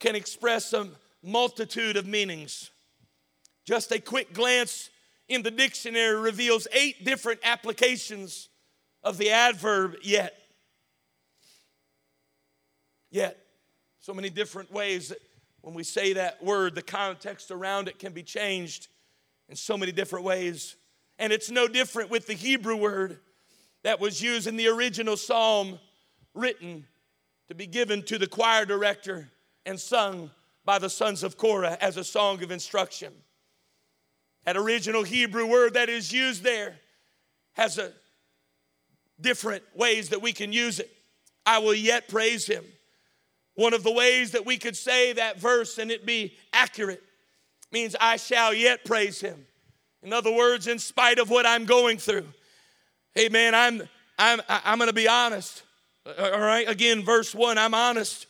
can 0.00 0.14
express 0.14 0.72
a 0.72 0.88
multitude 1.22 1.96
of 1.96 2.06
meanings. 2.06 2.70
Just 3.68 3.92
a 3.92 4.00
quick 4.00 4.32
glance 4.32 4.88
in 5.28 5.42
the 5.42 5.50
dictionary 5.50 6.18
reveals 6.18 6.66
eight 6.72 7.04
different 7.04 7.40
applications 7.44 8.48
of 9.04 9.18
the 9.18 9.28
adverb 9.28 9.96
yet. 10.02 10.32
Yet. 13.10 13.36
So 14.00 14.14
many 14.14 14.30
different 14.30 14.72
ways 14.72 15.10
that 15.10 15.18
when 15.60 15.74
we 15.74 15.84
say 15.84 16.14
that 16.14 16.42
word, 16.42 16.74
the 16.74 16.80
context 16.80 17.50
around 17.50 17.88
it 17.88 17.98
can 17.98 18.14
be 18.14 18.22
changed 18.22 18.88
in 19.50 19.54
so 19.54 19.76
many 19.76 19.92
different 19.92 20.24
ways. 20.24 20.76
And 21.18 21.30
it's 21.30 21.50
no 21.50 21.68
different 21.68 22.08
with 22.08 22.26
the 22.26 22.32
Hebrew 22.32 22.76
word 22.76 23.20
that 23.82 24.00
was 24.00 24.22
used 24.22 24.46
in 24.46 24.56
the 24.56 24.68
original 24.68 25.18
psalm 25.18 25.78
written 26.32 26.86
to 27.48 27.54
be 27.54 27.66
given 27.66 28.02
to 28.04 28.16
the 28.16 28.28
choir 28.28 28.64
director 28.64 29.28
and 29.66 29.78
sung 29.78 30.30
by 30.64 30.78
the 30.78 30.88
sons 30.88 31.22
of 31.22 31.36
Korah 31.36 31.76
as 31.82 31.98
a 31.98 32.04
song 32.04 32.42
of 32.42 32.50
instruction. 32.50 33.12
That 34.48 34.56
original 34.56 35.02
Hebrew 35.02 35.44
word 35.44 35.74
that 35.74 35.90
is 35.90 36.10
used 36.10 36.42
there 36.42 36.76
has 37.52 37.76
a 37.76 37.92
different 39.20 39.62
ways 39.74 40.08
that 40.08 40.22
we 40.22 40.32
can 40.32 40.54
use 40.54 40.80
it. 40.80 40.90
I 41.44 41.58
will 41.58 41.74
yet 41.74 42.08
praise 42.08 42.46
him. 42.46 42.64
One 43.56 43.74
of 43.74 43.82
the 43.82 43.92
ways 43.92 44.30
that 44.30 44.46
we 44.46 44.56
could 44.56 44.74
say 44.74 45.12
that 45.12 45.38
verse 45.38 45.76
and 45.76 45.90
it 45.90 46.06
be 46.06 46.32
accurate 46.54 47.02
means 47.72 47.94
I 48.00 48.16
shall 48.16 48.54
yet 48.54 48.86
praise 48.86 49.20
him. 49.20 49.44
In 50.02 50.14
other 50.14 50.32
words, 50.32 50.66
in 50.66 50.78
spite 50.78 51.18
of 51.18 51.28
what 51.28 51.44
I'm 51.44 51.66
going 51.66 51.98
through. 51.98 52.28
Hey 53.14 53.28
man, 53.28 53.54
I'm 53.54 53.86
I'm 54.18 54.40
I'm 54.48 54.78
gonna 54.78 54.94
be 54.94 55.08
honest. 55.08 55.62
All 56.06 56.40
right, 56.40 56.66
again, 56.66 57.04
verse 57.04 57.34
one, 57.34 57.58
I'm 57.58 57.74
honest. 57.74 58.26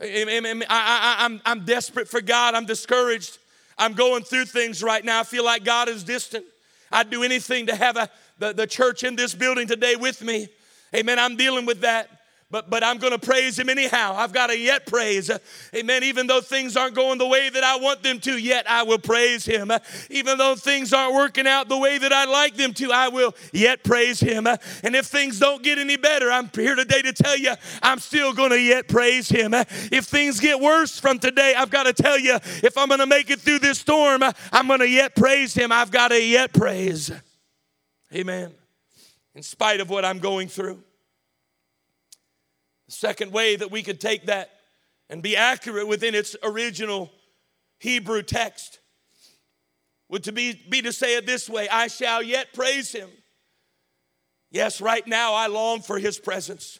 I, 0.00 0.36
I, 0.68 1.16
I'm, 1.24 1.40
I'm 1.44 1.64
desperate 1.64 2.08
for 2.08 2.20
God. 2.20 2.54
I'm 2.54 2.64
discouraged. 2.64 3.38
I'm 3.78 3.94
going 3.94 4.22
through 4.22 4.46
things 4.46 4.82
right 4.82 5.04
now. 5.04 5.20
I 5.20 5.24
feel 5.24 5.44
like 5.44 5.64
God 5.64 5.88
is 5.88 6.04
distant. 6.04 6.44
I'd 6.90 7.10
do 7.10 7.22
anything 7.22 7.66
to 7.66 7.76
have 7.76 7.96
a, 7.96 8.08
the, 8.38 8.52
the 8.52 8.66
church 8.66 9.02
in 9.02 9.16
this 9.16 9.34
building 9.34 9.66
today 9.66 9.96
with 9.96 10.22
me. 10.22 10.48
Amen. 10.94 11.18
I'm 11.18 11.36
dealing 11.36 11.64
with 11.64 11.80
that 11.80 12.21
but 12.52 12.68
but 12.68 12.84
I'm 12.84 12.98
going 12.98 13.12
to 13.12 13.18
praise 13.18 13.58
him 13.58 13.70
anyhow. 13.70 14.14
I've 14.14 14.32
got 14.32 14.48
to 14.48 14.58
yet 14.58 14.86
praise. 14.86 15.30
Amen. 15.74 16.04
Even 16.04 16.26
though 16.26 16.42
things 16.42 16.76
aren't 16.76 16.94
going 16.94 17.18
the 17.18 17.26
way 17.26 17.48
that 17.48 17.64
I 17.64 17.78
want 17.78 18.02
them 18.02 18.20
to, 18.20 18.36
yet 18.36 18.70
I 18.70 18.82
will 18.82 18.98
praise 18.98 19.44
him. 19.46 19.72
Even 20.10 20.36
though 20.36 20.54
things 20.54 20.92
aren't 20.92 21.14
working 21.14 21.46
out 21.46 21.68
the 21.68 21.78
way 21.78 21.96
that 21.96 22.12
I'd 22.12 22.28
like 22.28 22.54
them 22.56 22.74
to, 22.74 22.92
I 22.92 23.08
will 23.08 23.34
yet 23.52 23.82
praise 23.82 24.20
him. 24.20 24.46
And 24.46 24.94
if 24.94 25.06
things 25.06 25.38
don't 25.38 25.62
get 25.62 25.78
any 25.78 25.96
better, 25.96 26.30
I'm 26.30 26.50
here 26.54 26.74
today 26.74 27.00
to 27.02 27.12
tell 27.14 27.36
you 27.36 27.54
I'm 27.82 27.98
still 27.98 28.34
going 28.34 28.50
to 28.50 28.60
yet 28.60 28.86
praise 28.86 29.30
him. 29.30 29.54
If 29.54 30.04
things 30.04 30.38
get 30.38 30.60
worse 30.60 31.00
from 31.00 31.18
today, 31.18 31.54
I've 31.56 31.70
got 31.70 31.84
to 31.84 31.94
tell 31.94 32.18
you 32.18 32.34
if 32.62 32.76
I'm 32.76 32.88
going 32.88 33.00
to 33.00 33.06
make 33.06 33.30
it 33.30 33.40
through 33.40 33.60
this 33.60 33.78
storm, 33.78 34.22
I'm 34.52 34.66
going 34.66 34.80
to 34.80 34.88
yet 34.88 35.16
praise 35.16 35.54
him. 35.54 35.72
I've 35.72 35.90
got 35.90 36.08
to 36.08 36.22
yet 36.22 36.52
praise. 36.52 37.10
Amen. 38.14 38.52
In 39.34 39.42
spite 39.42 39.80
of 39.80 39.88
what 39.88 40.04
I'm 40.04 40.18
going 40.18 40.48
through. 40.48 40.82
Second 42.92 43.32
way 43.32 43.56
that 43.56 43.70
we 43.70 43.82
could 43.82 44.00
take 44.00 44.26
that 44.26 44.50
and 45.08 45.22
be 45.22 45.36
accurate 45.36 45.88
within 45.88 46.14
its 46.14 46.36
original 46.42 47.10
Hebrew 47.78 48.22
text 48.22 48.80
would 50.08 50.24
to 50.24 50.32
be, 50.32 50.62
be 50.68 50.82
to 50.82 50.92
say 50.92 51.16
it 51.16 51.26
this 51.26 51.48
way 51.48 51.68
I 51.68 51.88
shall 51.88 52.22
yet 52.22 52.52
praise 52.52 52.92
him. 52.92 53.08
Yes, 54.50 54.80
right 54.80 55.06
now 55.06 55.32
I 55.32 55.46
long 55.46 55.80
for 55.80 55.98
his 55.98 56.18
presence. 56.18 56.78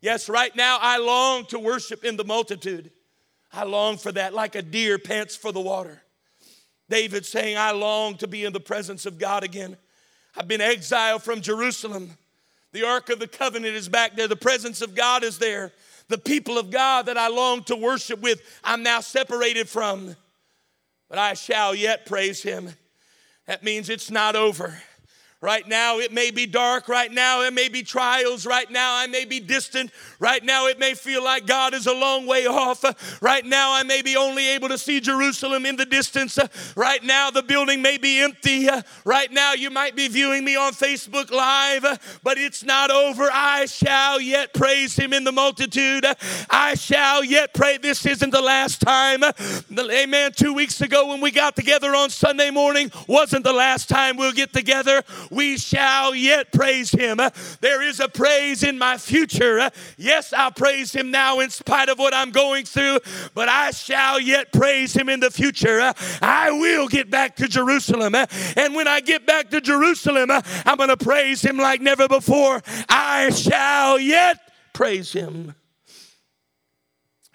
Yes, 0.00 0.28
right 0.28 0.54
now 0.56 0.78
I 0.80 0.98
long 0.98 1.46
to 1.46 1.58
worship 1.58 2.04
in 2.04 2.16
the 2.16 2.24
multitude. 2.24 2.90
I 3.52 3.64
long 3.64 3.96
for 3.96 4.10
that 4.12 4.34
like 4.34 4.56
a 4.56 4.62
deer 4.62 4.98
pants 4.98 5.36
for 5.36 5.52
the 5.52 5.60
water. 5.60 6.02
David 6.88 7.24
saying, 7.24 7.56
I 7.56 7.70
long 7.70 8.16
to 8.16 8.26
be 8.26 8.44
in 8.44 8.52
the 8.52 8.60
presence 8.60 9.06
of 9.06 9.18
God 9.18 9.44
again. 9.44 9.76
I've 10.36 10.48
been 10.48 10.60
exiled 10.60 11.22
from 11.22 11.40
Jerusalem. 11.40 12.18
The 12.72 12.86
Ark 12.86 13.10
of 13.10 13.18
the 13.18 13.28
Covenant 13.28 13.74
is 13.74 13.88
back 13.88 14.16
there. 14.16 14.28
The 14.28 14.36
presence 14.36 14.82
of 14.82 14.94
God 14.94 15.24
is 15.24 15.38
there. 15.38 15.72
The 16.08 16.18
people 16.18 16.58
of 16.58 16.70
God 16.70 17.06
that 17.06 17.16
I 17.16 17.28
long 17.28 17.64
to 17.64 17.76
worship 17.76 18.20
with, 18.20 18.40
I'm 18.62 18.82
now 18.82 19.00
separated 19.00 19.68
from. 19.68 20.14
But 21.08 21.18
I 21.18 21.34
shall 21.34 21.74
yet 21.74 22.06
praise 22.06 22.42
Him. 22.42 22.70
That 23.46 23.62
means 23.62 23.88
it's 23.88 24.10
not 24.10 24.36
over. 24.36 24.80
Right 25.42 25.68
now, 25.68 25.98
it 25.98 26.12
may 26.12 26.30
be 26.30 26.46
dark. 26.46 26.88
Right 26.88 27.12
now, 27.12 27.42
it 27.42 27.52
may 27.52 27.68
be 27.68 27.82
trials. 27.82 28.46
Right 28.46 28.70
now, 28.70 28.96
I 28.96 29.06
may 29.06 29.26
be 29.26 29.38
distant. 29.38 29.90
Right 30.18 30.42
now, 30.42 30.66
it 30.66 30.78
may 30.78 30.94
feel 30.94 31.22
like 31.22 31.46
God 31.46 31.74
is 31.74 31.86
a 31.86 31.92
long 31.92 32.26
way 32.26 32.46
off. 32.46 32.82
Right 33.20 33.44
now, 33.44 33.74
I 33.74 33.82
may 33.82 34.00
be 34.00 34.16
only 34.16 34.48
able 34.48 34.68
to 34.68 34.78
see 34.78 34.98
Jerusalem 34.98 35.66
in 35.66 35.76
the 35.76 35.84
distance. 35.84 36.38
Right 36.74 37.04
now, 37.04 37.30
the 37.30 37.42
building 37.42 37.82
may 37.82 37.98
be 37.98 38.18
empty. 38.20 38.66
Right 39.04 39.30
now, 39.30 39.52
you 39.52 39.68
might 39.68 39.94
be 39.94 40.08
viewing 40.08 40.42
me 40.42 40.56
on 40.56 40.72
Facebook 40.72 41.30
Live, 41.30 42.18
but 42.22 42.38
it's 42.38 42.64
not 42.64 42.90
over. 42.90 43.28
I 43.30 43.66
shall 43.66 44.18
yet 44.18 44.54
praise 44.54 44.96
Him 44.96 45.12
in 45.12 45.24
the 45.24 45.32
multitude. 45.32 46.06
I 46.48 46.76
shall 46.76 47.22
yet 47.22 47.52
pray. 47.52 47.76
This 47.76 48.06
isn't 48.06 48.30
the 48.30 48.40
last 48.40 48.80
time. 48.80 49.22
Amen. 49.78 50.32
Two 50.32 50.54
weeks 50.54 50.80
ago, 50.80 51.08
when 51.08 51.20
we 51.20 51.30
got 51.30 51.56
together 51.56 51.94
on 51.94 52.08
Sunday 52.08 52.48
morning, 52.48 52.90
wasn't 53.06 53.44
the 53.44 53.52
last 53.52 53.90
time 53.90 54.16
we'll 54.16 54.32
get 54.32 54.54
together 54.54 55.02
we 55.36 55.58
shall 55.58 56.14
yet 56.14 56.50
praise 56.50 56.90
him. 56.90 57.20
There 57.60 57.82
is 57.82 58.00
a 58.00 58.08
praise 58.08 58.62
in 58.62 58.78
my 58.78 58.96
future. 58.98 59.70
Yes, 59.96 60.32
I'll 60.32 60.50
praise 60.50 60.92
him 60.92 61.10
now 61.10 61.40
in 61.40 61.50
spite 61.50 61.88
of 61.88 61.98
what 61.98 62.14
I'm 62.14 62.30
going 62.30 62.64
through, 62.64 63.00
but 63.34 63.48
I 63.48 63.70
shall 63.70 64.18
yet 64.18 64.52
praise 64.52 64.94
him 64.94 65.08
in 65.08 65.20
the 65.20 65.30
future. 65.30 65.92
I 66.22 66.50
will 66.50 66.88
get 66.88 67.10
back 67.10 67.36
to 67.36 67.48
Jerusalem. 67.48 68.14
And 68.14 68.74
when 68.74 68.88
I 68.88 69.00
get 69.00 69.26
back 69.26 69.50
to 69.50 69.60
Jerusalem, 69.60 70.30
I'm 70.30 70.76
going 70.76 70.88
to 70.88 70.96
praise 70.96 71.42
him 71.42 71.58
like 71.58 71.80
never 71.80 72.08
before. 72.08 72.62
I 72.88 73.30
shall 73.30 73.98
yet 73.98 74.38
praise 74.72 75.12
him. 75.12 75.54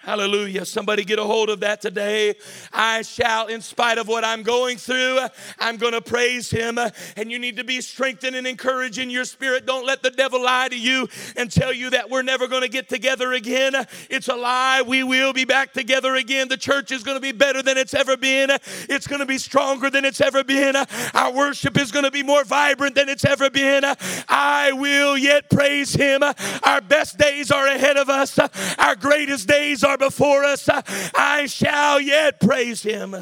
Hallelujah. 0.04 0.66
Somebody 0.66 1.04
get 1.04 1.20
a 1.20 1.24
hold 1.24 1.52
of 1.52 1.60
that 1.60 1.80
today. 1.80 2.34
I 2.74 3.04
shall, 3.04 3.46
in 3.46 3.62
spite 3.62 4.00
of 4.00 4.08
what 4.08 4.26
I'm 4.26 4.42
going 4.42 4.78
through, 4.78 5.20
I'm 5.60 5.78
going 5.78 5.94
to 5.94 6.02
praise 6.02 6.50
him. 6.50 6.80
And 7.16 7.32
you 7.32 7.38
need 7.38 7.58
to 7.58 7.64
be 7.64 7.82
strengthened 7.82 8.36
and 8.36 8.48
encouraged 8.48 8.98
in 8.98 9.12
your 9.12 9.26
spirit. 9.26 9.68
Don't 9.68 9.86
let 9.86 10.02
the 10.02 10.10
devil 10.10 10.44
lie 10.44 10.70
to 10.70 10.80
you 10.80 11.08
and 11.38 11.52
tell 11.52 11.72
you 11.72 11.92
that 11.92 12.10
we're 12.10 12.24
never 12.24 12.48
going 12.48 12.64
to 12.64 12.68
get 12.68 12.90
together 12.90 13.32
again. 13.34 13.76
It's 14.10 14.28
a 14.28 14.34
lie. 14.34 14.82
We 14.82 15.04
will 15.04 15.34
be 15.34 15.46
back 15.46 15.72
together 15.72 16.16
again. 16.16 16.48
The 16.48 16.58
church 16.58 16.92
is 16.92 17.04
going 17.04 17.18
to 17.18 17.22
be 17.22 17.32
better 17.32 17.62
than 17.62 17.78
it's 17.78 17.94
ever 17.94 18.18
been. 18.18 18.50
It's 18.90 19.06
going 19.06 19.20
to 19.20 19.28
be 19.28 19.38
stronger 19.38 19.92
than 19.92 20.04
it's 20.04 20.20
ever 20.20 20.44
been. 20.44 20.78
Our 21.14 21.32
worship 21.32 21.78
is 21.78 21.92
going 21.92 22.06
to 22.06 22.12
be 22.12 22.24
more 22.24 22.44
vibrant 22.44 22.96
than 22.96 23.08
it's 23.08 23.24
ever 23.24 23.52
been. 23.52 23.84
I 24.28 24.72
will 24.72 25.16
yet 25.16 25.52
praise 25.52 25.94
him. 25.94 26.24
Our 26.64 26.82
best 26.82 27.20
days 27.20 27.52
are 27.52 27.68
ahead 27.68 27.98
of 27.98 28.10
us. 28.10 28.40
Our 28.80 28.96
greatest 28.96 29.48
days 29.48 29.84
are 29.84 29.91
are 29.92 29.98
before 29.98 30.46
us, 30.46 30.70
I 30.70 31.48
shall 31.48 32.00
yet 32.00 32.40
praise 32.40 32.82
him. 32.82 33.16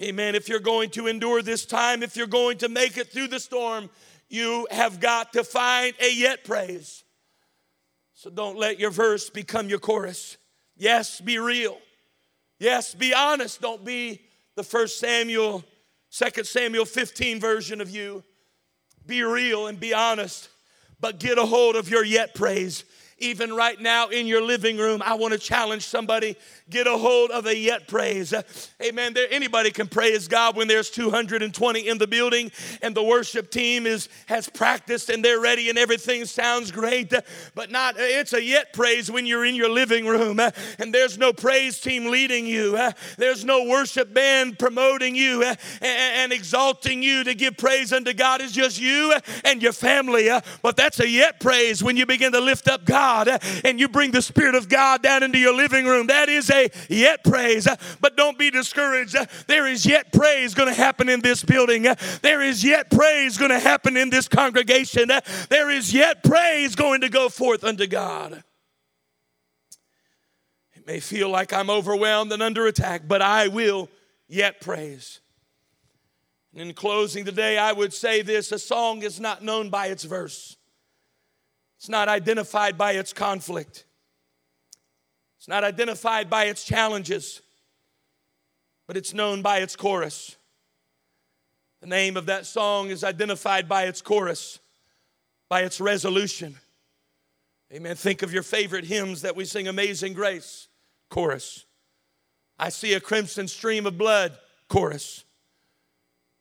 Amen. 0.00 0.34
If 0.34 0.48
you're 0.48 0.60
going 0.60 0.90
to 0.90 1.06
endure 1.06 1.42
this 1.42 1.66
time, 1.66 2.02
if 2.02 2.16
you're 2.16 2.26
going 2.26 2.58
to 2.58 2.68
make 2.68 2.96
it 2.96 3.12
through 3.12 3.28
the 3.28 3.38
storm, 3.38 3.90
you 4.28 4.66
have 4.70 5.00
got 5.00 5.34
to 5.34 5.44
find 5.44 5.94
a 6.00 6.12
yet 6.12 6.44
praise. 6.44 7.04
So 8.14 8.30
don't 8.30 8.58
let 8.58 8.80
your 8.80 8.90
verse 8.90 9.28
become 9.28 9.68
your 9.68 9.78
chorus. 9.78 10.38
Yes, 10.76 11.20
be 11.20 11.38
real. 11.38 11.78
Yes, 12.58 12.94
be 12.94 13.12
honest. 13.12 13.60
Don't 13.60 13.84
be 13.84 14.22
the 14.56 14.62
first 14.62 14.98
Samuel, 14.98 15.62
second 16.08 16.46
Samuel 16.46 16.86
15 16.86 17.40
version 17.40 17.80
of 17.80 17.90
you. 17.90 18.24
Be 19.06 19.22
real 19.22 19.66
and 19.66 19.78
be 19.78 19.92
honest, 19.92 20.48
but 20.98 21.20
get 21.20 21.36
a 21.36 21.44
hold 21.44 21.76
of 21.76 21.90
your 21.90 22.04
yet 22.04 22.34
praise 22.34 22.84
even 23.18 23.54
right 23.54 23.80
now 23.80 24.08
in 24.08 24.26
your 24.26 24.42
living 24.42 24.76
room, 24.76 25.02
I 25.04 25.14
want 25.14 25.32
to 25.32 25.38
challenge 25.38 25.86
somebody 25.86 26.36
get 26.68 26.86
a 26.86 26.96
hold 26.96 27.30
of 27.30 27.46
a 27.46 27.56
yet 27.56 27.86
praise. 27.86 28.34
Amen. 28.82 29.14
There, 29.14 29.28
anybody 29.30 29.70
can 29.70 29.86
praise 29.86 30.26
God 30.28 30.56
when 30.56 30.66
there's 30.66 30.90
220 30.90 31.86
in 31.86 31.98
the 31.98 32.06
building 32.06 32.50
and 32.82 32.94
the 32.94 33.02
worship 33.02 33.50
team 33.50 33.86
is 33.86 34.08
has 34.26 34.48
practiced 34.48 35.10
and 35.10 35.24
they're 35.24 35.40
ready 35.40 35.68
and 35.68 35.78
everything 35.78 36.24
sounds 36.24 36.70
great. 36.70 37.12
But 37.54 37.70
not 37.70 37.96
it's 37.98 38.32
a 38.32 38.42
yet 38.42 38.72
praise 38.72 39.10
when 39.10 39.26
you're 39.26 39.44
in 39.44 39.54
your 39.54 39.70
living 39.70 40.06
room 40.06 40.40
and 40.40 40.94
there's 40.94 41.18
no 41.18 41.32
praise 41.32 41.80
team 41.80 42.10
leading 42.10 42.46
you. 42.46 42.78
There's 43.18 43.44
no 43.44 43.64
worship 43.64 44.12
band 44.12 44.58
promoting 44.58 45.14
you 45.14 45.44
and 45.80 46.32
exalting 46.32 47.02
you 47.02 47.24
to 47.24 47.34
give 47.34 47.56
praise 47.56 47.92
unto 47.92 48.12
God. 48.12 48.40
It's 48.40 48.52
just 48.52 48.80
you 48.80 49.14
and 49.44 49.62
your 49.62 49.72
family. 49.72 50.30
But 50.62 50.76
that's 50.76 50.98
a 51.00 51.08
yet 51.08 51.40
praise 51.40 51.82
when 51.82 51.96
you 51.96 52.06
begin 52.06 52.32
to 52.32 52.40
lift 52.40 52.68
up 52.68 52.84
God 52.84 53.03
and 53.64 53.78
you 53.78 53.88
bring 53.88 54.10
the 54.10 54.22
Spirit 54.22 54.54
of 54.54 54.68
God 54.68 55.02
down 55.02 55.22
into 55.22 55.38
your 55.38 55.54
living 55.54 55.86
room. 55.86 56.08
That 56.08 56.28
is 56.28 56.50
a 56.50 56.70
yet 56.88 57.24
praise, 57.24 57.68
but 58.00 58.16
don't 58.16 58.38
be 58.38 58.50
discouraged. 58.50 59.16
There 59.46 59.66
is 59.66 59.86
yet 59.86 60.12
praise 60.12 60.54
going 60.54 60.68
to 60.68 60.74
happen 60.74 61.08
in 61.08 61.20
this 61.20 61.44
building. 61.44 61.86
There 62.22 62.42
is 62.42 62.64
yet 62.64 62.90
praise 62.90 63.36
going 63.36 63.50
to 63.50 63.58
happen 63.58 63.96
in 63.96 64.10
this 64.10 64.28
congregation. 64.28 65.10
There 65.48 65.70
is 65.70 65.92
yet 65.92 66.24
praise 66.24 66.74
going 66.74 67.02
to 67.02 67.08
go 67.08 67.28
forth 67.28 67.64
unto 67.64 67.86
God. 67.86 68.42
It 70.74 70.86
may 70.86 71.00
feel 71.00 71.28
like 71.28 71.52
I'm 71.52 71.70
overwhelmed 71.70 72.32
and 72.32 72.42
under 72.42 72.66
attack, 72.66 73.02
but 73.08 73.22
I 73.22 73.48
will 73.48 73.88
yet 74.28 74.60
praise. 74.60 75.20
In 76.52 76.72
closing 76.72 77.24
today, 77.24 77.58
I 77.58 77.72
would 77.72 77.92
say 77.92 78.22
this 78.22 78.52
a 78.52 78.58
song 78.58 79.02
is 79.02 79.18
not 79.18 79.42
known 79.42 79.70
by 79.70 79.88
its 79.88 80.04
verse, 80.04 80.56
it's 81.84 81.90
not 81.90 82.08
identified 82.08 82.78
by 82.78 82.92
its 82.92 83.12
conflict. 83.12 83.84
It's 85.36 85.48
not 85.48 85.64
identified 85.64 86.30
by 86.30 86.46
its 86.46 86.64
challenges, 86.64 87.42
but 88.86 88.96
it's 88.96 89.12
known 89.12 89.42
by 89.42 89.58
its 89.58 89.76
chorus. 89.76 90.38
The 91.82 91.86
name 91.86 92.16
of 92.16 92.24
that 92.24 92.46
song 92.46 92.88
is 92.88 93.04
identified 93.04 93.68
by 93.68 93.82
its 93.82 94.00
chorus, 94.00 94.60
by 95.50 95.60
its 95.60 95.78
resolution. 95.78 96.56
Amen. 97.70 97.96
Think 97.96 98.22
of 98.22 98.32
your 98.32 98.42
favorite 98.42 98.86
hymns 98.86 99.20
that 99.20 99.36
we 99.36 99.44
sing 99.44 99.68
Amazing 99.68 100.14
Grace, 100.14 100.68
chorus. 101.10 101.66
I 102.58 102.70
see 102.70 102.94
a 102.94 103.00
crimson 103.00 103.46
stream 103.46 103.84
of 103.84 103.98
blood, 103.98 104.32
chorus. 104.68 105.22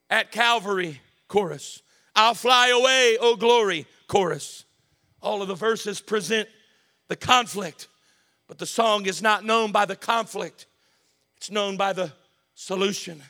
At 0.10 0.32
Calvary, 0.32 1.02
chorus. 1.28 1.82
I'll 2.16 2.34
fly 2.34 2.70
away, 2.70 3.18
oh 3.20 3.36
glory, 3.36 3.88
chorus. 4.08 4.64
All 5.24 5.42
of 5.42 5.48
the 5.48 5.56
verses 5.56 6.00
present 6.00 6.48
the 7.08 7.16
conflict 7.16 7.88
but 8.48 8.60
the 8.60 8.66
song 8.66 9.06
is 9.06 9.22
not 9.22 9.44
known 9.44 9.72
by 9.72 9.86
the 9.86 9.96
conflict, 9.96 10.68
it's 11.38 11.50
known 11.50 11.78
by 11.78 11.94
the 11.94 12.12
solution. 12.56 13.24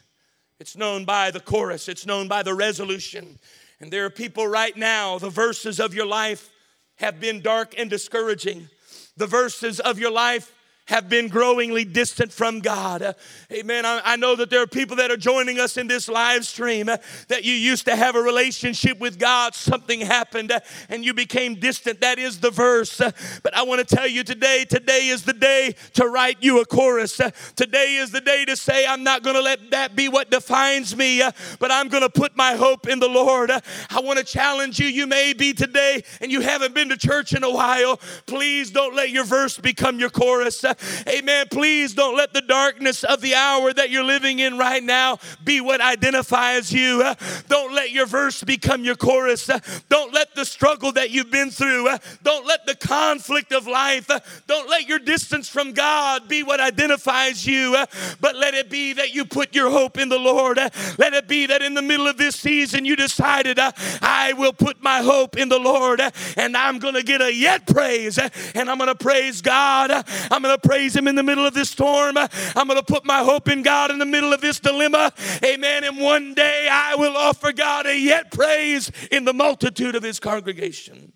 It's 0.60 0.78
known 0.78 1.04
by 1.04 1.32
the 1.32 1.40
chorus, 1.40 1.90
it's 1.90 2.06
known 2.06 2.28
by 2.28 2.44
the 2.44 2.54
resolution. 2.54 3.40
And 3.80 3.92
there 3.92 4.06
are 4.06 4.10
people 4.10 4.48
right 4.48 4.76
now, 4.76 5.20
the 5.20 5.30
verses 5.30 5.80
of 5.80 5.94
your 5.94 6.06
life 6.06 6.50
have 6.96 7.20
been 7.20 7.42
dark 7.42 7.74
and 7.78 7.90
discouraging. 7.90 8.70
The 9.18 9.28
verses 9.28 9.80
of 9.80 10.00
your 10.00 10.12
life 10.12 10.54
have 10.86 11.08
been 11.08 11.30
growingly 11.30 11.86
distant 11.86 12.32
from 12.32 12.60
God. 12.60 13.16
Amen. 13.52 13.86
I, 13.86 14.02
I, 14.04 14.16
know 14.18 14.36
that 14.36 14.50
there 14.50 14.62
are 14.62 14.68
people 14.68 14.98
that 14.98 15.10
are 15.12 15.18
joining 15.18 15.58
us 15.60 15.78
in 15.78 15.88
this 15.88 16.10
live 16.10 16.46
stream 16.46 16.88
that 16.88 17.44
you 17.44 17.54
used 17.54 17.86
to 17.86 17.96
have 17.96 18.16
a 18.16 18.22
relationship 18.22 19.00
with 19.00 19.18
God. 19.18 19.56
Something 19.56 20.02
happened 20.02 20.52
and 20.90 21.06
you 21.06 21.14
became 21.14 21.56
distant. 21.56 22.02
That 22.02 22.20
is 22.20 22.40
the 22.42 22.52
verse. 22.52 22.98
But 23.44 23.56
I 23.56 23.64
want 23.64 23.88
to 23.88 23.96
tell 23.96 24.08
you 24.08 24.24
today, 24.24 24.66
today 24.66 25.08
is 25.08 25.24
the 25.24 25.34
day 25.34 25.76
to 25.94 26.08
write 26.08 26.38
you 26.42 26.60
a 26.60 26.66
chorus. 26.66 27.20
Today 27.56 27.96
is 27.96 28.12
the 28.12 28.22
day 28.22 28.44
to 28.46 28.58
say, 28.58 28.86
I'm 28.86 29.04
not 29.04 29.24
going 29.24 29.36
to 29.36 29.42
let 29.42 29.72
that 29.72 29.96
be 29.96 30.10
what 30.10 30.32
defines 30.32 30.98
me, 30.98 31.24
but 31.60 31.72
I'm 31.72 31.88
going 31.88 32.04
to 32.04 32.10
put 32.10 32.36
my 32.36 32.56
hope 32.56 32.88
in 32.88 33.00
the 33.00 33.08
Lord. 33.08 33.52
I 33.52 34.02
want 34.02 34.20
to 34.20 34.26
challenge 34.26 34.80
you. 34.80 34.88
You 34.88 35.08
may 35.08 35.32
be 35.32 35.54
today 35.54 36.04
and 36.20 36.30
you 36.30 36.42
haven't 36.42 36.76
been 36.76 36.90
to 36.90 36.98
church 36.98 37.34
in 37.34 37.44
a 37.44 37.52
while. 37.52 38.02
Please 38.26 38.70
don't 38.70 38.96
let 38.96 39.12
your 39.12 39.24
verse 39.24 39.58
become 39.58 39.98
your 39.98 40.10
chorus. 40.10 40.66
Amen. 41.08 41.48
Please 41.50 41.94
don't 41.94 42.16
let 42.16 42.34
the 42.34 42.42
darkness 42.42 43.04
of 43.04 43.22
the 43.22 43.36
hour 43.36 43.74
that 43.74 43.90
you're 43.90 44.04
living 44.04 44.40
in 44.40 44.58
right 44.58 44.84
now 44.84 45.20
be 45.44 45.62
what 45.62 45.82
identifies 45.82 46.72
you. 46.72 47.04
Don't 47.48 47.74
let 47.74 47.92
your 47.92 48.06
verse 48.06 48.44
become 48.44 48.84
your 48.84 48.96
chorus. 48.96 49.50
Don't 49.90 50.14
let 50.14 50.34
the 50.36 50.46
struggle 50.46 50.92
that 50.94 51.12
you've 51.12 51.32
been 51.32 51.52
through, 51.52 51.90
don't 52.24 52.46
let 52.46 52.66
the 52.66 52.76
conflict 52.76 53.52
of 53.52 53.68
life, 53.68 54.10
don't 54.48 54.70
let 54.70 54.88
your 54.88 55.00
distance 55.00 55.50
from 55.50 55.74
God 55.74 56.28
be 56.28 56.44
what 56.44 56.60
identifies 56.60 57.46
you, 57.46 57.76
but 58.20 58.36
let 58.36 58.54
it 58.54 58.70
be 58.70 58.94
that 58.94 59.14
you 59.14 59.26
put 59.26 59.54
your 59.56 59.70
hope 59.70 59.98
in 59.98 60.10
the 60.10 60.20
Lord. 60.20 60.58
Let 60.58 61.14
it 61.14 61.28
be 61.28 61.46
that 61.48 61.62
in 61.62 61.74
the 61.74 61.82
middle 61.82 62.08
of 62.08 62.18
this 62.18 62.36
season 62.36 62.86
you 62.86 62.96
decided, 62.96 63.60
I 63.60 64.34
will 64.34 64.54
put 64.54 64.82
my 64.82 65.00
hope 65.00 65.38
in 65.38 65.50
the 65.50 65.60
Lord 65.60 66.02
and 66.38 66.56
I'm 66.56 66.80
going 66.80 66.96
to 66.96 67.04
get 67.04 67.22
a 67.22 67.34
yet 67.34 67.66
praise 67.68 68.18
and 68.18 68.70
I'm 68.70 68.78
going 68.78 68.90
to 68.90 68.96
praise 68.96 69.42
God. 69.42 69.92
I'm 70.32 70.42
going 70.42 70.58
to 70.58 70.63
praise 70.64 70.96
Him 70.96 71.08
in 71.08 71.16
the 71.16 71.24
middle 71.24 71.46
of 71.46 71.54
this 71.54 71.70
storm. 71.70 72.18
I'm 72.18 72.68
going 72.68 72.80
to 72.80 72.84
put 72.84 73.06
my 73.06 73.20
hope 73.20 73.50
in 73.50 73.62
God 73.62 73.92
in 73.92 74.00
the 74.00 74.06
middle 74.06 74.34
of 74.34 74.42
this 74.42 74.60
dilemma. 74.60 75.14
Amen. 75.44 75.84
And 75.84 76.00
one 76.00 76.34
day 76.34 76.68
I 76.72 76.96
will 76.96 77.16
offer 77.16 77.52
God 77.52 77.86
a 77.86 77.98
yet 77.98 78.32
praise 78.32 78.92
in 79.12 79.26
the 79.26 79.34
multitude 79.34 79.96
of 79.96 80.04
His 80.04 80.20
congregation. 80.20 81.14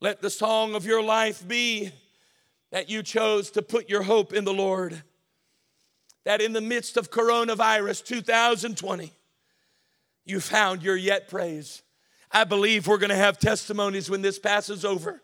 Let 0.00 0.22
the 0.22 0.30
song 0.30 0.74
of 0.74 0.86
your 0.86 1.02
life 1.02 1.46
be 1.46 1.92
that 2.72 2.88
you 2.88 3.02
chose 3.02 3.50
to 3.52 3.62
put 3.62 3.90
your 3.90 4.02
hope 4.02 4.32
in 4.32 4.44
the 4.44 4.54
Lord. 4.54 5.02
That 6.24 6.40
in 6.40 6.52
the 6.52 6.60
midst 6.60 6.96
of 6.96 7.10
coronavirus 7.10 8.04
2020, 8.04 9.12
you 10.24 10.40
found 10.40 10.82
your 10.82 10.96
yet 10.96 11.28
praise. 11.28 11.82
I 12.30 12.44
believe 12.44 12.86
we're 12.86 12.98
going 12.98 13.10
to 13.10 13.16
have 13.16 13.38
testimonies 13.38 14.08
when 14.08 14.22
this 14.22 14.38
passes 14.38 14.84
over. 14.84 15.22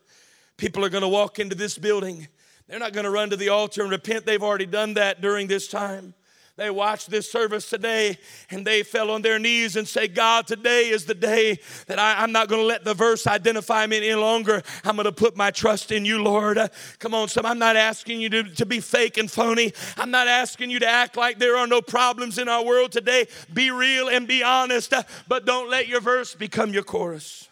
People 0.56 0.84
are 0.84 0.88
going 0.88 1.02
to 1.02 1.08
walk 1.08 1.38
into 1.38 1.54
this 1.54 1.76
building. 1.76 2.28
They're 2.68 2.78
not 2.78 2.92
going 2.92 3.04
to 3.04 3.10
run 3.10 3.30
to 3.30 3.36
the 3.36 3.50
altar 3.50 3.82
and 3.82 3.90
repent. 3.90 4.26
They've 4.26 4.42
already 4.42 4.66
done 4.66 4.94
that 4.94 5.20
during 5.20 5.46
this 5.46 5.68
time. 5.68 6.14
They 6.56 6.70
watched 6.70 7.10
this 7.10 7.30
service 7.30 7.68
today 7.68 8.16
and 8.50 8.66
they 8.66 8.82
fell 8.82 9.10
on 9.10 9.20
their 9.20 9.38
knees 9.38 9.76
and 9.76 9.86
say, 9.86 10.08
God, 10.08 10.46
today 10.46 10.88
is 10.88 11.04
the 11.04 11.14
day 11.14 11.58
that 11.86 11.98
I, 11.98 12.24
am 12.24 12.32
not 12.32 12.48
going 12.48 12.62
to 12.62 12.66
let 12.66 12.82
the 12.82 12.94
verse 12.94 13.26
identify 13.26 13.86
me 13.86 13.98
any 13.98 14.14
longer. 14.14 14.62
I'm 14.82 14.96
going 14.96 15.04
to 15.04 15.12
put 15.12 15.36
my 15.36 15.50
trust 15.50 15.92
in 15.92 16.06
you, 16.06 16.22
Lord. 16.22 16.56
Uh, 16.56 16.68
come 16.98 17.12
on, 17.12 17.28
some. 17.28 17.44
I'm 17.44 17.58
not 17.58 17.76
asking 17.76 18.22
you 18.22 18.30
to, 18.30 18.42
to 18.42 18.64
be 18.64 18.80
fake 18.80 19.18
and 19.18 19.30
phony. 19.30 19.74
I'm 19.98 20.10
not 20.10 20.28
asking 20.28 20.70
you 20.70 20.78
to 20.78 20.88
act 20.88 21.18
like 21.18 21.38
there 21.38 21.58
are 21.58 21.66
no 21.66 21.82
problems 21.82 22.38
in 22.38 22.48
our 22.48 22.64
world 22.64 22.90
today. 22.90 23.26
Be 23.52 23.70
real 23.70 24.08
and 24.08 24.26
be 24.26 24.42
honest, 24.42 24.94
uh, 24.94 25.02
but 25.28 25.44
don't 25.44 25.68
let 25.68 25.88
your 25.88 26.00
verse 26.00 26.34
become 26.34 26.72
your 26.72 26.84
chorus. 26.84 27.50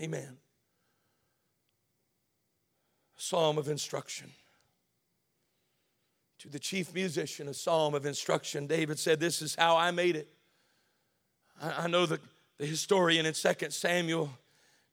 Amen. 0.00 0.35
Psalm 3.28 3.58
of 3.58 3.66
instruction 3.66 4.30
to 6.38 6.48
the 6.48 6.60
chief 6.60 6.94
musician, 6.94 7.48
a 7.48 7.54
psalm 7.54 7.92
of 7.92 8.06
instruction. 8.06 8.68
David 8.68 9.00
said, 9.00 9.18
This 9.18 9.42
is 9.42 9.56
how 9.56 9.76
I 9.76 9.90
made 9.90 10.14
it. 10.14 10.28
I, 11.60 11.84
I 11.84 11.86
know 11.88 12.06
that 12.06 12.20
the 12.58 12.66
historian 12.66 13.26
in 13.26 13.34
2 13.34 13.70
Samuel 13.70 14.30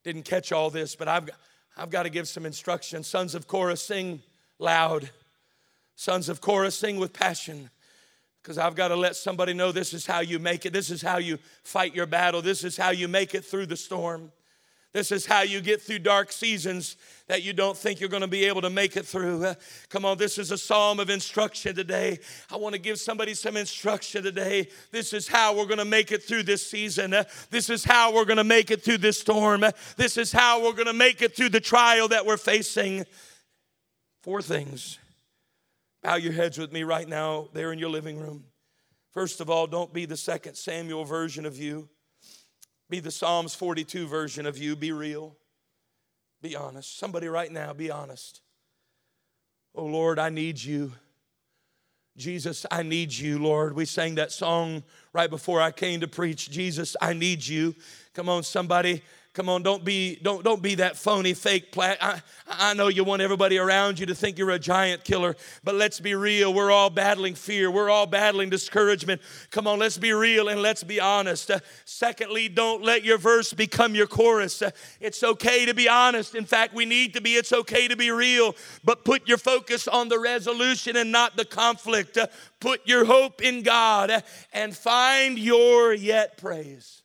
didn't 0.03 0.23
catch 0.23 0.51
all 0.51 0.71
this, 0.71 0.95
but 0.95 1.07
I've, 1.07 1.29
I've 1.77 1.91
got 1.91 2.03
to 2.03 2.09
give 2.09 2.27
some 2.27 2.47
instruction. 2.47 3.03
Sons 3.03 3.35
of 3.35 3.47
Korah, 3.47 3.77
sing 3.77 4.19
loud. 4.57 5.11
Sons 5.95 6.27
of 6.27 6.41
Korah, 6.41 6.71
sing 6.71 6.97
with 6.97 7.13
passion. 7.13 7.69
Because 8.41 8.57
I've 8.57 8.73
got 8.73 8.87
to 8.87 8.95
let 8.95 9.15
somebody 9.15 9.53
know 9.53 9.71
this 9.71 9.93
is 9.93 10.07
how 10.07 10.21
you 10.21 10.39
make 10.39 10.65
it. 10.65 10.73
This 10.73 10.89
is 10.89 11.03
how 11.03 11.19
you 11.19 11.37
fight 11.63 11.93
your 11.93 12.07
battle. 12.07 12.41
This 12.41 12.63
is 12.63 12.77
how 12.77 12.89
you 12.89 13.07
make 13.07 13.35
it 13.35 13.45
through 13.45 13.67
the 13.67 13.77
storm. 13.77 14.31
This 14.93 15.11
is 15.11 15.25
how 15.25 15.41
you 15.41 15.59
get 15.59 15.81
through 15.81 15.99
dark 15.99 16.31
seasons 16.31 16.97
that 17.27 17.41
you 17.41 17.51
don't 17.51 17.75
think 17.75 17.99
you're 17.99 18.09
going 18.09 18.21
to 18.21 18.27
be 18.27 18.45
able 18.45 18.61
to 18.61 18.69
make 18.69 18.95
it 18.95 19.07
through. 19.07 19.43
Uh, 19.43 19.55
come 19.89 20.05
on, 20.05 20.19
this 20.19 20.37
is 20.37 20.51
a 20.51 20.57
psalm 20.57 20.99
of 20.99 21.09
instruction 21.09 21.75
today. 21.75 22.19
I 22.51 22.57
want 22.57 22.73
to 22.73 22.79
give 22.79 22.99
somebody 22.99 23.33
some 23.33 23.57
instruction 23.57 24.21
today. 24.21 24.67
This 24.91 25.11
is 25.11 25.27
how 25.27 25.57
we're 25.57 25.65
going 25.65 25.79
to 25.79 25.85
make 25.85 26.11
it 26.11 26.21
through 26.21 26.43
this 26.43 26.65
season. 26.65 27.11
Uh, 27.11 27.23
this 27.49 27.71
is 27.71 27.83
how 27.83 28.13
we're 28.13 28.25
going 28.25 28.37
to 28.37 28.43
make 28.43 28.69
it 28.69 28.83
through 28.83 28.99
this 28.99 29.19
storm. 29.19 29.63
Uh, 29.63 29.71
this 29.97 30.15
is 30.15 30.31
how 30.31 30.63
we're 30.63 30.73
going 30.73 30.85
to 30.85 30.93
make 30.93 31.23
it 31.23 31.35
through 31.35 31.49
the 31.49 31.59
trial 31.59 32.07
that 32.09 32.23
we're 32.23 32.37
facing. 32.37 33.03
Four 34.21 34.43
things. 34.43 34.99
Bow 36.03 36.15
your 36.15 36.33
heads 36.33 36.59
with 36.59 36.71
me 36.71 36.83
right 36.83 37.07
now 37.07 37.47
there 37.53 37.73
in 37.73 37.79
your 37.79 37.89
living 37.89 38.19
room. 38.19 38.43
First 39.11 39.41
of 39.41 39.49
all, 39.49 39.65
don't 39.65 39.91
be 39.91 40.05
the 40.05 40.17
second 40.17 40.53
Samuel 40.53 41.03
version 41.03 41.47
of 41.47 41.57
you. 41.57 41.89
Be 42.93 42.99
the 42.99 43.09
Psalms 43.09 43.55
42 43.55 44.05
version 44.05 44.45
of 44.45 44.55
you. 44.55 44.75
Be 44.75 44.91
real. 44.91 45.35
Be 46.43 46.55
honest. 46.55 46.99
Somebody 46.99 47.27
right 47.27 47.51
now, 47.51 47.73
be 47.73 47.89
honest. 47.89 48.41
Oh 49.73 49.85
Lord, 49.85 50.19
I 50.19 50.29
need 50.29 50.61
you. 50.61 50.91
Jesus, 52.17 52.67
I 52.69 52.83
need 52.83 53.11
you, 53.11 53.39
Lord. 53.39 53.75
We 53.75 53.85
sang 53.85 54.13
that 54.13 54.31
song 54.31 54.83
right 55.11 55.27
before 55.27 55.59
I 55.59 55.71
came 55.71 56.01
to 56.01 56.07
preach. 56.07 56.51
Jesus, 56.51 56.95
I 57.01 57.13
need 57.13 57.47
you. 57.47 57.73
Come 58.13 58.29
on, 58.29 58.43
somebody. 58.43 59.01
Come 59.33 59.49
on, 59.49 59.63
don't 59.63 59.83
be 59.83 60.19
don't 60.21 60.43
don't 60.43 60.61
be 60.61 60.75
that 60.75 60.95
phony 60.95 61.33
fake 61.33 61.71
plat. 61.71 61.97
I, 61.99 62.21
I 62.47 62.75
know 62.75 62.87
you 62.87 63.03
want 63.03 63.23
everybody 63.23 63.57
around 63.57 63.97
you 63.97 64.05
to 64.05 64.13
think 64.13 64.37
you're 64.37 64.51
a 64.51 64.59
giant 64.59 65.03
killer, 65.03 65.35
but 65.63 65.73
let's 65.73 65.99
be 65.99 66.13
real. 66.13 66.53
We're 66.53 66.69
all 66.69 66.91
battling 66.91 67.33
fear. 67.33 67.71
We're 67.71 67.89
all 67.89 68.05
battling 68.05 68.51
discouragement. 68.51 69.21
Come 69.49 69.65
on, 69.65 69.79
let's 69.79 69.97
be 69.97 70.13
real 70.13 70.49
and 70.49 70.61
let's 70.61 70.83
be 70.83 70.99
honest. 70.99 71.49
Uh, 71.49 71.61
secondly, 71.83 72.47
don't 72.47 72.83
let 72.83 73.03
your 73.03 73.17
verse 73.17 73.53
become 73.53 73.95
your 73.95 74.05
chorus. 74.05 74.61
Uh, 74.61 74.69
it's 74.99 75.23
okay 75.23 75.65
to 75.65 75.73
be 75.73 75.89
honest. 75.89 76.35
In 76.35 76.45
fact, 76.45 76.75
we 76.75 76.85
need 76.85 77.15
to 77.15 77.21
be. 77.21 77.33
It's 77.33 77.53
okay 77.53 77.87
to 77.87 77.95
be 77.95 78.11
real, 78.11 78.55
but 78.83 79.03
put 79.03 79.27
your 79.27 79.39
focus 79.39 79.87
on 79.87 80.09
the 80.09 80.19
resolution 80.19 80.95
and 80.95 81.11
not 81.11 81.37
the 81.37 81.45
conflict. 81.45 82.17
Uh, 82.17 82.27
put 82.59 82.87
your 82.87 83.05
hope 83.05 83.41
in 83.41 83.63
God 83.63 84.11
uh, 84.11 84.21
and 84.53 84.77
find 84.77 85.39
your 85.39 85.91
yet 85.91 86.37
praise. 86.37 87.02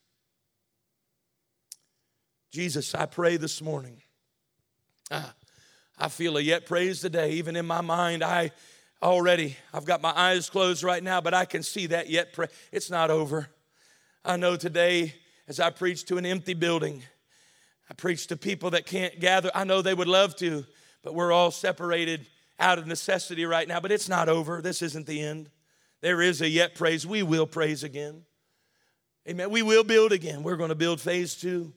Jesus, 2.50 2.94
I 2.94 3.04
pray 3.04 3.36
this 3.36 3.60
morning. 3.60 4.00
Ah, 5.10 5.34
I 5.98 6.08
feel 6.08 6.38
a 6.38 6.40
yet 6.40 6.64
praise 6.64 7.00
today. 7.00 7.32
Even 7.32 7.56
in 7.56 7.66
my 7.66 7.82
mind, 7.82 8.24
I 8.24 8.52
already, 9.02 9.56
I've 9.72 9.84
got 9.84 10.00
my 10.00 10.12
eyes 10.16 10.48
closed 10.48 10.82
right 10.82 11.02
now, 11.02 11.20
but 11.20 11.34
I 11.34 11.44
can 11.44 11.62
see 11.62 11.86
that 11.86 12.08
yet 12.08 12.32
praise. 12.32 12.48
It's 12.72 12.90
not 12.90 13.10
over. 13.10 13.48
I 14.24 14.36
know 14.38 14.56
today, 14.56 15.14
as 15.46 15.60
I 15.60 15.70
preach 15.70 16.06
to 16.06 16.16
an 16.16 16.24
empty 16.24 16.54
building, 16.54 17.02
I 17.90 17.94
preach 17.94 18.26
to 18.28 18.36
people 18.36 18.70
that 18.70 18.86
can't 18.86 19.20
gather. 19.20 19.50
I 19.54 19.64
know 19.64 19.82
they 19.82 19.94
would 19.94 20.08
love 20.08 20.34
to, 20.36 20.64
but 21.02 21.14
we're 21.14 21.32
all 21.32 21.50
separated 21.50 22.26
out 22.58 22.78
of 22.78 22.86
necessity 22.86 23.44
right 23.44 23.68
now. 23.68 23.80
But 23.80 23.92
it's 23.92 24.08
not 24.08 24.30
over. 24.30 24.62
This 24.62 24.80
isn't 24.80 25.06
the 25.06 25.22
end. 25.22 25.50
There 26.00 26.22
is 26.22 26.40
a 26.40 26.48
yet 26.48 26.74
praise. 26.74 27.06
We 27.06 27.22
will 27.22 27.46
praise 27.46 27.82
again. 27.84 28.24
Amen. 29.28 29.50
We 29.50 29.62
will 29.62 29.84
build 29.84 30.12
again. 30.12 30.42
We're 30.42 30.56
going 30.56 30.70
to 30.70 30.74
build 30.74 31.00
phase 31.00 31.34
two. 31.34 31.74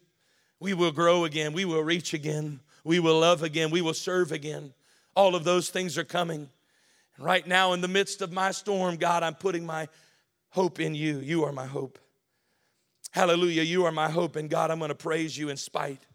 We 0.61 0.75
will 0.75 0.91
grow 0.91 1.25
again. 1.25 1.53
We 1.53 1.65
will 1.65 1.83
reach 1.83 2.13
again. 2.13 2.59
We 2.83 2.99
will 2.99 3.19
love 3.19 3.41
again. 3.41 3.71
We 3.71 3.81
will 3.81 3.95
serve 3.95 4.31
again. 4.31 4.73
All 5.15 5.35
of 5.35 5.43
those 5.43 5.69
things 5.69 5.97
are 5.97 6.03
coming. 6.03 6.49
Right 7.17 7.45
now, 7.45 7.73
in 7.73 7.81
the 7.81 7.87
midst 7.87 8.21
of 8.21 8.31
my 8.31 8.51
storm, 8.51 8.97
God, 8.97 9.23
I'm 9.23 9.33
putting 9.33 9.65
my 9.65 9.89
hope 10.51 10.79
in 10.79 10.93
you. 10.93 11.17
You 11.17 11.45
are 11.45 11.51
my 11.51 11.65
hope. 11.65 11.97
Hallelujah. 13.09 13.63
You 13.63 13.85
are 13.85 13.91
my 13.91 14.09
hope. 14.09 14.35
And 14.35 14.51
God, 14.51 14.69
I'm 14.69 14.77
going 14.77 14.89
to 14.89 14.95
praise 14.95 15.35
you 15.35 15.49
in 15.49 15.57
spite. 15.57 16.05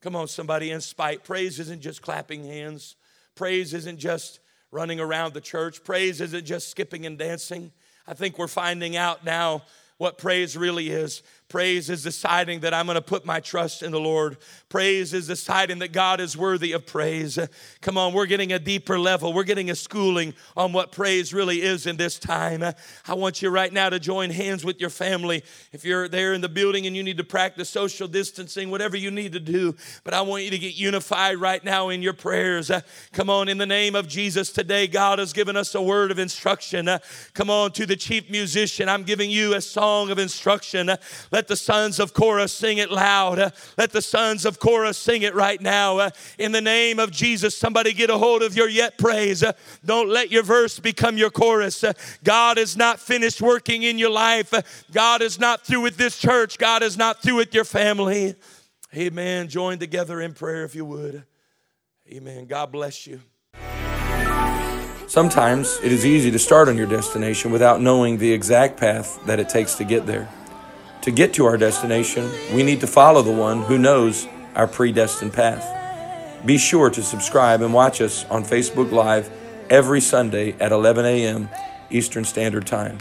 Come 0.00 0.14
on, 0.14 0.28
somebody, 0.28 0.70
in 0.70 0.80
spite. 0.80 1.24
Praise 1.24 1.58
isn't 1.58 1.82
just 1.82 2.00
clapping 2.00 2.44
hands, 2.44 2.94
praise 3.34 3.74
isn't 3.74 3.98
just 3.98 4.38
running 4.70 5.00
around 5.00 5.34
the 5.34 5.40
church, 5.40 5.82
praise 5.82 6.20
isn't 6.20 6.44
just 6.44 6.68
skipping 6.68 7.06
and 7.06 7.18
dancing. 7.18 7.72
I 8.06 8.14
think 8.14 8.38
we're 8.38 8.46
finding 8.46 8.96
out 8.96 9.24
now 9.24 9.62
what 9.96 10.18
praise 10.18 10.56
really 10.56 10.90
is. 10.90 11.22
Praise 11.48 11.88
is 11.90 12.02
deciding 12.02 12.60
that 12.60 12.74
I'm 12.74 12.86
going 12.86 12.96
to 12.96 13.02
put 13.02 13.24
my 13.24 13.38
trust 13.38 13.82
in 13.82 13.92
the 13.92 14.00
Lord. 14.00 14.38
Praise 14.68 15.14
is 15.14 15.28
deciding 15.28 15.78
that 15.80 15.92
God 15.92 16.18
is 16.20 16.36
worthy 16.36 16.72
of 16.72 16.84
praise. 16.84 17.38
Come 17.80 17.96
on, 17.96 18.12
we're 18.12 18.26
getting 18.26 18.52
a 18.52 18.58
deeper 18.58 18.98
level. 18.98 19.32
We're 19.32 19.44
getting 19.44 19.70
a 19.70 19.76
schooling 19.76 20.34
on 20.56 20.72
what 20.72 20.90
praise 20.90 21.32
really 21.32 21.62
is 21.62 21.86
in 21.86 21.96
this 21.96 22.18
time. 22.18 22.64
I 22.64 23.14
want 23.14 23.40
you 23.40 23.50
right 23.50 23.72
now 23.72 23.90
to 23.90 24.00
join 24.00 24.30
hands 24.30 24.64
with 24.64 24.80
your 24.80 24.90
family. 24.90 25.44
If 25.70 25.84
you're 25.84 26.08
there 26.08 26.32
in 26.32 26.40
the 26.40 26.48
building 26.48 26.86
and 26.86 26.96
you 26.96 27.02
need 27.02 27.18
to 27.18 27.24
practice 27.24 27.68
social 27.68 28.08
distancing, 28.08 28.70
whatever 28.70 28.96
you 28.96 29.10
need 29.10 29.32
to 29.34 29.40
do, 29.40 29.76
but 30.02 30.14
I 30.14 30.22
want 30.22 30.44
you 30.44 30.50
to 30.50 30.58
get 30.58 30.74
unified 30.74 31.36
right 31.36 31.62
now 31.62 31.90
in 31.90 32.02
your 32.02 32.14
prayers. 32.14 32.70
Come 33.12 33.30
on, 33.30 33.48
in 33.48 33.58
the 33.58 33.66
name 33.66 33.94
of 33.94 34.08
Jesus 34.08 34.50
today, 34.50 34.88
God 34.88 35.18
has 35.18 35.32
given 35.32 35.56
us 35.56 35.74
a 35.74 35.82
word 35.82 36.10
of 36.10 36.18
instruction. 36.18 36.88
Come 37.34 37.50
on, 37.50 37.70
to 37.72 37.86
the 37.86 37.96
chief 37.96 38.28
musician, 38.30 38.88
I'm 38.88 39.04
giving 39.04 39.30
you 39.30 39.54
a 39.54 39.60
song 39.60 40.10
of 40.10 40.18
instruction. 40.18 40.90
Let 41.34 41.48
the 41.48 41.56
sons 41.56 41.98
of 41.98 42.14
Korah 42.14 42.46
sing 42.46 42.78
it 42.78 42.92
loud. 42.92 43.52
Let 43.76 43.90
the 43.90 44.00
sons 44.00 44.44
of 44.44 44.60
Korah 44.60 44.94
sing 44.94 45.22
it 45.22 45.34
right 45.34 45.60
now. 45.60 46.10
In 46.38 46.52
the 46.52 46.60
name 46.60 47.00
of 47.00 47.10
Jesus, 47.10 47.58
somebody 47.58 47.92
get 47.92 48.08
a 48.08 48.16
hold 48.16 48.44
of 48.44 48.54
your 48.54 48.68
yet 48.68 48.98
praise. 48.98 49.42
Don't 49.84 50.08
let 50.08 50.30
your 50.30 50.44
verse 50.44 50.78
become 50.78 51.18
your 51.18 51.30
chorus. 51.30 51.84
God 52.22 52.56
is 52.56 52.76
not 52.76 53.00
finished 53.00 53.42
working 53.42 53.82
in 53.82 53.98
your 53.98 54.10
life. 54.10 54.54
God 54.92 55.22
is 55.22 55.40
not 55.40 55.66
through 55.66 55.80
with 55.80 55.96
this 55.96 56.18
church. 56.18 56.56
God 56.56 56.84
is 56.84 56.96
not 56.96 57.20
through 57.20 57.34
with 57.34 57.52
your 57.52 57.64
family. 57.64 58.36
Amen. 58.94 59.48
Join 59.48 59.80
together 59.80 60.20
in 60.20 60.34
prayer 60.34 60.62
if 60.62 60.76
you 60.76 60.84
would. 60.84 61.24
Amen. 62.12 62.46
God 62.46 62.70
bless 62.70 63.08
you. 63.08 63.20
Sometimes 65.08 65.80
it 65.82 65.90
is 65.90 66.06
easy 66.06 66.30
to 66.30 66.38
start 66.38 66.68
on 66.68 66.76
your 66.76 66.86
destination 66.86 67.50
without 67.50 67.80
knowing 67.80 68.18
the 68.18 68.32
exact 68.32 68.78
path 68.78 69.18
that 69.26 69.40
it 69.40 69.48
takes 69.48 69.74
to 69.74 69.84
get 69.84 70.06
there. 70.06 70.28
To 71.04 71.10
get 71.10 71.34
to 71.34 71.44
our 71.44 71.58
destination, 71.58 72.30
we 72.54 72.62
need 72.62 72.80
to 72.80 72.86
follow 72.86 73.20
the 73.20 73.30
one 73.30 73.60
who 73.60 73.76
knows 73.76 74.26
our 74.54 74.66
predestined 74.66 75.34
path. 75.34 75.62
Be 76.46 76.56
sure 76.56 76.88
to 76.88 77.02
subscribe 77.02 77.60
and 77.60 77.74
watch 77.74 78.00
us 78.00 78.24
on 78.30 78.42
Facebook 78.42 78.90
Live 78.90 79.30
every 79.68 80.00
Sunday 80.00 80.56
at 80.58 80.72
11 80.72 81.04
a.m. 81.04 81.50
Eastern 81.90 82.24
Standard 82.24 82.66
Time. 82.66 82.96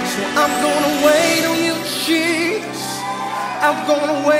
So 0.06 0.22
I'm 0.36 0.62
gonna 0.62 1.06
wait 1.06 1.44
on 1.44 1.58
you, 1.58 1.74
Jesus. 2.06 3.00
I'm 3.60 3.84
wait 3.88 3.96
on 3.96 4.06
you, 4.06 4.22
Jesus. 4.22 4.39